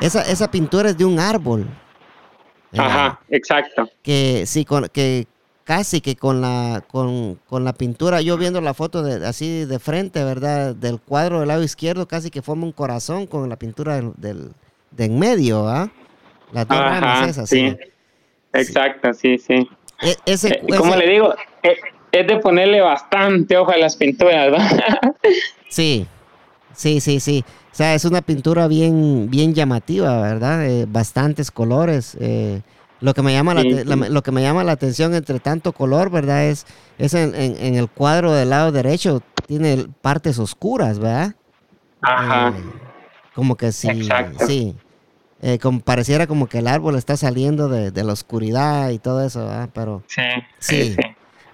Esa, 0.00 0.22
esa 0.22 0.50
pintura 0.50 0.90
es 0.90 0.98
de 0.98 1.04
un 1.04 1.18
árbol. 1.18 1.66
Ajá, 2.76 3.20
exacto. 3.30 3.88
Que 4.02 4.44
sí, 4.46 4.64
con, 4.64 4.88
que, 4.88 5.26
casi 5.70 6.00
que 6.00 6.16
con 6.16 6.40
la, 6.40 6.82
con, 6.88 7.38
la 7.52 7.72
pintura, 7.72 8.20
yo 8.22 8.36
viendo 8.36 8.60
la 8.60 8.74
foto 8.74 9.04
de, 9.04 9.24
así 9.24 9.66
de 9.66 9.78
frente, 9.78 10.24
¿verdad? 10.24 10.74
Del 10.74 10.98
cuadro 10.98 11.38
del 11.38 11.46
lado 11.46 11.62
izquierdo, 11.62 12.08
casi 12.08 12.28
que 12.28 12.42
forma 12.42 12.64
un 12.64 12.72
corazón 12.72 13.28
con 13.28 13.48
la 13.48 13.54
pintura 13.54 14.00
del, 14.16 14.50
de 14.90 15.04
en 15.04 15.16
medio, 15.16 15.68
¿ah? 15.68 15.88
Las 16.50 16.66
dos 16.66 16.76
ramas 16.76 17.28
esas, 17.28 17.48
sí. 17.48 17.76
Exacto, 18.52 19.14
sí, 19.14 19.38
sí. 19.38 19.70
E, 20.02 20.16
ese, 20.26 20.48
eh, 20.48 20.60
como 20.76 20.96
le 20.96 21.08
digo, 21.08 21.36
es, 21.62 21.78
es, 22.10 22.26
de 22.26 22.38
ponerle 22.38 22.80
bastante 22.80 23.56
ojo 23.56 23.70
a 23.70 23.76
las 23.76 23.94
pinturas, 23.94 24.50
¿verdad? 24.50 24.90
sí, 25.68 26.04
sí, 26.74 26.98
sí, 26.98 27.20
sí. 27.20 27.44
O 27.70 27.74
sea, 27.76 27.94
es 27.94 28.04
una 28.04 28.22
pintura 28.22 28.66
bien, 28.66 29.30
bien 29.30 29.54
llamativa, 29.54 30.20
¿verdad? 30.20 30.66
Eh, 30.66 30.86
bastantes 30.88 31.52
colores. 31.52 32.16
Eh, 32.20 32.60
lo 33.00 33.14
que 33.14 33.22
me 33.22 33.32
llama 33.32 33.54
la, 33.54 33.62
lo 33.62 34.22
que 34.22 34.32
me 34.32 34.42
llama 34.42 34.64
la 34.64 34.72
atención 34.72 35.14
entre 35.14 35.40
tanto 35.40 35.72
color, 35.72 36.10
¿verdad? 36.10 36.46
Es, 36.46 36.66
es 36.98 37.14
en, 37.14 37.34
en, 37.34 37.74
el 37.74 37.88
cuadro 37.88 38.32
del 38.32 38.50
lado 38.50 38.72
derecho 38.72 39.22
tiene 39.46 39.86
partes 40.02 40.38
oscuras, 40.38 40.98
¿verdad? 40.98 41.34
Ajá. 42.02 42.54
Eh, 42.56 42.62
como 43.34 43.56
que 43.56 43.72
sí, 43.72 44.08
sí. 44.46 44.76
Eh, 45.42 45.58
como 45.58 45.80
pareciera 45.80 46.26
como 46.26 46.46
que 46.46 46.58
el 46.58 46.68
árbol 46.68 46.96
está 46.96 47.16
saliendo 47.16 47.68
de, 47.68 47.90
de 47.90 48.04
la 48.04 48.12
oscuridad 48.12 48.90
y 48.90 48.98
todo 48.98 49.24
eso, 49.24 49.46
¿verdad? 49.46 49.70
Pero 49.72 50.02
sí, 50.06 50.22
sí. 50.58 50.92
sí. 50.92 50.96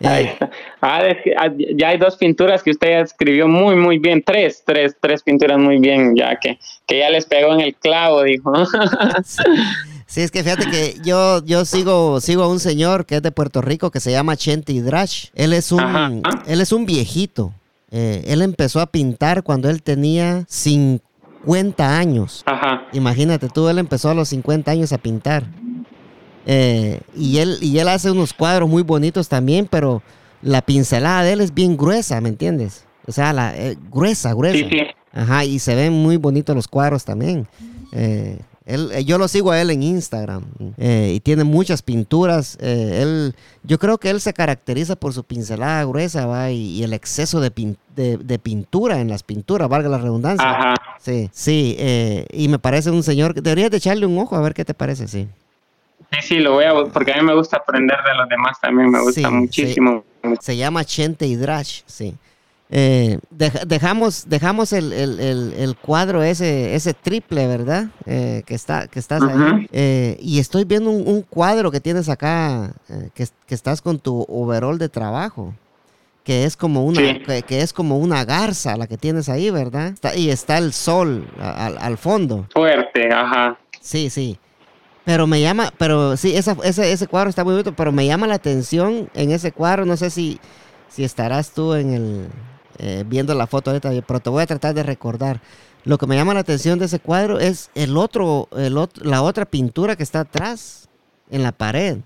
Eh, 0.01 0.37
ah, 0.83 1.01
ah, 1.39 1.51
ya 1.75 1.89
hay 1.89 1.99
dos 1.99 2.17
pinturas 2.17 2.63
que 2.63 2.71
usted 2.71 3.01
escribió 3.01 3.49
muy, 3.49 3.77
muy 3.77 3.99
bien. 3.99 4.23
Tres, 4.23 4.63
tres, 4.67 4.97
tres 5.01 5.23
pinturas 5.23 5.59
muy 5.59 5.79
bien, 5.79 6.15
ya 6.15 6.37
que, 6.37 6.59
que 6.87 6.99
ya 6.99 7.11
les 7.11 7.25
pegó 7.27 7.55
en 7.55 7.61
el 7.61 7.75
clavo, 7.75 8.23
dijo. 8.23 8.53
Sí, 10.07 10.21
es 10.21 10.31
que 10.31 10.43
fíjate 10.45 10.71
que 10.71 10.97
yo, 11.05 11.45
yo 11.45 11.65
sigo, 11.65 12.21
sigo 12.21 12.45
a 12.45 12.49
un 12.49 12.61
señor 12.61 13.07
que 13.07 13.17
es 13.17 13.23
de 13.23 13.33
Puerto 13.33 13.61
Rico 13.61 13.91
que 13.91 14.01
se 14.01 14.13
llama 14.13 14.37
Chente 14.37 14.73
Hidrash. 14.73 15.27
Él 15.35 15.53
es 15.53 15.73
un, 15.73 16.23
él 16.47 16.61
es 16.61 16.73
un 16.73 16.87
viejito. 16.87 17.53
Eh, 17.91 18.25
él 18.27 18.43
empezó 18.43 18.81
a 18.81 18.87
pintar 18.87 19.43
cuando 19.43 19.69
él 19.69 19.83
tenía 19.83 20.45
50 20.49 21.99
años. 21.99 22.43
Ajá. 22.47 22.87
Imagínate 22.93 23.49
tú, 23.49 23.69
él 23.69 23.79
empezó 23.79 24.11
a 24.11 24.15
los 24.15 24.29
50 24.29 24.71
años 24.71 24.93
a 24.93 24.99
pintar. 24.99 25.45
Eh, 26.47 27.01
y, 27.17 27.39
él, 27.39 27.59
y 27.61 27.79
él 27.79 27.89
hace 27.89 28.11
unos 28.11 28.33
cuadros 28.33 28.69
muy 28.69 28.83
bonitos 28.83 29.29
también, 29.29 29.67
pero 29.69 30.03
la 30.41 30.63
pincelada 30.63 31.25
de 31.25 31.33
él 31.33 31.41
es 31.41 31.53
bien 31.53 31.77
gruesa, 31.77 32.21
¿me 32.21 32.29
entiendes? 32.29 32.85
O 33.07 33.13
sea, 33.13 33.33
la, 33.33 33.57
eh, 33.57 33.77
gruesa, 33.91 34.33
gruesa. 34.33 34.57
Sí, 34.57 34.69
sí. 34.71 34.81
Ajá, 35.13 35.45
y 35.45 35.59
se 35.59 35.75
ven 35.75 35.93
muy 35.93 36.17
bonitos 36.17 36.55
los 36.55 36.69
cuadros 36.69 37.05
también. 37.05 37.49
Eh, 37.93 38.39
él, 38.67 38.91
eh, 38.93 39.05
yo 39.05 39.17
lo 39.17 39.29
sigo 39.29 39.53
a 39.53 39.61
él 39.61 39.71
en 39.71 39.85
Instagram 39.85 40.45
eh, 40.77 41.13
y 41.15 41.21
tiene 41.21 41.45
muchas 41.45 41.83
pinturas. 41.83 42.59
Eh, 42.61 42.99
él, 43.01 43.35
yo 43.63 43.79
creo 43.79 43.97
que 43.99 44.11
él 44.11 44.21
se 44.21 44.35
caracteriza 44.35 44.97
por 44.97 45.13
su 45.13 45.23
pincelada 45.23 45.85
gruesa 45.85 46.27
¿va? 46.27 46.51
Y, 46.51 46.83
el 46.83 46.93
exceso 46.93 47.41
de, 47.41 47.53
de, 47.95 48.39
pintura 48.41 49.01
en 49.01 49.09
las 49.09 49.23
pinturas, 49.23 49.69
valga 49.69 49.89
la 49.89 49.99
redundancia. 49.99 50.51
Ajá. 50.51 50.75
Sí, 50.99 51.31
sí. 51.33 51.77
y 52.33 52.49
me 52.49 52.59
parece 52.59 52.91
un 52.91 53.05
señor 53.05 53.35
que 53.35 53.41
deberías 53.41 53.71
de 53.71 53.77
echarle 53.77 54.07
un 54.07 54.19
ojo 54.19 54.35
a 54.35 54.41
ver 54.41 54.55
qué 54.55 54.65
te 54.65 54.75
parece, 54.75 55.07
sí. 55.07 55.29
Sí, 56.11 56.19
sí, 56.23 56.39
lo 56.41 56.55
voy 56.55 56.65
a, 56.65 56.73
porque 56.93 57.13
a 57.13 57.17
mí 57.17 57.23
me 57.23 57.35
gusta 57.35 57.59
aprender 57.59 57.97
de 58.05 58.15
los 58.15 58.29
demás 58.29 58.59
también, 58.61 58.91
me 58.91 59.01
gusta 59.01 59.31
muchísimo. 59.31 60.05
Se 60.41 60.57
llama 60.57 60.85
Chente 60.85 61.27
Hidrash, 61.27 61.83
sí. 61.87 62.15
Eh, 62.69 63.21
dejamos 63.31 64.29
dejamos 64.29 64.73
el, 64.73 64.93
el, 64.93 65.21
el, 65.57 65.77
cuadro 65.77 66.25
ese 66.25 66.75
ese 66.75 66.95
triple, 66.95 67.47
¿verdad? 67.47 67.87
Eh, 68.07 68.43
que 68.45 68.57
está 68.57 68.89
que 68.89 68.99
estás 68.99 69.23
ahí. 69.23 69.69
Eh, 69.71 70.17
y 70.21 70.41
estoy 70.41 70.65
viendo 70.65 70.91
un, 70.91 71.23
cuadro 71.23 71.71
que 71.71 71.81
tienes 71.81 72.09
acá, 72.09 72.73
que, 73.15 73.29
que, 73.47 73.55
estás 73.55 73.81
con 73.81 74.01
tu 74.01 74.27
overall 74.29 74.79
de 74.79 74.89
trabajo, 74.89 75.55
que 76.25 76.45
es 76.45 76.57
como 76.57 76.85
una 76.85 77.01
que, 77.47 77.61
es 77.61 77.73
como 77.73 77.99
una 77.99 78.25
garza 78.25 78.77
la 78.77 78.89
que 78.89 78.97
tienes 78.97 79.29
ahí, 79.29 79.49
¿verdad? 79.51 79.95
y 80.17 80.31
está 80.31 80.59
el 80.59 80.73
sol 80.73 81.29
al, 81.39 81.79
al 81.79 81.97
fondo. 81.99 82.49
Fuerte, 82.53 83.13
ajá. 83.13 83.57
Sí, 83.81 84.11
sí. 84.11 84.41
Pero 85.05 85.29
me 85.29 85.41
llama, 85.41 85.73
pero 85.79 86.17
sí, 86.17 86.37
esa, 86.37 86.57
ese, 86.65 86.91
ese 86.91 87.07
cuadro 87.07 87.31
está 87.31 87.45
muy 87.45 87.53
bonito, 87.53 87.73
pero 87.77 87.93
me 87.93 88.07
llama 88.07 88.27
la 88.27 88.35
atención 88.35 89.09
en 89.15 89.31
ese 89.31 89.53
cuadro, 89.53 89.85
no 89.85 89.97
sé 89.97 90.11
si, 90.11 90.41
si 90.89 91.05
estarás 91.05 91.53
tú 91.53 91.75
en 91.75 91.95
el, 91.95 92.29
eh, 92.79 93.05
viendo 93.07 93.35
la 93.35 93.47
foto 93.47 93.71
ahorita, 93.71 93.91
pero 94.07 94.21
te 94.21 94.31
voy 94.31 94.43
a 94.43 94.47
tratar 94.47 94.75
de 94.75 94.83
recordar. 94.83 95.41
Lo 95.85 95.99
que 95.99 96.07
me 96.07 96.17
llama 96.17 96.35
la 96.35 96.41
atención 96.41 96.79
de 96.79 96.87
ese 96.87 96.99
cuadro 96.99 97.39
es 97.39 97.71
el 97.75 97.97
otro, 97.97 98.49
el 98.57 98.77
la 99.03 99.23
otra 99.23 99.45
pintura 99.45 99.97
que 99.97 100.03
está 100.03 100.21
atrás, 100.21 100.89
en 101.31 101.43
la 101.43 101.53
pared, 101.53 101.99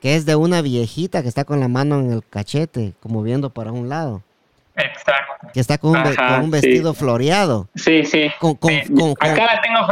que 0.00 0.16
es 0.16 0.26
de 0.26 0.36
una 0.36 0.62
viejita 0.62 1.22
que 1.22 1.28
está 1.28 1.44
con 1.44 1.60
la 1.60 1.68
mano 1.68 2.00
en 2.00 2.12
el 2.12 2.24
cachete, 2.24 2.92
como 3.00 3.22
viendo 3.22 3.50
para 3.50 3.72
un 3.72 3.88
lado. 3.88 4.22
Exacto. 4.74 5.48
Que 5.52 5.60
está 5.60 5.78
con 5.78 5.96
un, 5.96 6.50
vestido 6.50 6.94
floreado. 6.94 7.68
Sí, 7.74 8.04
sí. 8.04 8.30
Acá 8.40 9.46
la 9.46 9.60
tengo 9.60 9.86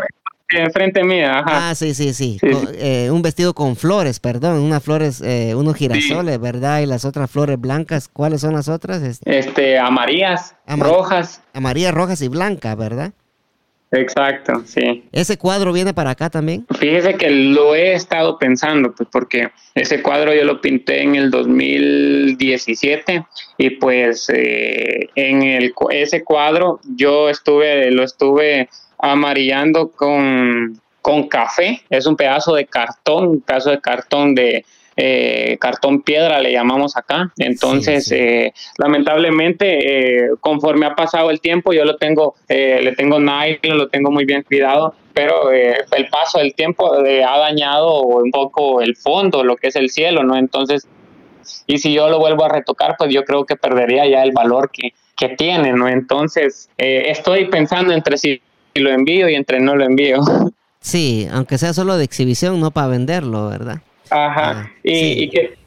enfrente 0.59 1.05
mía. 1.05 1.40
Ajá. 1.40 1.70
Ah, 1.70 1.74
sí, 1.74 1.94
sí, 1.94 2.12
sí. 2.12 2.38
Eh, 2.42 3.11
un 3.11 3.22
vestido 3.22 3.55
con 3.55 3.76
flores, 3.76 4.20
perdón, 4.20 4.59
unas 4.59 4.82
flores, 4.82 5.20
eh, 5.20 5.55
unos 5.55 5.76
girasoles, 5.76 6.40
¿verdad? 6.40 6.80
Y 6.80 6.86
las 6.86 7.05
otras 7.05 7.30
flores 7.30 7.61
blancas, 7.61 8.09
¿cuáles 8.09 8.40
son 8.40 8.55
las 8.55 8.68
otras? 8.68 9.03
Este, 9.03 9.38
este 9.38 9.78
amarillas, 9.78 10.55
rojas. 10.66 11.42
Amarillas, 11.55 11.94
rojas 11.94 12.22
y 12.22 12.28
blancas, 12.28 12.76
¿verdad? 12.76 13.12
Exacto, 13.92 14.62
sí. 14.66 15.05
¿Ese 15.11 15.36
cuadro 15.36 15.72
viene 15.72 15.92
para 15.92 16.11
acá 16.11 16.30
también? 16.30 16.64
Fíjese 16.78 17.14
que 17.14 17.28
lo 17.28 17.74
he 17.74 17.94
estado 17.94 18.38
pensando, 18.38 18.94
pues 18.94 19.09
porque 19.11 19.51
ese 19.74 20.01
cuadro 20.01 20.32
yo 20.32 20.44
lo 20.44 20.61
pinté 20.61 21.03
en 21.03 21.16
el 21.16 21.30
2017 21.32 23.26
y 23.59 23.70
pues 23.70 24.30
eh, 24.32 25.09
en 25.16 25.42
el, 25.42 25.74
ese 25.90 26.22
cuadro 26.22 26.78
yo 26.94 27.28
estuve, 27.28 27.90
lo 27.90 28.05
estuve 28.05 28.68
amarillando 29.03 29.90
con, 29.90 30.80
con 31.03 31.28
café, 31.28 31.82
es 31.90 32.07
un 32.07 32.16
pedazo 32.16 32.55
de 32.55 32.66
cartón, 32.66 33.28
un 33.28 33.40
pedazo 33.40 33.70
de 33.70 33.80
cartón 33.80 34.34
de 34.34 34.64
eh, 34.96 35.57
cartón 35.59 36.03
piedra 36.03 36.40
le 36.40 36.53
llamamos 36.53 36.96
acá. 36.96 37.32
Entonces, 37.38 38.11
Eh, 38.12 38.53
lamentablemente, 38.76 40.24
eh, 40.24 40.30
conforme 40.40 40.84
ha 40.84 40.94
pasado 40.94 41.30
el 41.30 41.40
tiempo, 41.40 41.72
yo 41.72 41.84
lo 41.84 41.96
tengo, 41.96 42.34
eh, 42.48 42.80
le 42.82 42.92
tengo 42.92 43.18
nylon, 43.18 43.78
lo 43.78 43.88
tengo 43.88 44.11
muy 44.11 44.24
bien 44.26 44.42
cuidado, 44.42 44.94
pero 45.14 45.51
el 45.51 46.09
paso 46.11 46.38
del 46.38 46.55
tiempo 46.55 46.92
ha 46.92 47.38
dañado 47.38 48.03
un 48.03 48.30
poco 48.30 48.82
el 48.82 48.94
fondo, 48.96 49.42
lo 49.42 49.57
que 49.57 49.68
es 49.68 49.76
el 49.76 49.88
cielo, 49.90 50.22
¿no? 50.22 50.36
Entonces, 50.36 50.86
y 51.66 51.78
si 51.78 51.92
yo 51.94 52.09
lo 52.09 52.18
vuelvo 52.18 52.44
a 52.44 52.48
retocar, 52.48 52.96
pues 52.98 53.12
yo 53.12 53.24
creo 53.24 53.44
que 53.44 53.57
perdería 53.57 54.07
ya 54.07 54.22
el 54.22 54.32
valor 54.32 54.70
que, 54.70 54.92
que 55.16 55.30
tiene, 55.30 55.72
¿no? 55.72 55.88
Entonces, 55.88 56.68
estoy 56.76 57.46
pensando 57.46 57.92
entre 57.92 58.18
si 58.18 58.40
lo 58.75 58.91
envío 58.91 59.29
y 59.29 59.35
entre 59.35 59.61
no 59.61 59.77
lo 59.77 59.85
envío. 59.85 60.21
Sí, 60.81 61.29
aunque 61.33 61.59
sea 61.59 61.73
solo 61.75 61.97
de 61.97 62.05
exhibición, 62.05 62.59
no 62.61 62.71
para 62.71 62.89
venderlo, 62.89 63.49
¿verdad? 63.49 63.83
Ajá. 64.11 64.51
Ah, 64.51 64.71
y, 64.83 65.29
que, 65.29 65.59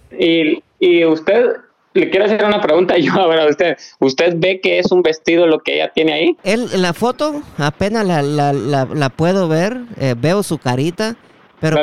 y, 0.80 1.06
usted, 1.06 1.52
le 1.94 2.10
quiero 2.10 2.26
hacer 2.26 2.44
una 2.44 2.62
pregunta 2.62 2.98
yo, 3.00 3.14
a 3.14 3.28
ver, 3.28 3.40
a 3.40 3.46
usted, 3.48 3.78
¿usted 4.00 4.34
ve 4.38 4.60
que 4.60 4.80
es 4.80 4.92
un 4.92 5.02
vestido 5.02 5.46
lo 5.46 5.60
que 5.60 5.76
ella 5.76 5.92
tiene 5.94 6.14
ahí? 6.14 6.38
Él, 6.44 6.68
la 6.76 6.94
foto 6.94 7.42
apenas 7.58 8.06
la, 8.06 8.22
la, 8.22 8.86
la, 8.86 9.10
puedo 9.10 9.48
ver, 9.48 9.78
eh, 10.00 10.16
veo 10.18 10.42
su 10.44 10.58
carita, 10.58 11.16
pero... 11.60 11.78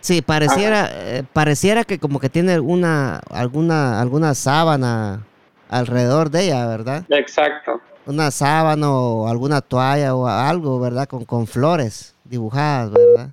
sí, 0.00 0.22
pareciera, 0.22 0.90
eh, 0.92 1.24
pareciera 1.32 1.84
que 1.84 1.98
como 1.98 2.18
que 2.18 2.30
tiene 2.30 2.58
una, 2.58 3.18
alguna, 3.30 4.00
alguna 4.00 4.34
sábana 4.34 5.26
alrededor 5.68 6.30
de 6.30 6.44
ella, 6.44 6.66
¿verdad? 6.66 7.04
Exacto. 7.10 7.80
Una 8.06 8.30
sábana 8.30 8.90
o 8.90 9.28
alguna 9.28 9.60
toalla 9.60 10.14
o 10.14 10.26
algo, 10.26 10.80
¿verdad? 10.80 11.06
Con, 11.08 11.24
con 11.24 11.46
flores 11.46 12.14
dibujadas, 12.24 12.90
¿verdad? 12.92 13.30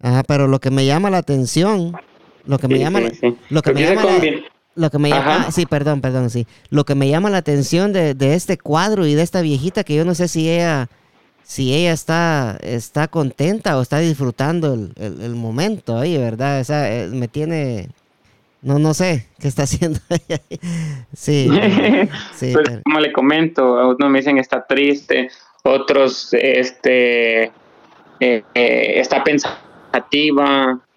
Ajá, 0.00 0.22
pero 0.24 0.46
lo 0.46 0.60
que 0.60 0.70
me 0.70 0.86
llama 0.86 1.10
la 1.10 1.18
atención, 1.18 1.96
lo 2.44 2.58
que 2.58 2.68
me 2.68 2.78
llama, 2.78 3.00
lo 3.50 3.62
que 3.62 3.72
me 3.72 3.82
llama, 3.82 4.02
lo 4.74 4.90
que 4.90 4.98
me 4.98 5.08
llama, 5.08 5.50
sí, 5.50 5.66
perdón, 5.66 6.00
perdón, 6.00 6.30
sí, 6.30 6.46
lo 6.68 6.84
que 6.84 6.94
me 6.94 7.08
llama 7.08 7.30
la 7.30 7.38
atención 7.38 7.92
de, 7.92 8.14
de, 8.14 8.34
este 8.34 8.58
cuadro 8.58 9.06
y 9.06 9.14
de 9.14 9.22
esta 9.22 9.40
viejita 9.40 9.84
que 9.84 9.94
yo 9.94 10.04
no 10.04 10.14
sé 10.14 10.28
si 10.28 10.50
ella, 10.50 10.88
si 11.42 11.74
ella 11.74 11.92
está, 11.92 12.58
está 12.60 13.08
contenta 13.08 13.78
o 13.78 13.82
está 13.82 13.98
disfrutando 13.98 14.74
el, 14.74 14.92
el, 14.96 15.34
momento 15.34 15.98
ahí, 15.98 16.18
verdad, 16.18 16.60
o 16.60 16.64
sea, 16.64 16.92
eh, 16.94 17.08
me 17.08 17.26
tiene, 17.26 17.88
no, 18.62 18.78
no 18.78 18.94
sé 18.94 19.28
qué 19.38 19.48
está 19.48 19.64
haciendo 19.64 19.98
ella. 20.08 20.40
sí, 21.14 21.48
sí 22.34 22.52
pues, 22.52 22.80
como 22.84 23.00
le 23.00 23.12
comento, 23.12 23.88
unos 23.90 24.10
me 24.10 24.18
dicen 24.18 24.38
está 24.38 24.66
triste, 24.66 25.28
otros, 25.62 26.32
este, 26.32 27.44
eh, 27.44 27.50
eh, 28.54 28.92
está 28.96 29.22
pensando 29.22 29.66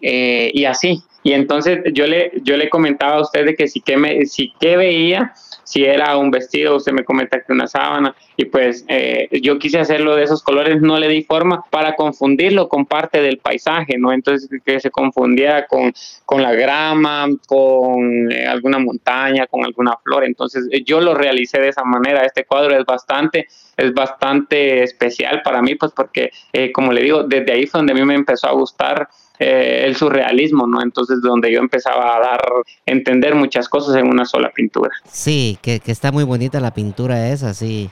eh, 0.02 0.52
y 0.54 0.66
así. 0.66 1.04
Y 1.24 1.34
entonces 1.34 1.80
yo 1.94 2.08
le, 2.08 2.32
yo 2.44 2.56
le 2.56 2.70
comentaba 2.70 3.18
a 3.18 3.22
usted 3.22 3.46
de 3.46 3.56
que 3.56 3.68
si 3.68 3.82
que, 3.82 3.98
me, 3.98 4.26
si 4.26 4.54
que 4.60 4.78
veía, 4.78 5.34
si 5.70 5.86
era 5.86 6.18
un 6.18 6.32
vestido, 6.32 6.78
usted 6.78 6.94
me 6.94 7.04
comenta 7.04 7.44
que 7.44 7.54
una 7.54 7.68
sábana, 7.68 8.16
y 8.36 8.46
pues 8.46 8.86
eh, 8.88 9.30
yo 9.44 9.60
quise 9.60 9.78
hacerlo 9.78 10.16
de 10.16 10.24
esos 10.24 10.42
colores, 10.42 10.82
no 10.82 10.98
le 10.98 11.08
di 11.08 11.22
forma 11.22 11.64
para 11.70 11.96
confundirlo 11.96 12.68
con 12.68 12.88
parte 12.88 13.22
del 13.22 13.38
paisaje, 13.38 13.96
¿no? 14.00 14.12
Entonces 14.12 14.50
que 14.66 14.80
se 14.80 14.90
confundiera 14.90 15.68
con, 15.68 15.94
con 16.26 16.42
la 16.42 16.54
grama, 16.54 17.28
con 17.46 18.32
eh, 18.32 18.48
alguna 18.48 18.80
montaña, 18.80 19.46
con 19.46 19.64
alguna 19.64 19.96
flor. 20.04 20.24
Entonces 20.24 20.68
yo 20.84 21.02
lo 21.02 21.14
realicé 21.14 21.62
de 21.62 21.70
esa 21.70 21.84
manera. 21.84 22.26
Este 22.26 22.46
cuadro 22.46 22.76
es 22.76 22.84
bastante, 22.84 23.46
es 23.78 23.94
bastante 23.94 24.82
especial 24.82 25.44
para 25.44 25.62
mí, 25.62 25.76
pues 25.76 25.92
porque, 25.96 26.32
como 26.74 26.92
le 26.94 27.04
digo, 27.04 27.26
desde 27.26 27.52
ahí 27.52 27.68
fue 27.68 27.78
donde 27.78 27.94
a 27.94 27.96
mí 27.96 28.04
me 28.06 28.16
empezó 28.16 28.48
a 28.48 28.54
gustar 28.54 29.08
eh, 29.40 29.86
el 29.86 29.96
surrealismo, 29.96 30.68
¿no? 30.68 30.82
Entonces, 30.82 31.22
donde 31.22 31.50
yo 31.52 31.60
empezaba 31.60 32.18
a 32.18 32.20
dar, 32.20 32.42
entender 32.86 33.36
muchas 33.36 33.70
cosas 33.70 33.96
en 33.96 34.08
una 34.08 34.26
sola 34.26 34.52
pintura. 34.52 34.92
Sí, 35.10 35.58
que, 35.62 35.82
está 35.86 36.12
muy 36.12 36.26
bonita 36.26 36.60
la 36.60 36.74
pintura 36.74 37.30
esa, 37.30 37.54
sí. 37.54 37.90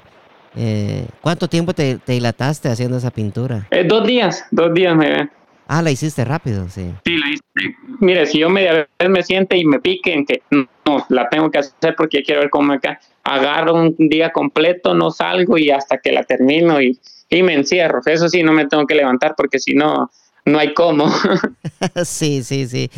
Eh, 0.57 1.05
¿Cuánto 1.21 1.47
tiempo 1.47 1.73
te, 1.73 1.99
dilataste 2.05 2.67
haciendo 2.67 2.97
esa 2.97 3.11
pintura? 3.11 3.65
Eh, 3.71 3.85
dos 3.85 4.05
días, 4.05 4.45
dos 4.51 4.73
días 4.73 4.93
me 4.95 5.29
Ah, 5.69 5.81
la 5.81 5.91
hiciste 5.91 6.25
rápido, 6.25 6.67
sí. 6.69 6.93
Sí, 7.05 7.17
la 7.17 7.29
hice. 7.29 7.75
Mire, 7.99 8.25
si 8.25 8.39
yo 8.39 8.49
me, 8.49 8.87
me 9.07 9.23
siente 9.23 9.57
y 9.57 9.65
me 9.65 9.79
pique 9.79 10.13
en 10.13 10.25
que 10.25 10.41
no, 10.51 11.05
la 11.09 11.29
tengo 11.29 11.49
que 11.49 11.59
hacer 11.59 11.95
porque 11.97 12.23
quiero 12.23 12.41
ver 12.41 12.49
cómo 12.49 12.73
acá, 12.73 12.99
agarro 13.23 13.73
un 13.75 13.95
día 13.97 14.31
completo, 14.31 14.93
no 14.93 15.11
salgo 15.11 15.57
y 15.57 15.69
hasta 15.69 15.97
que 15.97 16.11
la 16.11 16.23
termino 16.23 16.81
y, 16.81 16.99
y 17.29 17.43
me 17.43 17.53
encierro. 17.53 18.01
Eso 18.05 18.29
sí, 18.29 18.43
no 18.43 18.53
me 18.53 18.67
tengo 18.67 18.85
que 18.85 18.95
levantar 18.95 19.33
porque 19.35 19.59
si 19.59 19.73
no, 19.73 20.09
no 20.47 20.59
hay 20.59 20.73
cómo. 20.73 21.07
sí, 22.03 22.43
sí, 22.43 22.67
sí. 22.67 22.89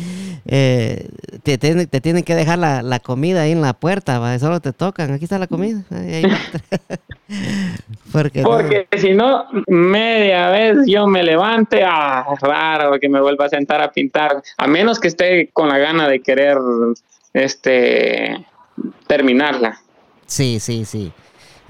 Eh, 0.46 1.08
te, 1.42 1.58
te, 1.58 2.00
tienen 2.00 2.22
que 2.24 2.34
dejar 2.34 2.58
la, 2.58 3.00
comida 3.00 3.42
ahí 3.42 3.52
en 3.52 3.60
la 3.60 3.74
puerta, 3.74 4.38
solo 4.38 4.60
te 4.60 4.72
tocan. 4.72 5.12
Aquí 5.12 5.24
está 5.24 5.38
la 5.38 5.46
comida. 5.46 5.82
Porque, 8.12 8.88
si 8.96 9.12
no, 9.12 9.46
media 9.66 10.50
vez 10.50 10.78
yo 10.86 11.06
me 11.06 11.22
levante, 11.22 11.84
ah, 11.84 12.26
raro 12.40 12.98
que 12.98 13.08
me 13.08 13.20
vuelva 13.20 13.46
a 13.46 13.48
sentar 13.48 13.80
a 13.82 13.92
pintar, 13.92 14.42
a 14.56 14.66
menos 14.66 14.98
que 14.98 15.08
esté 15.08 15.50
con 15.52 15.68
la 15.68 15.78
gana 15.78 16.08
de 16.08 16.20
querer 16.20 16.58
este 17.32 18.46
terminarla. 19.06 19.78
Sí, 20.26 20.58
sí, 20.60 20.84
sí. 20.84 21.12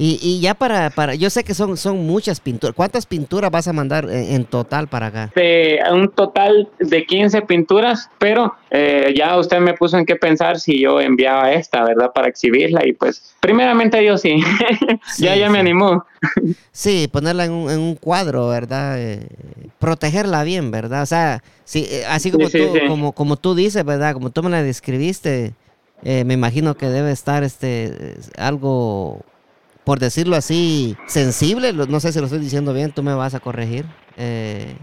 Y, 0.03 0.19
y 0.23 0.41
ya 0.41 0.55
para, 0.55 0.89
para, 0.89 1.15
yo 1.15 1.29
sé 1.29 1.45
que 1.45 1.53
son, 1.53 1.77
son 1.77 2.07
muchas 2.07 2.41
pinturas. 2.41 2.75
¿Cuántas 2.75 3.05
pinturas 3.05 3.51
vas 3.51 3.69
a 3.69 3.75
mandar 3.75 4.09
en, 4.09 4.47
total 4.47 4.89
para 4.89 5.09
acá? 5.09 5.31
un 5.93 6.09
total 6.09 6.71
de 6.79 7.05
15 7.05 7.43
pinturas, 7.43 8.09
pero 8.19 8.55
eh, 8.71 9.13
ya 9.15 9.37
usted 9.37 9.59
me 9.59 9.75
puso 9.75 9.99
en 9.99 10.07
qué 10.07 10.17
pensar 10.17 10.59
si 10.59 10.81
yo 10.81 11.03
enviaba 11.03 11.53
esta, 11.53 11.85
¿verdad? 11.85 12.13
Para 12.15 12.29
exhibirla 12.29 12.81
y 12.87 12.95
pues 12.95 13.37
primeramente 13.41 14.03
yo 14.03 14.17
sí, 14.17 14.41
ya, 15.19 15.37
ya 15.37 15.51
me 15.51 15.59
animó. 15.59 16.07
sí, 16.73 17.07
ponerla 17.13 17.45
en 17.45 17.53
un, 17.53 17.71
en 17.71 17.79
un 17.79 17.95
cuadro, 17.95 18.49
¿verdad? 18.49 18.99
Eh, 18.99 19.27
protegerla 19.79 20.45
bien, 20.45 20.71
¿verdad? 20.71 21.03
O 21.03 21.07
sea, 21.07 21.43
sí, 21.65 21.87
eh, 21.91 22.05
así 22.09 22.31
como, 22.31 22.49
tú, 22.49 22.59
como, 22.89 23.13
como 23.13 23.37
tú 23.37 23.55
dices, 23.55 23.85
¿verdad? 23.85 24.15
Como 24.15 24.31
tú 24.31 24.43
me 24.43 24.49
la 24.49 24.63
describiste, 24.63 25.53
me 26.03 26.33
imagino 26.33 26.79
que 26.79 26.87
debe 26.87 27.13
estar 27.13 27.45
este 27.45 28.17
algo 28.39 29.21
por 29.85 29.99
decirlo 29.99 30.37
así, 30.37 30.97
sensible, 31.07 31.73
no 31.73 32.01
sé 32.01 32.13
si 32.13 32.19
lo 32.19 32.27
estoy 32.27 32.41
diciendo 32.41 32.73
bien, 32.73 32.93
tú 32.93 33.03
me 33.03 33.15
vas 33.15 33.35
a 33.35 33.41
corregir. 33.41 33.87
Eh, 34.17 34.75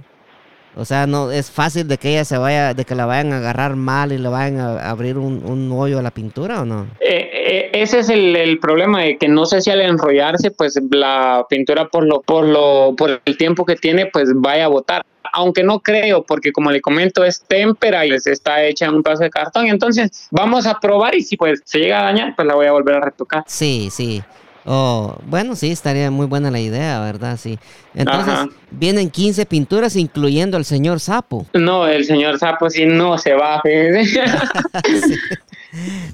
o 0.77 0.85
sea, 0.85 1.07
no 1.07 1.31
es 1.31 1.49
fácil 1.49 1.87
de 1.87 1.97
que 1.97 2.09
ella 2.09 2.23
se 2.23 2.37
vaya, 2.37 2.75
de 2.75 2.85
que 2.85 2.93
la 2.93 3.07
vayan 3.07 3.33
a 3.33 3.37
agarrar 3.37 3.75
mal 3.75 4.11
y 4.11 4.19
le 4.19 4.29
vayan 4.29 4.59
a 4.59 4.89
abrir 4.91 5.17
un, 5.17 5.71
hoyo 5.71 5.97
a 5.97 6.03
la 6.03 6.11
pintura 6.11 6.61
o 6.61 6.65
no. 6.65 6.85
Eh, 6.99 7.29
eh, 7.33 7.69
ese 7.73 7.99
es 7.99 8.09
el, 8.09 8.59
problema 8.59 9.01
de 9.01 9.17
que 9.17 9.27
no 9.27 9.47
sé 9.47 9.61
si 9.61 9.71
al 9.71 9.81
enrollarse, 9.81 10.51
pues 10.51 10.79
la 10.91 11.47
pintura 11.49 11.87
por 11.87 12.05
lo, 12.05 12.21
por 12.21 12.45
lo, 12.45 12.95
por 12.95 13.21
el 13.25 13.37
tiempo 13.37 13.65
que 13.65 13.75
tiene, 13.75 14.05
pues 14.05 14.29
vaya 14.35 14.65
a 14.65 14.67
botar. 14.67 15.03
Aunque 15.33 15.63
no 15.63 15.79
creo, 15.79 16.23
porque 16.23 16.51
como 16.51 16.69
le 16.69 16.79
comento, 16.79 17.23
es 17.23 17.41
témpera 17.41 18.05
y 18.05 18.11
está 18.11 18.63
hecha 18.63 18.85
en 18.85 18.93
un 18.93 19.03
pedazo 19.03 19.23
de 19.23 19.31
cartón. 19.31 19.65
Entonces, 19.65 20.27
vamos 20.29 20.67
a 20.67 20.79
probar 20.79 21.15
y 21.15 21.21
si 21.21 21.37
pues 21.37 21.61
se 21.65 21.79
llega 21.79 22.01
a 22.01 22.03
dañar, 22.03 22.35
pues 22.35 22.47
la 22.47 22.53
voy 22.53 22.67
a 22.67 22.71
volver 22.71 22.95
a 22.95 23.01
retocar. 23.01 23.43
Sí, 23.47 23.89
sí. 23.91 24.21
Oh, 24.69 25.15
bueno, 25.25 25.55
sí, 25.55 25.71
estaría 25.71 26.11
muy 26.11 26.25
buena 26.25 26.51
la 26.51 26.59
idea, 26.59 26.99
¿verdad? 26.99 27.39
Sí. 27.41 27.57
Entonces, 27.95 28.53
vienen 28.69 29.09
15 29.09 29.45
pinturas 29.45 29.95
incluyendo 29.95 30.57
al 30.57 30.65
señor 30.65 30.99
Sapo. 30.99 31.45
No, 31.53 31.87
el 31.87 32.03
señor 32.03 32.37
Sapo 32.37 32.69
sí 32.69 32.85
no 32.85 33.17
se 33.17 33.33
va. 33.33 33.61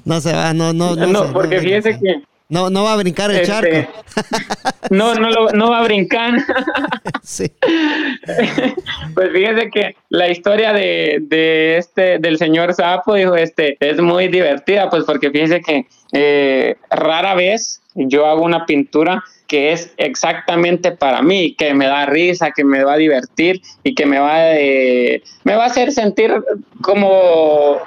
No 0.04 0.20
se 0.20 0.32
va, 0.32 0.52
no, 0.52 0.72
no, 0.72 0.94
no. 0.94 1.06
No, 1.24 1.32
porque 1.32 1.60
fíjese 1.60 1.98
que... 1.98 2.22
No, 2.48 2.68
no 2.70 2.84
va 2.84 2.92
a 2.92 2.96
brincar 2.96 3.30
el 3.30 3.38
este, 3.38 3.46
charco. 3.46 3.92
No, 4.90 5.14
no, 5.14 5.30
lo, 5.30 5.50
no 5.52 5.70
va 5.70 5.80
a 5.80 5.84
brincar. 5.84 6.34
Sí. 7.22 7.50
Pues 9.14 9.30
fíjese 9.32 9.70
que 9.70 9.96
la 10.10 10.28
historia 10.28 10.72
de, 10.72 11.18
de, 11.22 11.78
este, 11.78 12.18
del 12.18 12.36
señor 12.36 12.74
Sapo, 12.74 13.14
dijo, 13.14 13.34
este, 13.36 13.76
es 13.80 14.00
muy 14.00 14.28
divertida, 14.28 14.90
pues 14.90 15.04
porque 15.04 15.30
fíjese 15.30 15.60
que 15.60 15.86
eh, 16.12 16.76
rara 16.90 17.34
vez 17.34 17.80
yo 17.94 18.26
hago 18.26 18.42
una 18.42 18.66
pintura 18.66 19.24
que 19.46 19.72
es 19.72 19.92
exactamente 19.96 20.92
para 20.92 21.22
mí, 21.22 21.54
que 21.54 21.74
me 21.74 21.86
da 21.86 22.06
risa, 22.06 22.50
que 22.50 22.64
me 22.64 22.82
va 22.82 22.94
a 22.94 22.96
divertir 22.96 23.62
y 23.84 23.94
que 23.94 24.06
me 24.06 24.18
va, 24.18 24.38
me 25.44 25.54
va 25.54 25.64
a 25.64 25.66
hacer 25.66 25.92
sentir 25.92 26.32
como 26.80 27.78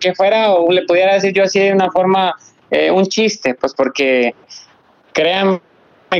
que 0.00 0.14
fuera, 0.14 0.52
o 0.52 0.70
le 0.70 0.82
pudiera 0.82 1.14
decir 1.14 1.32
yo 1.32 1.44
así 1.44 1.60
de 1.60 1.72
una 1.72 1.90
forma, 1.90 2.34
eh, 2.72 2.90
un 2.90 3.04
chiste, 3.04 3.54
pues 3.54 3.74
porque 3.74 4.34
créanme 5.12 5.60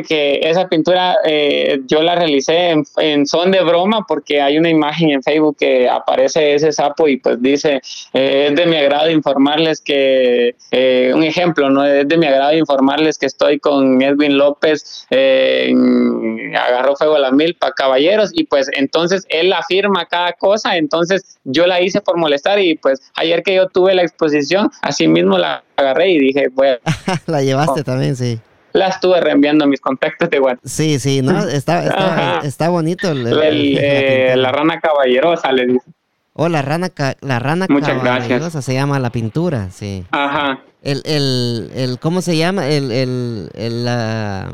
que 0.01 0.41
esa 0.43 0.69
pintura 0.69 1.17
eh, 1.27 1.81
yo 1.87 2.03
la 2.03 2.15
realicé 2.15 2.71
en, 2.97 3.27
son 3.27 3.51
de 3.51 3.63
broma 3.63 4.07
porque 4.09 4.41
hay 4.41 4.57
una 4.57 4.71
imagen 4.71 5.11
en 5.11 5.23
Facebook 5.23 5.57
que 5.59 5.89
aparece 5.89 6.55
ese 6.55 6.73
sapo 6.73 7.09
y 7.09 7.19
pues 7.19 7.43
dice, 7.43 7.83
eh, 8.15 8.49
es 8.51 8.57
de 8.57 8.67
mi 8.67 8.77
agrado 8.77 9.11
informarles 9.11 9.83
que, 9.83 10.55
eh, 10.71 11.13
un 11.15 11.23
ejemplo, 11.25 11.69
¿no? 11.69 11.85
Es 11.85 12.09
de 12.09 12.17
mi 12.17 12.27
agrado 12.27 12.57
informarles 12.57 13.19
que 13.19 13.27
estoy 13.27 13.59
con 13.59 14.01
Edwin 14.01 14.39
López, 14.39 15.07
agarró 15.11 16.97
fuego 16.97 17.17
a 17.17 17.19
la 17.19 17.33
milpa, 17.33 17.73
caballeros, 17.73 18.31
y 18.33 18.45
pues 18.45 18.71
entonces 18.75 19.27
él 19.29 19.53
afirma 19.53 20.07
cada 20.07 20.33
cosa, 20.33 20.77
entonces 20.77 21.39
yo 21.45 21.67
la 21.67 21.81
hice 21.81 22.01
por 22.01 22.17
molestar 22.17 22.59
y 22.61 22.77
pues 22.77 23.01
ayer 23.15 23.43
que 23.43 23.57
yo 23.57 23.69
tuve 23.69 23.95
la 23.95 24.03
exposición, 24.03 24.71
así 24.81 25.09
mismo 25.09 25.37
la 25.37 25.65
agarré 25.77 26.11
y 26.11 26.19
dije, 26.19 26.47
a... 26.47 27.21
la 27.27 27.43
llevaste 27.43 27.83
también, 27.83 28.17
sí 28.17 28.39
la 28.73 28.89
estuve 28.89 29.21
reenviando 29.21 29.65
a 29.65 29.69
mis 29.69 29.81
contactos 29.81 30.31
de 30.31 30.41
WhatsApp. 30.41 30.65
Sí, 30.65 30.99
sí, 30.99 31.23
no, 31.23 31.39
está, 31.49 32.41
está, 32.43 32.69
bonito. 32.69 33.13
Eh, 33.13 34.35
la 34.37 34.53
rana 34.53 34.81
caballerosa, 34.81 35.53
le 35.53 35.67
dice. 35.67 35.91
Oh, 36.35 36.49
la 36.49 36.63
rana, 36.63 36.91
la 37.21 37.39
rana 37.39 37.67
Muchas 37.69 38.03
caballerosa 38.03 38.63
se 38.63 38.73
llama 38.73 38.99
la 38.99 39.11
pintura, 39.11 39.71
sí. 39.71 40.05
Ajá. 40.13 40.61
El, 40.83 41.03
el, 41.05 41.71
el 41.75 41.99
¿cómo 41.99 42.23
se 42.23 42.37
llama? 42.37 42.69
El, 42.69 42.91
el, 42.91 43.51
el 43.55 43.85
la, 43.85 44.53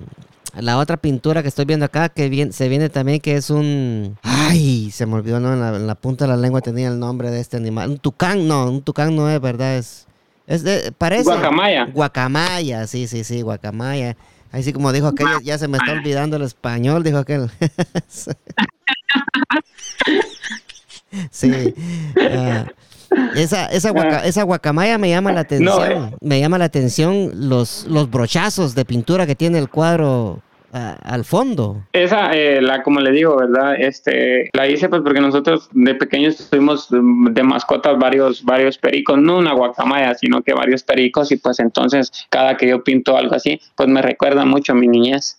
la, 0.58 0.78
otra 0.78 0.96
pintura 0.96 1.42
que 1.42 1.48
estoy 1.48 1.66
viendo 1.66 1.86
acá, 1.86 2.08
que 2.08 2.28
viene, 2.28 2.52
se 2.52 2.68
viene 2.68 2.88
también, 2.88 3.20
que 3.20 3.36
es 3.36 3.48
un... 3.48 4.18
Ay, 4.22 4.90
se 4.90 5.06
me 5.06 5.14
olvidó, 5.14 5.38
¿no? 5.38 5.52
En 5.52 5.60
la, 5.60 5.76
en 5.76 5.86
la 5.86 5.94
punta 5.94 6.24
de 6.24 6.30
la 6.30 6.36
lengua 6.36 6.60
tenía 6.60 6.88
el 6.88 6.98
nombre 6.98 7.30
de 7.30 7.40
este 7.40 7.56
animal. 7.56 7.90
Un 7.90 7.98
tucán, 7.98 8.48
no, 8.48 8.68
un 8.68 8.82
tucán 8.82 9.14
no 9.14 9.30
es, 9.30 9.40
¿verdad? 9.40 9.76
Es... 9.76 10.07
Es 10.48 10.64
de, 10.64 10.90
parece. 10.92 11.24
Guacamaya. 11.24 11.84
Guacamaya, 11.92 12.86
sí, 12.86 13.06
sí, 13.06 13.22
sí, 13.22 13.42
guacamaya. 13.42 14.16
Así 14.50 14.72
como 14.72 14.92
dijo 14.92 15.08
aquel, 15.08 15.28
ya 15.44 15.58
se 15.58 15.68
me 15.68 15.76
está 15.76 15.92
olvidando 15.92 16.36
el 16.36 16.42
español, 16.42 17.04
dijo 17.04 17.18
aquel. 17.18 17.50
sí. 21.30 21.74
Ah, 22.18 22.64
esa, 23.36 23.66
esa, 23.66 23.90
esa 24.24 24.42
guacamaya 24.44 24.96
me 24.96 25.10
llama 25.10 25.32
la 25.32 25.40
atención. 25.40 26.16
Me 26.22 26.40
llama 26.40 26.56
la 26.56 26.64
atención 26.64 27.50
los, 27.50 27.84
los 27.86 28.10
brochazos 28.10 28.74
de 28.74 28.86
pintura 28.86 29.26
que 29.26 29.34
tiene 29.34 29.58
el 29.58 29.68
cuadro 29.68 30.40
al 30.72 31.24
fondo. 31.24 31.84
Esa, 31.92 32.32
eh, 32.34 32.60
la 32.60 32.82
como 32.82 33.00
le 33.00 33.10
digo, 33.10 33.36
¿verdad? 33.36 33.74
Este, 33.78 34.50
la 34.52 34.66
hice 34.68 34.88
pues 34.88 35.02
porque 35.02 35.20
nosotros 35.20 35.68
de 35.72 35.94
pequeños 35.94 36.48
tuvimos 36.50 36.88
de 36.90 37.42
mascotas 37.42 37.98
varios, 37.98 38.44
varios 38.44 38.76
pericos, 38.78 39.18
no 39.18 39.38
una 39.38 39.54
guacamaya, 39.54 40.14
sino 40.14 40.42
que 40.42 40.52
varios 40.52 40.82
pericos 40.82 41.32
y 41.32 41.36
pues 41.36 41.58
entonces 41.60 42.10
cada 42.28 42.56
que 42.56 42.68
yo 42.68 42.84
pinto 42.84 43.16
algo 43.16 43.34
así, 43.34 43.60
pues 43.76 43.88
me 43.88 44.02
recuerda 44.02 44.44
mucho 44.44 44.72
a 44.72 44.76
mi 44.76 44.88
niñez. 44.88 45.38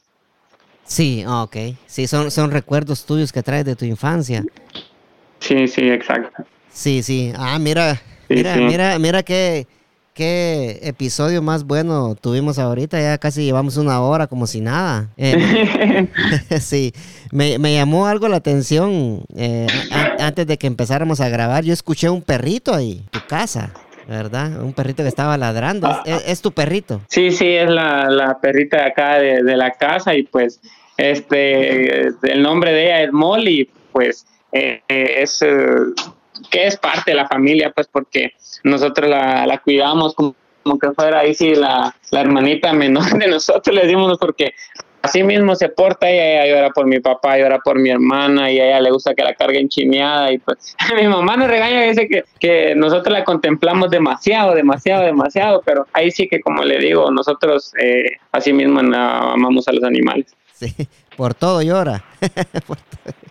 Sí, 0.83 1.23
ok. 1.27 1.55
Sí, 1.85 2.07
son, 2.07 2.31
son 2.31 2.49
recuerdos 2.49 3.05
tuyos 3.05 3.31
que 3.31 3.43
traes 3.43 3.65
de 3.65 3.75
tu 3.75 3.85
infancia. 3.85 4.43
Sí, 5.39 5.67
sí, 5.67 5.89
exacto. 5.89 6.43
Sí, 6.71 7.03
sí. 7.03 7.31
Ah, 7.37 7.59
mira, 7.59 8.01
mira, 8.27 8.55
mira, 8.55 8.99
mira 8.99 9.23
que 9.23 9.67
qué 10.13 10.79
episodio 10.83 11.41
más 11.41 11.63
bueno 11.63 12.15
tuvimos 12.19 12.59
ahorita. 12.59 12.99
Ya 12.99 13.17
casi 13.17 13.43
llevamos 13.43 13.77
una 13.77 14.01
hora 14.01 14.27
como 14.27 14.47
si 14.47 14.61
nada. 14.61 15.09
Eh, 15.17 16.07
sí, 16.59 16.93
me, 17.31 17.57
llamó 17.73 18.07
algo 18.07 18.27
la 18.27 18.37
atención 18.37 19.23
eh, 19.35 19.67
antes 20.19 20.47
de 20.47 20.57
que 20.57 20.67
empezáramos 20.67 21.21
a 21.21 21.29
grabar. 21.29 21.63
Yo 21.63 21.73
escuché 21.73 22.09
un 22.09 22.21
perrito 22.21 22.73
ahí, 22.73 23.03
tu 23.11 23.19
casa. 23.27 23.71
¿verdad? 24.07 24.63
Un 24.63 24.73
perrito 24.73 25.03
que 25.03 25.09
estaba 25.09 25.37
ladrando. 25.37 25.87
¿Es, 26.03 26.41
tu 26.41 26.51
perrito? 26.51 26.99
Sí, 27.09 27.29
sí, 27.29 27.47
es 27.47 27.69
la, 27.69 28.39
perrita 28.41 28.77
de 28.77 28.83
acá 28.83 29.19
de, 29.19 29.55
la 29.55 29.71
casa 29.73 30.15
y 30.15 30.23
pues 30.23 30.59
este, 30.97 32.07
el 32.23 32.41
nombre 32.41 32.73
de 32.73 32.85
ella 32.85 33.03
es 33.03 33.13
Molly, 33.13 33.69
pues 33.91 34.25
eh, 34.51 34.81
es 34.87 35.43
que 36.49 36.67
es 36.67 36.77
parte 36.77 37.11
de 37.11 37.15
la 37.15 37.27
familia, 37.27 37.71
pues 37.73 37.87
porque 37.87 38.33
nosotros 38.63 39.09
la, 39.09 39.45
la 39.45 39.57
cuidamos 39.59 40.13
como, 40.13 40.35
que 40.79 40.91
fuera 40.91 41.19
ahí 41.19 41.33
sí 41.33 41.55
la, 41.55 41.95
la 42.11 42.21
hermanita 42.21 42.73
menor 42.73 43.17
de 43.17 43.27
nosotros, 43.27 43.75
le 43.75 43.83
decimos 43.83 44.17
porque 44.19 44.53
así 45.01 45.23
mismo 45.23 45.55
se 45.55 45.69
porta 45.69 46.09
ella, 46.09 46.43
ella 46.43 46.55
llora 46.55 46.69
por 46.71 46.85
mi 46.85 46.99
papá, 46.99 47.37
llora 47.37 47.59
por 47.59 47.79
mi 47.79 47.89
hermana 47.89 48.51
y 48.51 48.59
a 48.59 48.67
ella 48.67 48.81
le 48.81 48.91
gusta 48.91 49.13
que 49.13 49.23
la 49.23 49.33
carguen 49.33 49.69
chineada 49.69 50.31
y 50.31 50.37
pues 50.37 50.75
mi 50.95 51.07
mamá 51.07 51.37
nos 51.37 51.47
regaña 51.47 51.85
y 51.85 51.89
dice 51.89 52.07
que, 52.07 52.23
que 52.39 52.75
nosotros 52.75 53.11
la 53.13 53.23
contemplamos 53.23 53.89
demasiado, 53.89 54.53
demasiado, 54.53 55.03
demasiado, 55.03 55.61
pero 55.65 55.87
ahí 55.93 56.11
sí 56.11 56.27
que 56.27 56.41
como 56.41 56.63
le 56.63 56.77
digo, 56.77 57.09
nosotros 57.11 57.73
eh, 57.81 58.17
así 58.31 58.53
mismo 58.53 58.79
amamos 58.79 59.67
a 59.67 59.71
los 59.71 59.83
animales. 59.83 60.27
Sí, 60.53 60.73
por 61.15 61.33
todo 61.33 61.61
llora. 61.61 62.03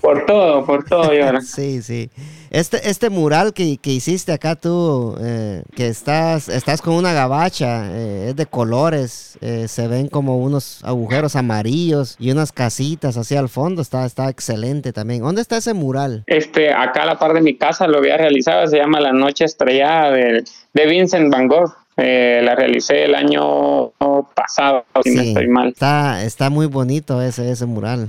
por 0.00 0.84
todo, 0.84 1.12
Yora. 1.12 1.40
sí, 1.42 1.82
sí. 1.82 2.10
Este, 2.50 2.88
este 2.88 3.10
mural 3.10 3.52
que, 3.52 3.78
hiciste 3.84 4.32
acá 4.32 4.54
tú, 4.54 5.16
eh, 5.20 5.62
que 5.74 5.88
estás, 5.88 6.48
estás 6.48 6.80
con 6.80 6.94
una 6.94 7.12
gabacha, 7.12 7.90
eh, 7.92 8.28
es 8.30 8.36
de 8.36 8.46
colores, 8.46 9.38
eh, 9.40 9.66
se 9.68 9.88
ven 9.88 10.08
como 10.08 10.38
unos 10.38 10.82
agujeros 10.84 11.36
amarillos 11.36 12.16
y 12.18 12.30
unas 12.30 12.52
casitas 12.52 13.16
así 13.16 13.36
al 13.36 13.48
fondo, 13.48 13.82
está, 13.82 14.06
está 14.06 14.28
excelente 14.28 14.92
también. 14.92 15.22
¿Dónde 15.22 15.42
está 15.42 15.56
ese 15.56 15.74
mural? 15.74 16.24
Este, 16.26 16.72
acá 16.72 17.02
a 17.02 17.06
la 17.06 17.18
par 17.18 17.34
de 17.34 17.40
mi 17.40 17.56
casa 17.56 17.86
lo 17.88 17.98
había 17.98 18.16
realizado, 18.16 18.66
se 18.66 18.78
llama 18.78 19.00
La 19.00 19.12
Noche 19.12 19.44
Estrellada 19.44 20.12
de, 20.12 20.44
de 20.72 20.86
Vincent 20.86 21.32
Van 21.32 21.48
Gogh. 21.48 21.74
la 21.96 22.54
realicé 22.54 23.04
el 23.04 23.14
año 23.14 23.90
pasado, 24.34 24.84
si 25.02 25.14
no 25.14 25.22
estoy 25.22 25.48
mal. 25.48 25.68
Está, 25.68 26.22
está 26.24 26.50
muy 26.50 26.66
bonito 26.66 27.20
ese, 27.20 27.50
ese 27.50 27.66
mural 27.66 28.08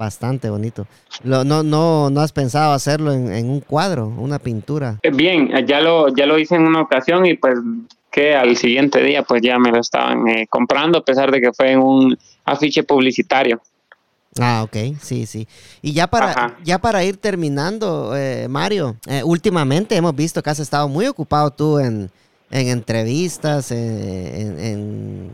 bastante 0.00 0.48
bonito. 0.48 0.86
Lo, 1.22 1.44
no, 1.44 1.62
no, 1.62 2.08
¿No 2.08 2.20
has 2.22 2.32
pensado 2.32 2.72
hacerlo 2.72 3.12
en, 3.12 3.50
un 3.50 3.60
cuadro, 3.60 4.06
una 4.06 4.38
pintura? 4.38 4.98
Eh, 5.02 5.10
bien, 5.10 5.50
ya 5.66 5.82
lo, 5.82 6.08
ya 6.08 6.24
lo 6.24 6.38
hice 6.38 6.56
en 6.56 6.62
una 6.62 6.80
ocasión 6.80 7.26
y 7.26 7.34
pues 7.34 7.56
que 8.10 8.34
al 8.34 8.56
siguiente 8.56 9.02
día 9.02 9.22
pues 9.22 9.42
ya 9.42 9.58
me 9.58 9.70
lo 9.70 9.78
estaban 9.78 10.26
eh, 10.26 10.46
comprando 10.48 10.98
a 10.98 11.04
pesar 11.04 11.30
de 11.30 11.40
que 11.40 11.52
fue 11.52 11.72
en 11.72 11.80
un 11.80 12.18
afiche 12.46 12.82
publicitario. 12.82 13.60
Ah, 14.40 14.62
ok, 14.64 14.96
sí, 15.00 15.26
sí. 15.26 15.46
Y 15.82 15.92
ya 15.92 16.06
para, 16.06 16.56
ya 16.64 16.78
para 16.78 17.04
ir 17.04 17.18
terminando, 17.18 18.16
eh, 18.16 18.48
Mario, 18.48 18.96
últimamente 19.24 19.96
hemos 19.96 20.16
visto 20.16 20.42
que 20.42 20.48
has 20.48 20.60
estado 20.60 20.88
muy 20.88 21.06
ocupado 21.06 21.50
tú 21.50 21.78
en, 21.78 22.10
en 22.50 22.68
entrevistas, 22.68 23.70
en, 23.70 25.30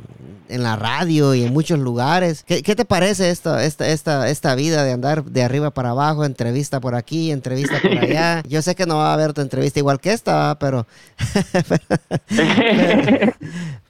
en, 0.49 0.63
la 0.63 0.77
radio 0.77 1.35
y 1.35 1.43
en 1.43 1.53
muchos 1.53 1.79
lugares. 1.79 2.45
¿Qué, 2.45 2.63
te 2.63 2.85
parece 2.85 3.31
esta, 3.31 3.65
esta, 3.65 3.89
esta, 3.89 4.29
esta 4.31 4.55
vida 4.55 4.85
de 4.85 4.93
andar 4.93 5.25
de 5.25 5.43
arriba 5.43 5.71
para 5.71 5.91
abajo, 5.91 6.25
entrevista 6.25 6.81
por 6.81 6.95
aquí, 6.95 7.33
entrevista 7.33 7.81
por 7.83 7.99
allá? 7.99 8.43
Yo 8.49 8.63
sé 8.63 8.75
que 8.75 8.87
no 8.87 8.99
va 8.99 9.11
a 9.11 9.15
haber 9.15 9.33
tu 9.33 9.41
entrevista 9.41 9.81
igual 9.81 10.01
que 10.01 10.13
esta, 10.13 10.57
pero... 10.61 10.87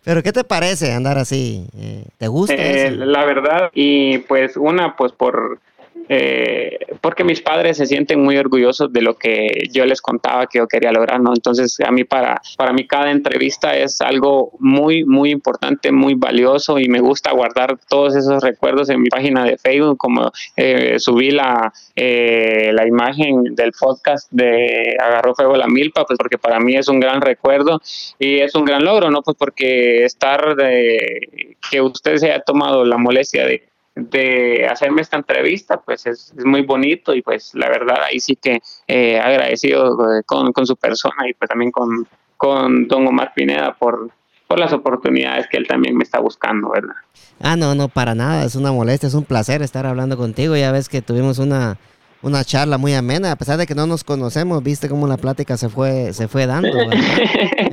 pero, 0.04 0.22
¿qué 0.22 0.32
te 0.32 0.44
parece 0.44 0.92
andar 0.92 1.18
así? 1.18 1.66
Eh, 1.76 2.04
¿Te 2.18 2.28
gusta? 2.28 2.54
Eh, 2.54 2.90
la 2.92 3.24
verdad, 3.24 3.70
y 3.74 4.18
pues 4.18 4.56
una, 4.56 4.96
pues 4.96 5.12
por 5.12 5.60
eh, 6.08 6.78
porque 7.00 7.24
mis 7.24 7.40
padres 7.40 7.76
se 7.76 7.86
sienten 7.86 8.22
muy 8.22 8.36
orgullosos 8.36 8.92
de 8.92 9.02
lo 9.02 9.16
que 9.16 9.68
yo 9.72 9.84
les 9.84 10.00
contaba 10.00 10.46
que 10.46 10.58
yo 10.58 10.68
quería 10.68 10.92
lograr, 10.92 11.20
¿no? 11.20 11.32
Entonces, 11.34 11.78
a 11.80 11.90
mí 11.90 12.04
para, 12.04 12.40
para 12.56 12.72
mí 12.72 12.86
cada 12.86 13.10
entrevista 13.10 13.76
es 13.76 14.00
algo 14.00 14.52
muy, 14.58 15.04
muy 15.04 15.30
importante, 15.30 15.92
muy 15.92 16.14
valioso 16.14 16.78
y 16.78 16.88
me 16.88 17.00
gusta 17.00 17.32
guardar 17.32 17.78
todos 17.88 18.14
esos 18.14 18.42
recuerdos 18.42 18.88
en 18.90 19.02
mi 19.02 19.08
página 19.08 19.44
de 19.44 19.58
Facebook, 19.58 19.98
como 19.98 20.30
eh, 20.56 20.98
subí 20.98 21.30
la, 21.30 21.72
eh, 21.94 22.70
la 22.72 22.86
imagen 22.86 23.54
del 23.54 23.72
podcast 23.72 24.30
de 24.30 24.96
Agarró 25.00 25.34
Fuego 25.34 25.56
la 25.56 25.66
Milpa, 25.66 26.04
pues 26.04 26.18
porque 26.18 26.38
para 26.38 26.60
mí 26.60 26.76
es 26.76 26.88
un 26.88 27.00
gran 27.00 27.20
recuerdo 27.20 27.80
y 28.18 28.38
es 28.38 28.54
un 28.54 28.64
gran 28.64 28.84
logro, 28.84 29.10
¿no? 29.10 29.22
Pues 29.22 29.36
porque 29.36 30.04
estar 30.04 30.54
de 30.56 31.56
que 31.70 31.80
usted 31.80 32.16
se 32.16 32.30
haya 32.30 32.42
tomado 32.42 32.84
la 32.84 32.96
molestia 32.96 33.46
de 33.46 33.62
de 33.96 34.68
hacerme 34.70 35.00
esta 35.00 35.16
entrevista, 35.16 35.80
pues 35.80 36.06
es, 36.06 36.32
muy 36.44 36.62
bonito 36.62 37.14
y 37.14 37.22
pues 37.22 37.54
la 37.54 37.68
verdad 37.68 37.96
ahí 38.06 38.20
sí 38.20 38.36
que 38.36 38.60
eh, 38.86 39.18
agradecido 39.18 40.18
eh, 40.18 40.22
con, 40.24 40.52
su 40.66 40.76
persona 40.76 41.28
y 41.28 41.32
pues 41.32 41.48
también 41.48 41.70
con, 41.70 42.06
con 42.36 42.86
don 42.86 43.06
Omar 43.06 43.32
Pineda 43.34 43.74
por, 43.74 44.10
por 44.46 44.60
las 44.60 44.74
oportunidades 44.74 45.46
que 45.48 45.56
él 45.56 45.66
también 45.66 45.96
me 45.96 46.04
está 46.04 46.20
buscando, 46.20 46.70
¿verdad? 46.70 46.94
Ah, 47.40 47.56
no, 47.56 47.74
no, 47.74 47.88
para 47.88 48.14
nada, 48.14 48.44
es 48.44 48.54
una 48.54 48.70
molestia, 48.70 49.06
es 49.06 49.14
un 49.14 49.24
placer 49.24 49.62
estar 49.62 49.86
hablando 49.86 50.18
contigo, 50.18 50.54
ya 50.56 50.72
ves 50.72 50.90
que 50.90 51.00
tuvimos 51.00 51.38
una 51.38 51.78
una 52.22 52.44
charla 52.44 52.78
muy 52.78 52.94
amena, 52.94 53.32
a 53.32 53.36
pesar 53.36 53.58
de 53.58 53.66
que 53.66 53.74
no 53.74 53.86
nos 53.86 54.04
conocemos, 54.04 54.62
viste 54.62 54.88
cómo 54.88 55.06
la 55.06 55.16
plática 55.16 55.56
se 55.56 55.68
fue, 55.68 56.12
se 56.12 56.28
fue 56.28 56.46
dando. 56.46 56.76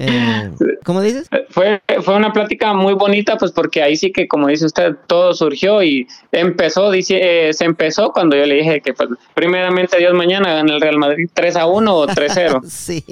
Eh, 0.06 0.52
¿Cómo 0.84 1.02
dices? 1.02 1.30
Fue, 1.50 1.82
fue 2.02 2.16
una 2.16 2.34
plática 2.34 2.74
muy 2.74 2.94
bonita, 2.94 3.38
pues 3.38 3.52
porque 3.54 3.82
ahí 3.82 3.96
sí 3.96 4.12
que, 4.12 4.28
como 4.28 4.48
dice 4.48 4.66
usted, 4.66 4.96
todo 5.08 5.34
surgió 5.34 5.82
y 5.82 6.08
empezó, 6.32 6.92
dice, 6.92 7.48
eh, 7.48 7.54
se 7.54 7.64
empezó 7.64 8.12
cuando 8.12 8.36
yo 8.36 8.46
le 8.46 8.56
dije 8.56 8.82
que, 8.82 8.94
pues, 8.94 9.10
primeramente 9.34 9.98
Dios 9.98 10.14
mañana 10.14 10.54
gana 10.54 10.74
el 10.74 10.82
Real 10.82 10.98
Madrid 10.98 11.30
3 11.34 11.56
a 11.56 11.68
1 11.68 11.96
o 11.96 12.08
3 12.08 12.32
0. 12.34 12.62
sí. 12.68 13.04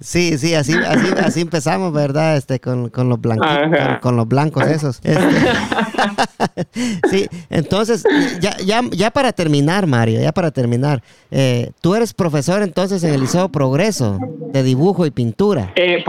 Sí, 0.00 0.38
sí, 0.38 0.54
así, 0.54 0.74
así, 0.74 1.08
así 1.18 1.40
empezamos, 1.40 1.92
¿verdad? 1.92 2.36
Este, 2.36 2.60
con, 2.60 2.90
con 2.90 3.08
los 3.08 3.20
blanquitos, 3.20 3.98
con, 4.00 4.16
los 4.16 4.28
blancos 4.28 4.66
esos. 4.66 5.00
Este. 5.02 5.20
sí, 7.10 7.26
entonces, 7.50 8.04
ya, 8.40 8.56
ya, 8.58 8.82
ya 8.90 9.10
para 9.10 9.32
terminar, 9.32 9.86
Mario, 9.86 10.20
ya 10.20 10.32
para 10.32 10.50
terminar, 10.50 11.02
eh, 11.30 11.70
tú 11.80 11.94
eres 11.94 12.12
profesor 12.12 12.62
entonces 12.62 13.02
en 13.04 13.14
el 13.14 13.20
Liceo 13.20 13.48
Progreso 13.48 14.18
de 14.52 14.62
dibujo 14.62 15.06
y 15.06 15.10
pintura. 15.10 15.72
Eh, 15.76 16.04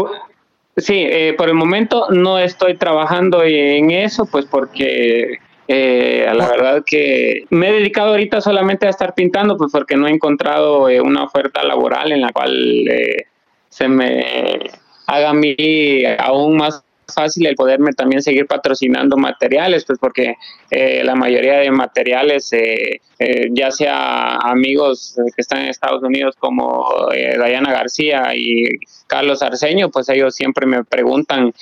sí, 0.75 1.05
eh, 1.09 1.33
por 1.37 1.47
el 1.47 1.55
momento 1.55 2.07
no 2.09 2.39
estoy 2.39 2.75
trabajando 2.75 3.43
en 3.43 3.91
eso, 3.91 4.25
pues 4.25 4.45
porque 4.45 5.39
eh, 5.69 6.25
la 6.33 6.47
verdad 6.47 6.83
que 6.85 7.45
me 7.49 7.69
he 7.69 7.73
dedicado 7.73 8.11
ahorita 8.11 8.39
solamente 8.39 8.87
a 8.87 8.89
estar 8.89 9.13
pintando, 9.13 9.57
pues 9.57 9.71
porque 9.71 9.97
no 9.97 10.07
he 10.07 10.11
encontrado 10.11 10.87
eh, 10.87 11.01
una 11.01 11.25
oferta 11.25 11.61
laboral 11.63 12.13
en 12.13 12.21
la 12.21 12.31
cual 12.31 12.87
eh, 12.87 13.25
se 13.77 13.87
me 13.87 14.71
haga 15.05 15.29
a 15.29 15.33
mí 15.33 15.55
aún 16.17 16.57
más 16.57 16.83
fácil 17.13 17.45
el 17.45 17.55
poderme 17.55 17.93
también 17.93 18.21
seguir 18.21 18.47
patrocinando 18.47 19.15
materiales, 19.17 19.85
pues 19.85 19.99
porque 19.99 20.35
eh, 20.71 21.03
la 21.05 21.15
mayoría 21.15 21.59
de 21.59 21.71
materiales, 21.71 22.51
eh, 22.53 22.99
eh, 23.19 23.47
ya 23.51 23.71
sea 23.71 24.37
amigos 24.37 25.15
que 25.15 25.41
están 25.41 25.61
en 25.61 25.67
Estados 25.69 26.03
Unidos 26.03 26.35
como 26.37 26.89
Dayana 27.11 27.71
García 27.71 28.35
y 28.35 28.79
Carlos 29.05 29.41
Arceño, 29.41 29.89
pues 29.89 30.09
ellos 30.09 30.35
siempre 30.35 30.65
me 30.65 30.83
preguntan 30.83 31.53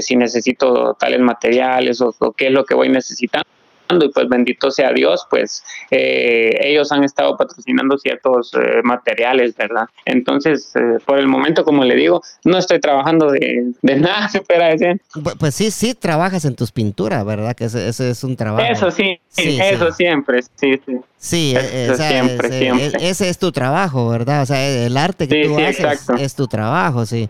si 0.00 0.14
necesito 0.14 0.94
tales 1.00 1.20
materiales 1.20 2.00
o, 2.00 2.14
o 2.18 2.32
qué 2.32 2.46
es 2.46 2.52
lo 2.52 2.64
que 2.64 2.74
voy 2.74 2.88
necesitando 2.88 3.48
y 3.88 4.08
pues 4.08 4.28
bendito 4.28 4.70
sea 4.70 4.92
Dios, 4.92 5.26
pues 5.30 5.62
eh, 5.90 6.58
ellos 6.60 6.90
han 6.92 7.04
estado 7.04 7.36
patrocinando 7.36 7.96
ciertos 7.98 8.52
eh, 8.54 8.80
materiales, 8.82 9.56
¿verdad? 9.56 9.86
Entonces, 10.04 10.72
eh, 10.74 10.98
por 11.04 11.18
el 11.18 11.28
momento, 11.28 11.64
como 11.64 11.84
le 11.84 11.94
digo, 11.94 12.22
no 12.44 12.58
estoy 12.58 12.80
trabajando 12.80 13.30
de, 13.30 13.72
nada, 13.82 14.28
se 14.28 14.38
espera 14.38 14.68
decir. 14.68 15.00
Pues 15.38 15.54
sí, 15.54 15.70
sí 15.70 15.94
trabajas 15.94 16.44
en 16.44 16.56
tus 16.56 16.72
pinturas, 16.72 17.24
¿verdad? 17.24 17.54
Que 17.54 17.64
ese, 17.64 17.88
es 17.88 18.24
un 18.24 18.36
trabajo. 18.36 18.66
Eso 18.70 18.90
sí, 18.90 19.18
eso 19.36 19.92
siempre, 19.92 20.42
sí, 20.42 20.80
sí. 20.84 20.96
Sí, 21.18 21.56
siempre, 21.96 22.70
ese 23.00 23.28
es 23.28 23.38
tu 23.38 23.50
trabajo, 23.50 24.08
¿verdad? 24.10 24.42
O 24.42 24.46
sea, 24.46 24.86
el 24.86 24.96
arte 24.96 25.26
que 25.26 25.46
tú 25.46 25.58
haces 25.58 26.08
es 26.20 26.34
tu 26.34 26.46
trabajo, 26.46 27.06
sí. 27.06 27.28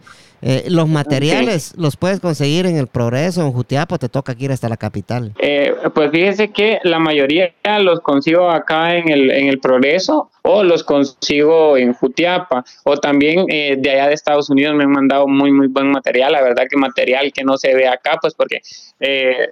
Eh, 0.49 0.67
¿Los 0.69 0.89
materiales 0.89 1.75
los 1.77 1.97
puedes 1.97 2.21
conseguir 2.21 2.67
en 2.67 2.77
el 2.77 2.87
Progreso, 2.87 3.43
en 3.43 3.51
Jutiapa, 3.51 3.99
te 3.99 4.09
toca 4.09 4.33
ir 4.39 4.53
hasta 4.53 4.69
la 4.69 4.77
capital? 4.77 5.33
Eh, 5.41 5.75
pues 5.93 6.13
fíjese 6.13 6.53
que 6.53 6.79
la 6.85 7.01
mayoría 7.01 7.53
los 7.81 7.99
consigo 8.01 8.49
acá 8.49 8.95
en 8.95 9.09
el, 9.09 9.33
en 9.33 9.49
el 9.49 9.59
Progreso 9.59 10.31
o 10.43 10.63
los 10.63 10.85
consigo 10.85 11.77
en 11.77 11.95
Jutiapa. 11.95 12.65
O 12.85 12.97
también 12.97 13.47
eh, 13.49 13.75
de 13.77 13.91
allá 13.91 14.07
de 14.07 14.15
Estados 14.15 14.49
Unidos 14.49 14.77
me 14.77 14.85
han 14.85 14.93
mandado 14.93 15.27
muy 15.27 15.51
muy 15.51 15.67
buen 15.67 15.91
material, 15.91 16.31
la 16.31 16.43
verdad 16.43 16.67
que 16.71 16.77
material 16.77 17.33
que 17.33 17.43
no 17.43 17.59
se 17.59 17.75
ve 17.75 17.89
acá, 17.89 18.19
pues 18.21 18.35
porque 18.35 18.61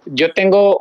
yo 0.07 0.33
tengo 0.33 0.79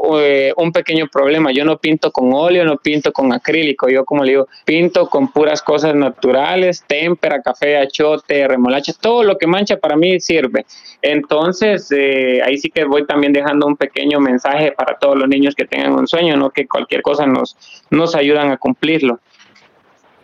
un 0.57 0.72
pequeño 0.72 1.07
problema, 1.07 1.51
yo 1.51 1.66
no 1.66 1.78
pinto 1.78 2.11
con 2.11 2.34
óleo, 2.34 2.64
no 2.64 2.78
pinto 2.78 3.11
con 3.11 3.34
acrílico, 3.34 3.89
yo 3.89 4.05
como 4.05 4.24
le 4.24 4.32
digo, 4.32 4.47
pinto 4.66 5.09
con 5.09 5.32
puras 5.32 5.61
cosas 5.61 5.95
naturales, 5.95 6.84
témpera, 6.88 7.41
café, 7.41 7.78
achote, 7.78 8.47
remolacha, 8.47 8.93
todo 8.99 9.24
lo 9.24 9.38
que 9.38 9.47
mancha 9.47 9.78
para 9.78 9.95
mí 9.97 10.20
sirve. 10.20 10.66
Entonces, 11.01 11.91
eh, 11.91 12.41
ahí 12.43 12.57
sí 12.57 12.70
que 12.70 12.86
voy 12.86 13.05
también 13.05 13.34
dejando 13.34 13.68
un 13.68 13.76
pequeño 13.76 14.20
mensaje 14.20 14.72
para 14.72 14.97
todos 14.97 15.18
los 15.18 15.28
niños 15.28 15.55
que 15.55 15.66
tengan 15.66 15.93
un 15.93 16.07
sueño, 16.07 16.38
¿no? 16.38 16.49
Que 16.49 16.68
cualquier 16.68 17.01
cosa 17.01 17.26
nos, 17.26 17.57
nos 17.89 18.16
ayudan 18.16 18.51
a 18.51 18.57
cumplirlo. 18.57 19.20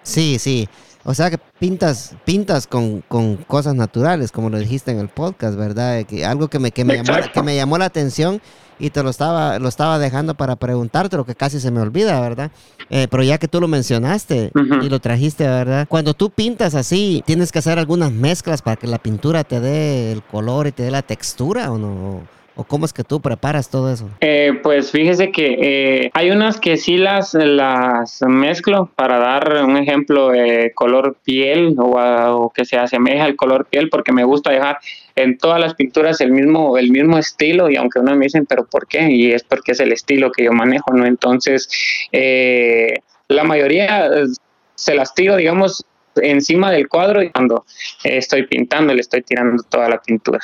Sí, 0.04 0.40
sí. 0.40 0.68
O 1.06 1.14
sea 1.14 1.30
que 1.30 1.38
pintas, 1.38 2.16
pintas 2.26 2.68
con, 2.68 3.02
con, 3.02 3.38
cosas 3.38 3.74
naturales, 3.74 4.32
como 4.32 4.50
lo 4.50 4.58
dijiste 4.58 4.92
en 4.92 5.00
el 5.00 5.08
podcast, 5.08 5.58
¿verdad? 5.58 6.04
Que 6.06 6.26
algo 6.26 6.50
que 6.50 6.60
me, 6.60 6.72
que 6.72 6.84
me, 6.84 7.02
llamó, 7.02 7.20
que 7.34 7.42
me 7.42 7.56
llamó 7.56 7.78
la 7.78 7.86
atención 7.86 8.42
y 8.80 8.90
te 8.90 9.02
lo 9.02 9.10
estaba, 9.10 9.60
lo 9.60 9.70
estaba 9.70 9.98
dejando 9.98 10.36
para 10.36 10.56
preguntarte, 10.56 11.18
lo 11.18 11.26
que 11.26 11.36
casi 11.36 11.60
se 11.60 11.72
me 11.72 11.82
olvida, 11.82 12.20
¿verdad? 12.20 12.52
Eh, 12.90 13.08
pero 13.10 13.24
ya 13.24 13.38
que 13.38 13.48
tú 13.48 13.62
lo 13.62 13.68
mencionaste 13.68 14.52
y 14.82 14.90
lo 14.90 15.00
trajiste, 15.00 15.48
¿verdad? 15.48 15.88
Cuando 15.88 16.14
tú 16.14 16.30
pintas 16.30 16.76
así, 16.76 17.24
¿tienes 17.26 17.52
que 17.52 17.60
hacer 17.60 17.80
algunas 17.80 18.12
mezclas 18.12 18.62
para 18.62 18.76
que 18.76 18.88
la 18.88 18.98
pintura 18.98 19.44
te 19.44 19.60
dé 19.60 20.12
el 20.12 20.24
color 20.24 20.68
y 20.68 20.72
te 20.72 20.84
dé 20.84 20.92
la 20.92 21.02
textura 21.02 21.72
o 21.72 21.78
no? 21.78 22.39
¿O 22.60 22.66
cómo 22.66 22.84
es 22.84 22.92
que 22.92 23.06
tú 23.06 23.22
preparas 23.22 23.70
todo 23.70 23.90
eso? 23.90 24.10
Eh, 24.20 24.60
pues 24.62 24.92
fíjese 24.92 25.32
que 25.32 25.56
eh, 25.62 26.12
hay 26.14 26.30
unas 26.30 26.60
que 26.60 26.76
sí 26.76 26.98
las, 26.98 27.34
las 27.34 28.22
mezclo 28.28 28.92
para 28.98 29.18
dar 29.18 29.64
un 29.64 29.78
ejemplo 29.78 30.28
de 30.32 30.74
color 30.76 31.16
piel 31.24 31.76
o, 31.78 32.52
que 32.54 32.66
se 32.66 32.78
asemeja 32.78 33.24
al 33.24 33.38
color 33.38 33.68
piel 33.68 33.88
porque 33.88 34.12
me 34.12 34.26
gusta 34.26 34.52
dejar 34.52 34.80
en 35.16 35.38
todas 35.38 35.62
las 35.62 35.74
pinturas 35.74 36.20
el 36.20 36.34
mismo, 36.34 36.78
el 36.78 36.92
mismo 36.92 37.18
estilo 37.18 37.70
y 37.70 37.78
aunque 37.78 38.00
uno 38.00 38.14
me 38.18 38.26
dicen, 38.26 38.46
pero 38.46 38.66
¿por 38.66 38.88
qué? 38.88 39.10
Y 39.10 39.32
es 39.32 39.44
porque 39.44 39.72
es 39.72 39.80
el 39.80 39.94
estilo 39.94 40.30
que 40.30 40.44
yo 40.44 40.52
manejo, 40.52 40.92
¿no? 40.92 41.06
Entonces, 41.06 41.70
eh, 42.12 42.96
la 43.30 43.46
mayoría 43.46 44.12
se 44.76 44.96
las 44.96 45.16
tiro, 45.16 45.38
digamos, 45.38 45.86
encima 46.18 46.72
del 46.72 46.90
cuadro 46.90 47.24
y 47.24 47.30
cuando 47.30 47.64
estoy 48.04 48.48
pintando 48.48 48.94
le 48.94 49.00
estoy 49.00 49.22
tirando 49.22 49.64
toda 49.64 49.88
la 49.88 50.02
pintura. 50.02 50.42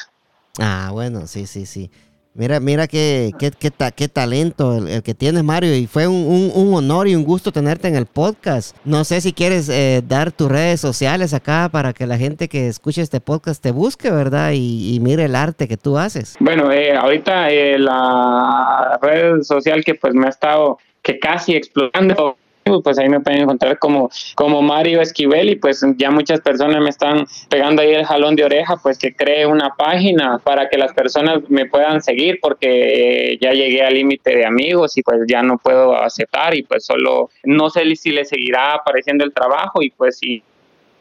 Ah, 0.60 0.90
bueno, 0.92 1.28
sí, 1.28 1.48
sí, 1.48 1.66
sí. 1.66 1.92
Mira, 2.38 2.60
mira 2.60 2.86
qué, 2.86 3.32
qué, 3.40 3.50
qué, 3.50 3.72
qué 3.96 4.10
talento 4.10 4.86
el, 4.86 5.02
que 5.04 5.14
tienes, 5.14 5.42
Mario. 5.46 5.74
Y 5.74 5.88
fue 5.88 6.06
un, 6.06 6.52
un, 6.54 6.74
honor 6.74 7.08
y 7.08 7.16
un 7.16 7.24
gusto 7.24 7.54
tenerte 7.54 7.88
en 7.88 7.96
el 7.96 8.08
podcast. 8.08 8.76
No 8.84 9.06
sé 9.06 9.22
si 9.22 9.32
quieres 9.32 9.70
eh, 9.70 10.02
dar 10.06 10.34
tus 10.34 10.52
redes 10.52 10.82
sociales 10.82 11.34
acá 11.34 11.70
para 11.72 11.94
que 11.94 12.06
la 12.06 12.18
gente 12.18 12.50
que 12.50 12.68
escuche 12.68 13.02
este 13.02 13.22
podcast 13.22 13.64
te 13.64 13.72
busque, 13.72 14.12
¿verdad? 14.12 14.52
Y, 14.54 15.00
mire 15.02 15.24
el 15.24 15.36
arte 15.36 15.70
que 15.70 15.78
tú 15.78 15.98
haces. 15.98 16.36
Bueno, 16.42 16.74
eh, 16.74 16.94
ahorita 16.94 17.52
eh, 17.52 17.80
la 17.80 19.00
red 19.02 19.42
social 19.42 19.86
que 19.86 19.96
pues 19.96 20.14
me 20.14 20.26
ha 20.26 20.30
estado 20.30 20.78
que 21.02 21.20
casi 21.20 21.56
explotando 21.56 22.36
pues 22.84 22.98
ahí 22.98 23.08
me 23.10 23.20
pueden 23.20 23.44
encontrar 23.44 23.78
como, 23.78 24.10
como 24.34 24.62
Mario 24.64 25.00
Esquivel 25.00 25.50
y 25.50 25.56
pues 25.56 25.86
ya 25.98 26.10
muchas 26.10 26.42
personas 26.42 26.82
me 26.82 26.90
están 26.90 27.28
pegando 27.48 27.84
ahí 27.84 27.94
el 27.94 28.06
jalón 28.06 28.36
de 28.36 28.44
oreja, 28.44 28.78
pues 28.78 28.98
que 28.98 29.16
cree 29.16 29.46
una 29.46 29.76
página 29.78 30.40
para 30.40 30.68
que 30.68 30.78
las 30.78 30.92
personas 30.94 31.48
me 31.48 31.68
puedan 31.68 32.02
seguir 32.02 32.40
porque 32.42 33.38
ya 33.40 33.52
llegué 33.52 33.84
al 33.84 33.94
límite 33.94 34.36
de 34.36 34.48
amigos 34.48 34.98
y 34.98 35.04
pues 35.04 35.20
ya 35.28 35.44
no 35.44 35.60
puedo 35.60 35.96
aceptar 35.96 36.56
y 36.56 36.64
pues 36.64 36.86
solo 36.86 37.30
no 37.44 37.70
sé 37.70 37.84
si 37.96 38.10
le 38.10 38.26
seguirá 38.26 38.74
apareciendo 38.74 39.24
el 39.24 39.32
trabajo 39.32 39.84
y 39.84 39.92
pues 39.92 40.18
si 40.18 40.42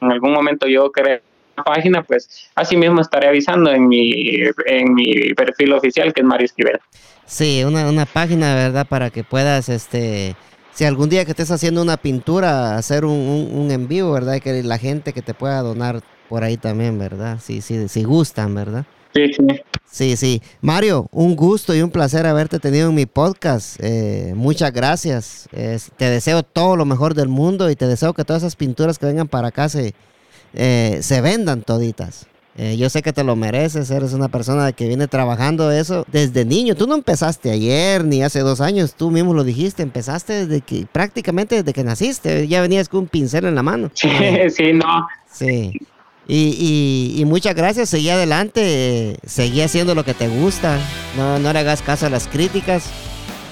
en 0.02 0.12
algún 0.12 0.32
momento 0.32 0.68
yo 0.68 0.92
creo 0.92 1.20
página, 1.64 2.02
pues 2.02 2.50
así 2.56 2.76
mismo 2.76 3.00
estaré 3.00 3.28
avisando 3.28 3.70
en 3.70 3.86
mi, 3.86 4.34
en 4.66 4.92
mi 4.92 5.32
perfil 5.34 5.72
oficial 5.72 6.12
que 6.12 6.20
es 6.20 6.26
Mario 6.26 6.46
Esquivel. 6.46 6.80
Sí, 7.26 7.62
una, 7.64 7.88
una 7.88 8.04
página, 8.04 8.54
¿verdad? 8.54 8.86
Para 8.86 9.10
que 9.10 9.22
puedas 9.22 9.68
este 9.68 10.34
si 10.74 10.84
algún 10.84 11.08
día 11.08 11.24
que 11.24 11.30
estés 11.30 11.50
haciendo 11.50 11.80
una 11.82 11.96
pintura, 11.96 12.76
hacer 12.76 13.04
un, 13.04 13.48
un, 13.52 13.70
en 13.70 13.88
vivo, 13.88 14.12
¿verdad? 14.12 14.40
Que 14.40 14.62
la 14.62 14.78
gente 14.78 15.12
que 15.12 15.22
te 15.22 15.32
pueda 15.32 15.60
donar 15.62 16.02
por 16.28 16.42
ahí 16.42 16.56
también, 16.56 16.98
¿verdad? 16.98 17.38
Si, 17.42 17.60
sí, 17.60 17.88
si 17.88 18.02
gustan, 18.02 18.54
¿verdad? 18.54 18.84
Sí, 19.14 19.32
sí. 19.32 19.46
Sí, 19.88 20.16
sí. 20.16 20.42
Mario, 20.60 21.06
un 21.12 21.36
gusto 21.36 21.72
y 21.72 21.80
un 21.80 21.90
placer 21.90 22.26
haberte 22.26 22.58
tenido 22.58 22.88
en 22.88 22.96
mi 22.96 23.06
podcast. 23.06 23.78
Eh, 23.80 24.32
muchas 24.34 24.72
gracias. 24.72 25.48
te 25.52 26.04
deseo 26.10 26.42
todo 26.42 26.74
lo 26.74 26.84
mejor 26.84 27.14
del 27.14 27.28
mundo 27.28 27.70
y 27.70 27.76
te 27.76 27.86
deseo 27.86 28.12
que 28.12 28.24
todas 28.24 28.42
esas 28.42 28.56
pinturas 28.56 28.98
que 28.98 29.06
vengan 29.06 29.28
para 29.28 29.48
acá 29.48 29.68
se, 29.68 29.94
eh, 30.54 30.98
se 31.00 31.20
vendan 31.20 31.62
toditas. 31.62 32.26
Eh, 32.56 32.76
yo 32.76 32.88
sé 32.88 33.02
que 33.02 33.12
te 33.12 33.24
lo 33.24 33.34
mereces, 33.34 33.90
eres 33.90 34.12
una 34.12 34.28
persona 34.28 34.70
que 34.70 34.86
viene 34.86 35.08
trabajando 35.08 35.72
eso 35.72 36.06
desde 36.12 36.44
niño. 36.44 36.76
Tú 36.76 36.86
no 36.86 36.94
empezaste 36.94 37.50
ayer 37.50 38.04
ni 38.04 38.22
hace 38.22 38.40
dos 38.40 38.60
años, 38.60 38.94
tú 38.94 39.10
mismo 39.10 39.34
lo 39.34 39.42
dijiste, 39.42 39.82
empezaste 39.82 40.46
desde 40.46 40.60
que 40.60 40.86
prácticamente 40.90 41.56
desde 41.56 41.72
que 41.72 41.82
naciste, 41.82 42.46
ya 42.46 42.60
venías 42.60 42.88
con 42.88 43.00
un 43.00 43.06
pincel 43.08 43.46
en 43.46 43.56
la 43.56 43.62
mano. 43.64 43.90
Sí, 43.94 44.08
sí, 44.50 44.72
no. 44.72 45.06
Sí. 45.30 45.72
Y, 46.26 47.16
y, 47.18 47.24
muchas 47.26 47.54
gracias, 47.54 47.90
seguí 47.90 48.08
adelante, 48.08 49.18
seguí 49.26 49.60
haciendo 49.60 49.94
lo 49.94 50.04
que 50.04 50.14
te 50.14 50.28
gusta, 50.28 50.78
no, 51.18 51.38
no 51.38 51.52
le 51.52 51.58
hagas 51.58 51.82
caso 51.82 52.06
a 52.06 52.10
las 52.10 52.28
críticas. 52.28 52.90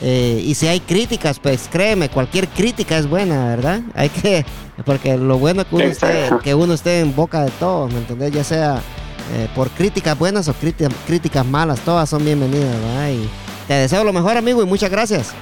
Eh, 0.04 0.42
y 0.44 0.54
si 0.54 0.66
hay 0.66 0.80
críticas, 0.80 1.38
pues 1.38 1.68
créeme, 1.70 2.08
cualquier 2.08 2.48
crítica 2.48 2.98
es 2.98 3.08
buena, 3.08 3.46
¿verdad? 3.46 3.82
Hay 3.94 4.08
que, 4.08 4.44
porque 4.84 5.16
lo 5.16 5.38
bueno 5.38 5.64
que 5.64 5.76
uno, 5.76 5.84
esté, 5.84 6.28
que 6.42 6.54
uno 6.54 6.74
esté 6.74 7.00
en 7.00 7.14
boca 7.14 7.44
de 7.44 7.50
todos, 7.52 7.92
¿me 7.92 8.00
entendés? 8.00 8.32
Ya 8.32 8.42
sea 8.42 8.82
eh, 9.34 9.48
por 9.54 9.70
críticas 9.70 10.18
buenas 10.18 10.48
o 10.48 10.54
críticas 10.54 11.46
malas, 11.46 11.78
todas 11.80 12.10
son 12.10 12.24
bienvenidas, 12.24 12.74
¿verdad? 12.80 13.10
Y 13.10 13.28
te 13.68 13.74
deseo 13.74 14.02
lo 14.02 14.12
mejor, 14.12 14.36
amigo, 14.36 14.60
y 14.60 14.66
muchas 14.66 14.90
gracias. 14.90 15.32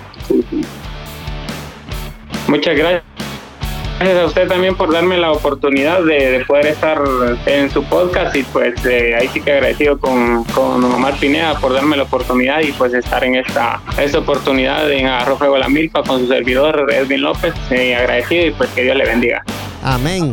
Muchas 2.46 2.76
gracias 2.76 3.29
gracias 4.00 4.22
a 4.22 4.26
usted 4.26 4.48
también 4.48 4.74
por 4.74 4.90
darme 4.90 5.18
la 5.18 5.30
oportunidad 5.30 6.02
de, 6.02 6.42
poder 6.46 6.68
estar 6.68 7.02
en 7.46 7.70
su 7.70 7.84
podcast 7.84 8.34
y 8.34 8.42
pues 8.44 8.84
eh, 8.86 9.14
ahí 9.14 9.28
sí 9.28 9.42
que 9.42 9.52
agradecido 9.52 9.98
con, 9.98 10.44
con 10.44 10.82
Omar 10.82 11.14
Pineda 11.20 11.58
por 11.58 11.74
darme 11.74 11.96
la 11.98 12.04
oportunidad 12.04 12.60
y 12.60 12.72
pues 12.72 12.94
estar 12.94 13.22
en 13.24 13.36
esta, 13.36 13.80
esta 13.98 14.18
oportunidad 14.18 14.90
en 14.90 15.06
Arroz 15.06 15.38
Fuego 15.38 15.58
La 15.58 15.68
Milpa 15.68 16.02
con 16.02 16.20
su 16.20 16.28
servidor 16.28 16.90
Edwin 16.90 17.22
López. 17.22 17.54
Eh, 17.70 17.94
agradecido 17.94 18.46
y 18.46 18.50
pues 18.52 18.70
que 18.70 18.84
Dios 18.84 18.96
le 18.96 19.04
bendiga. 19.04 19.44
Amén. 19.82 20.32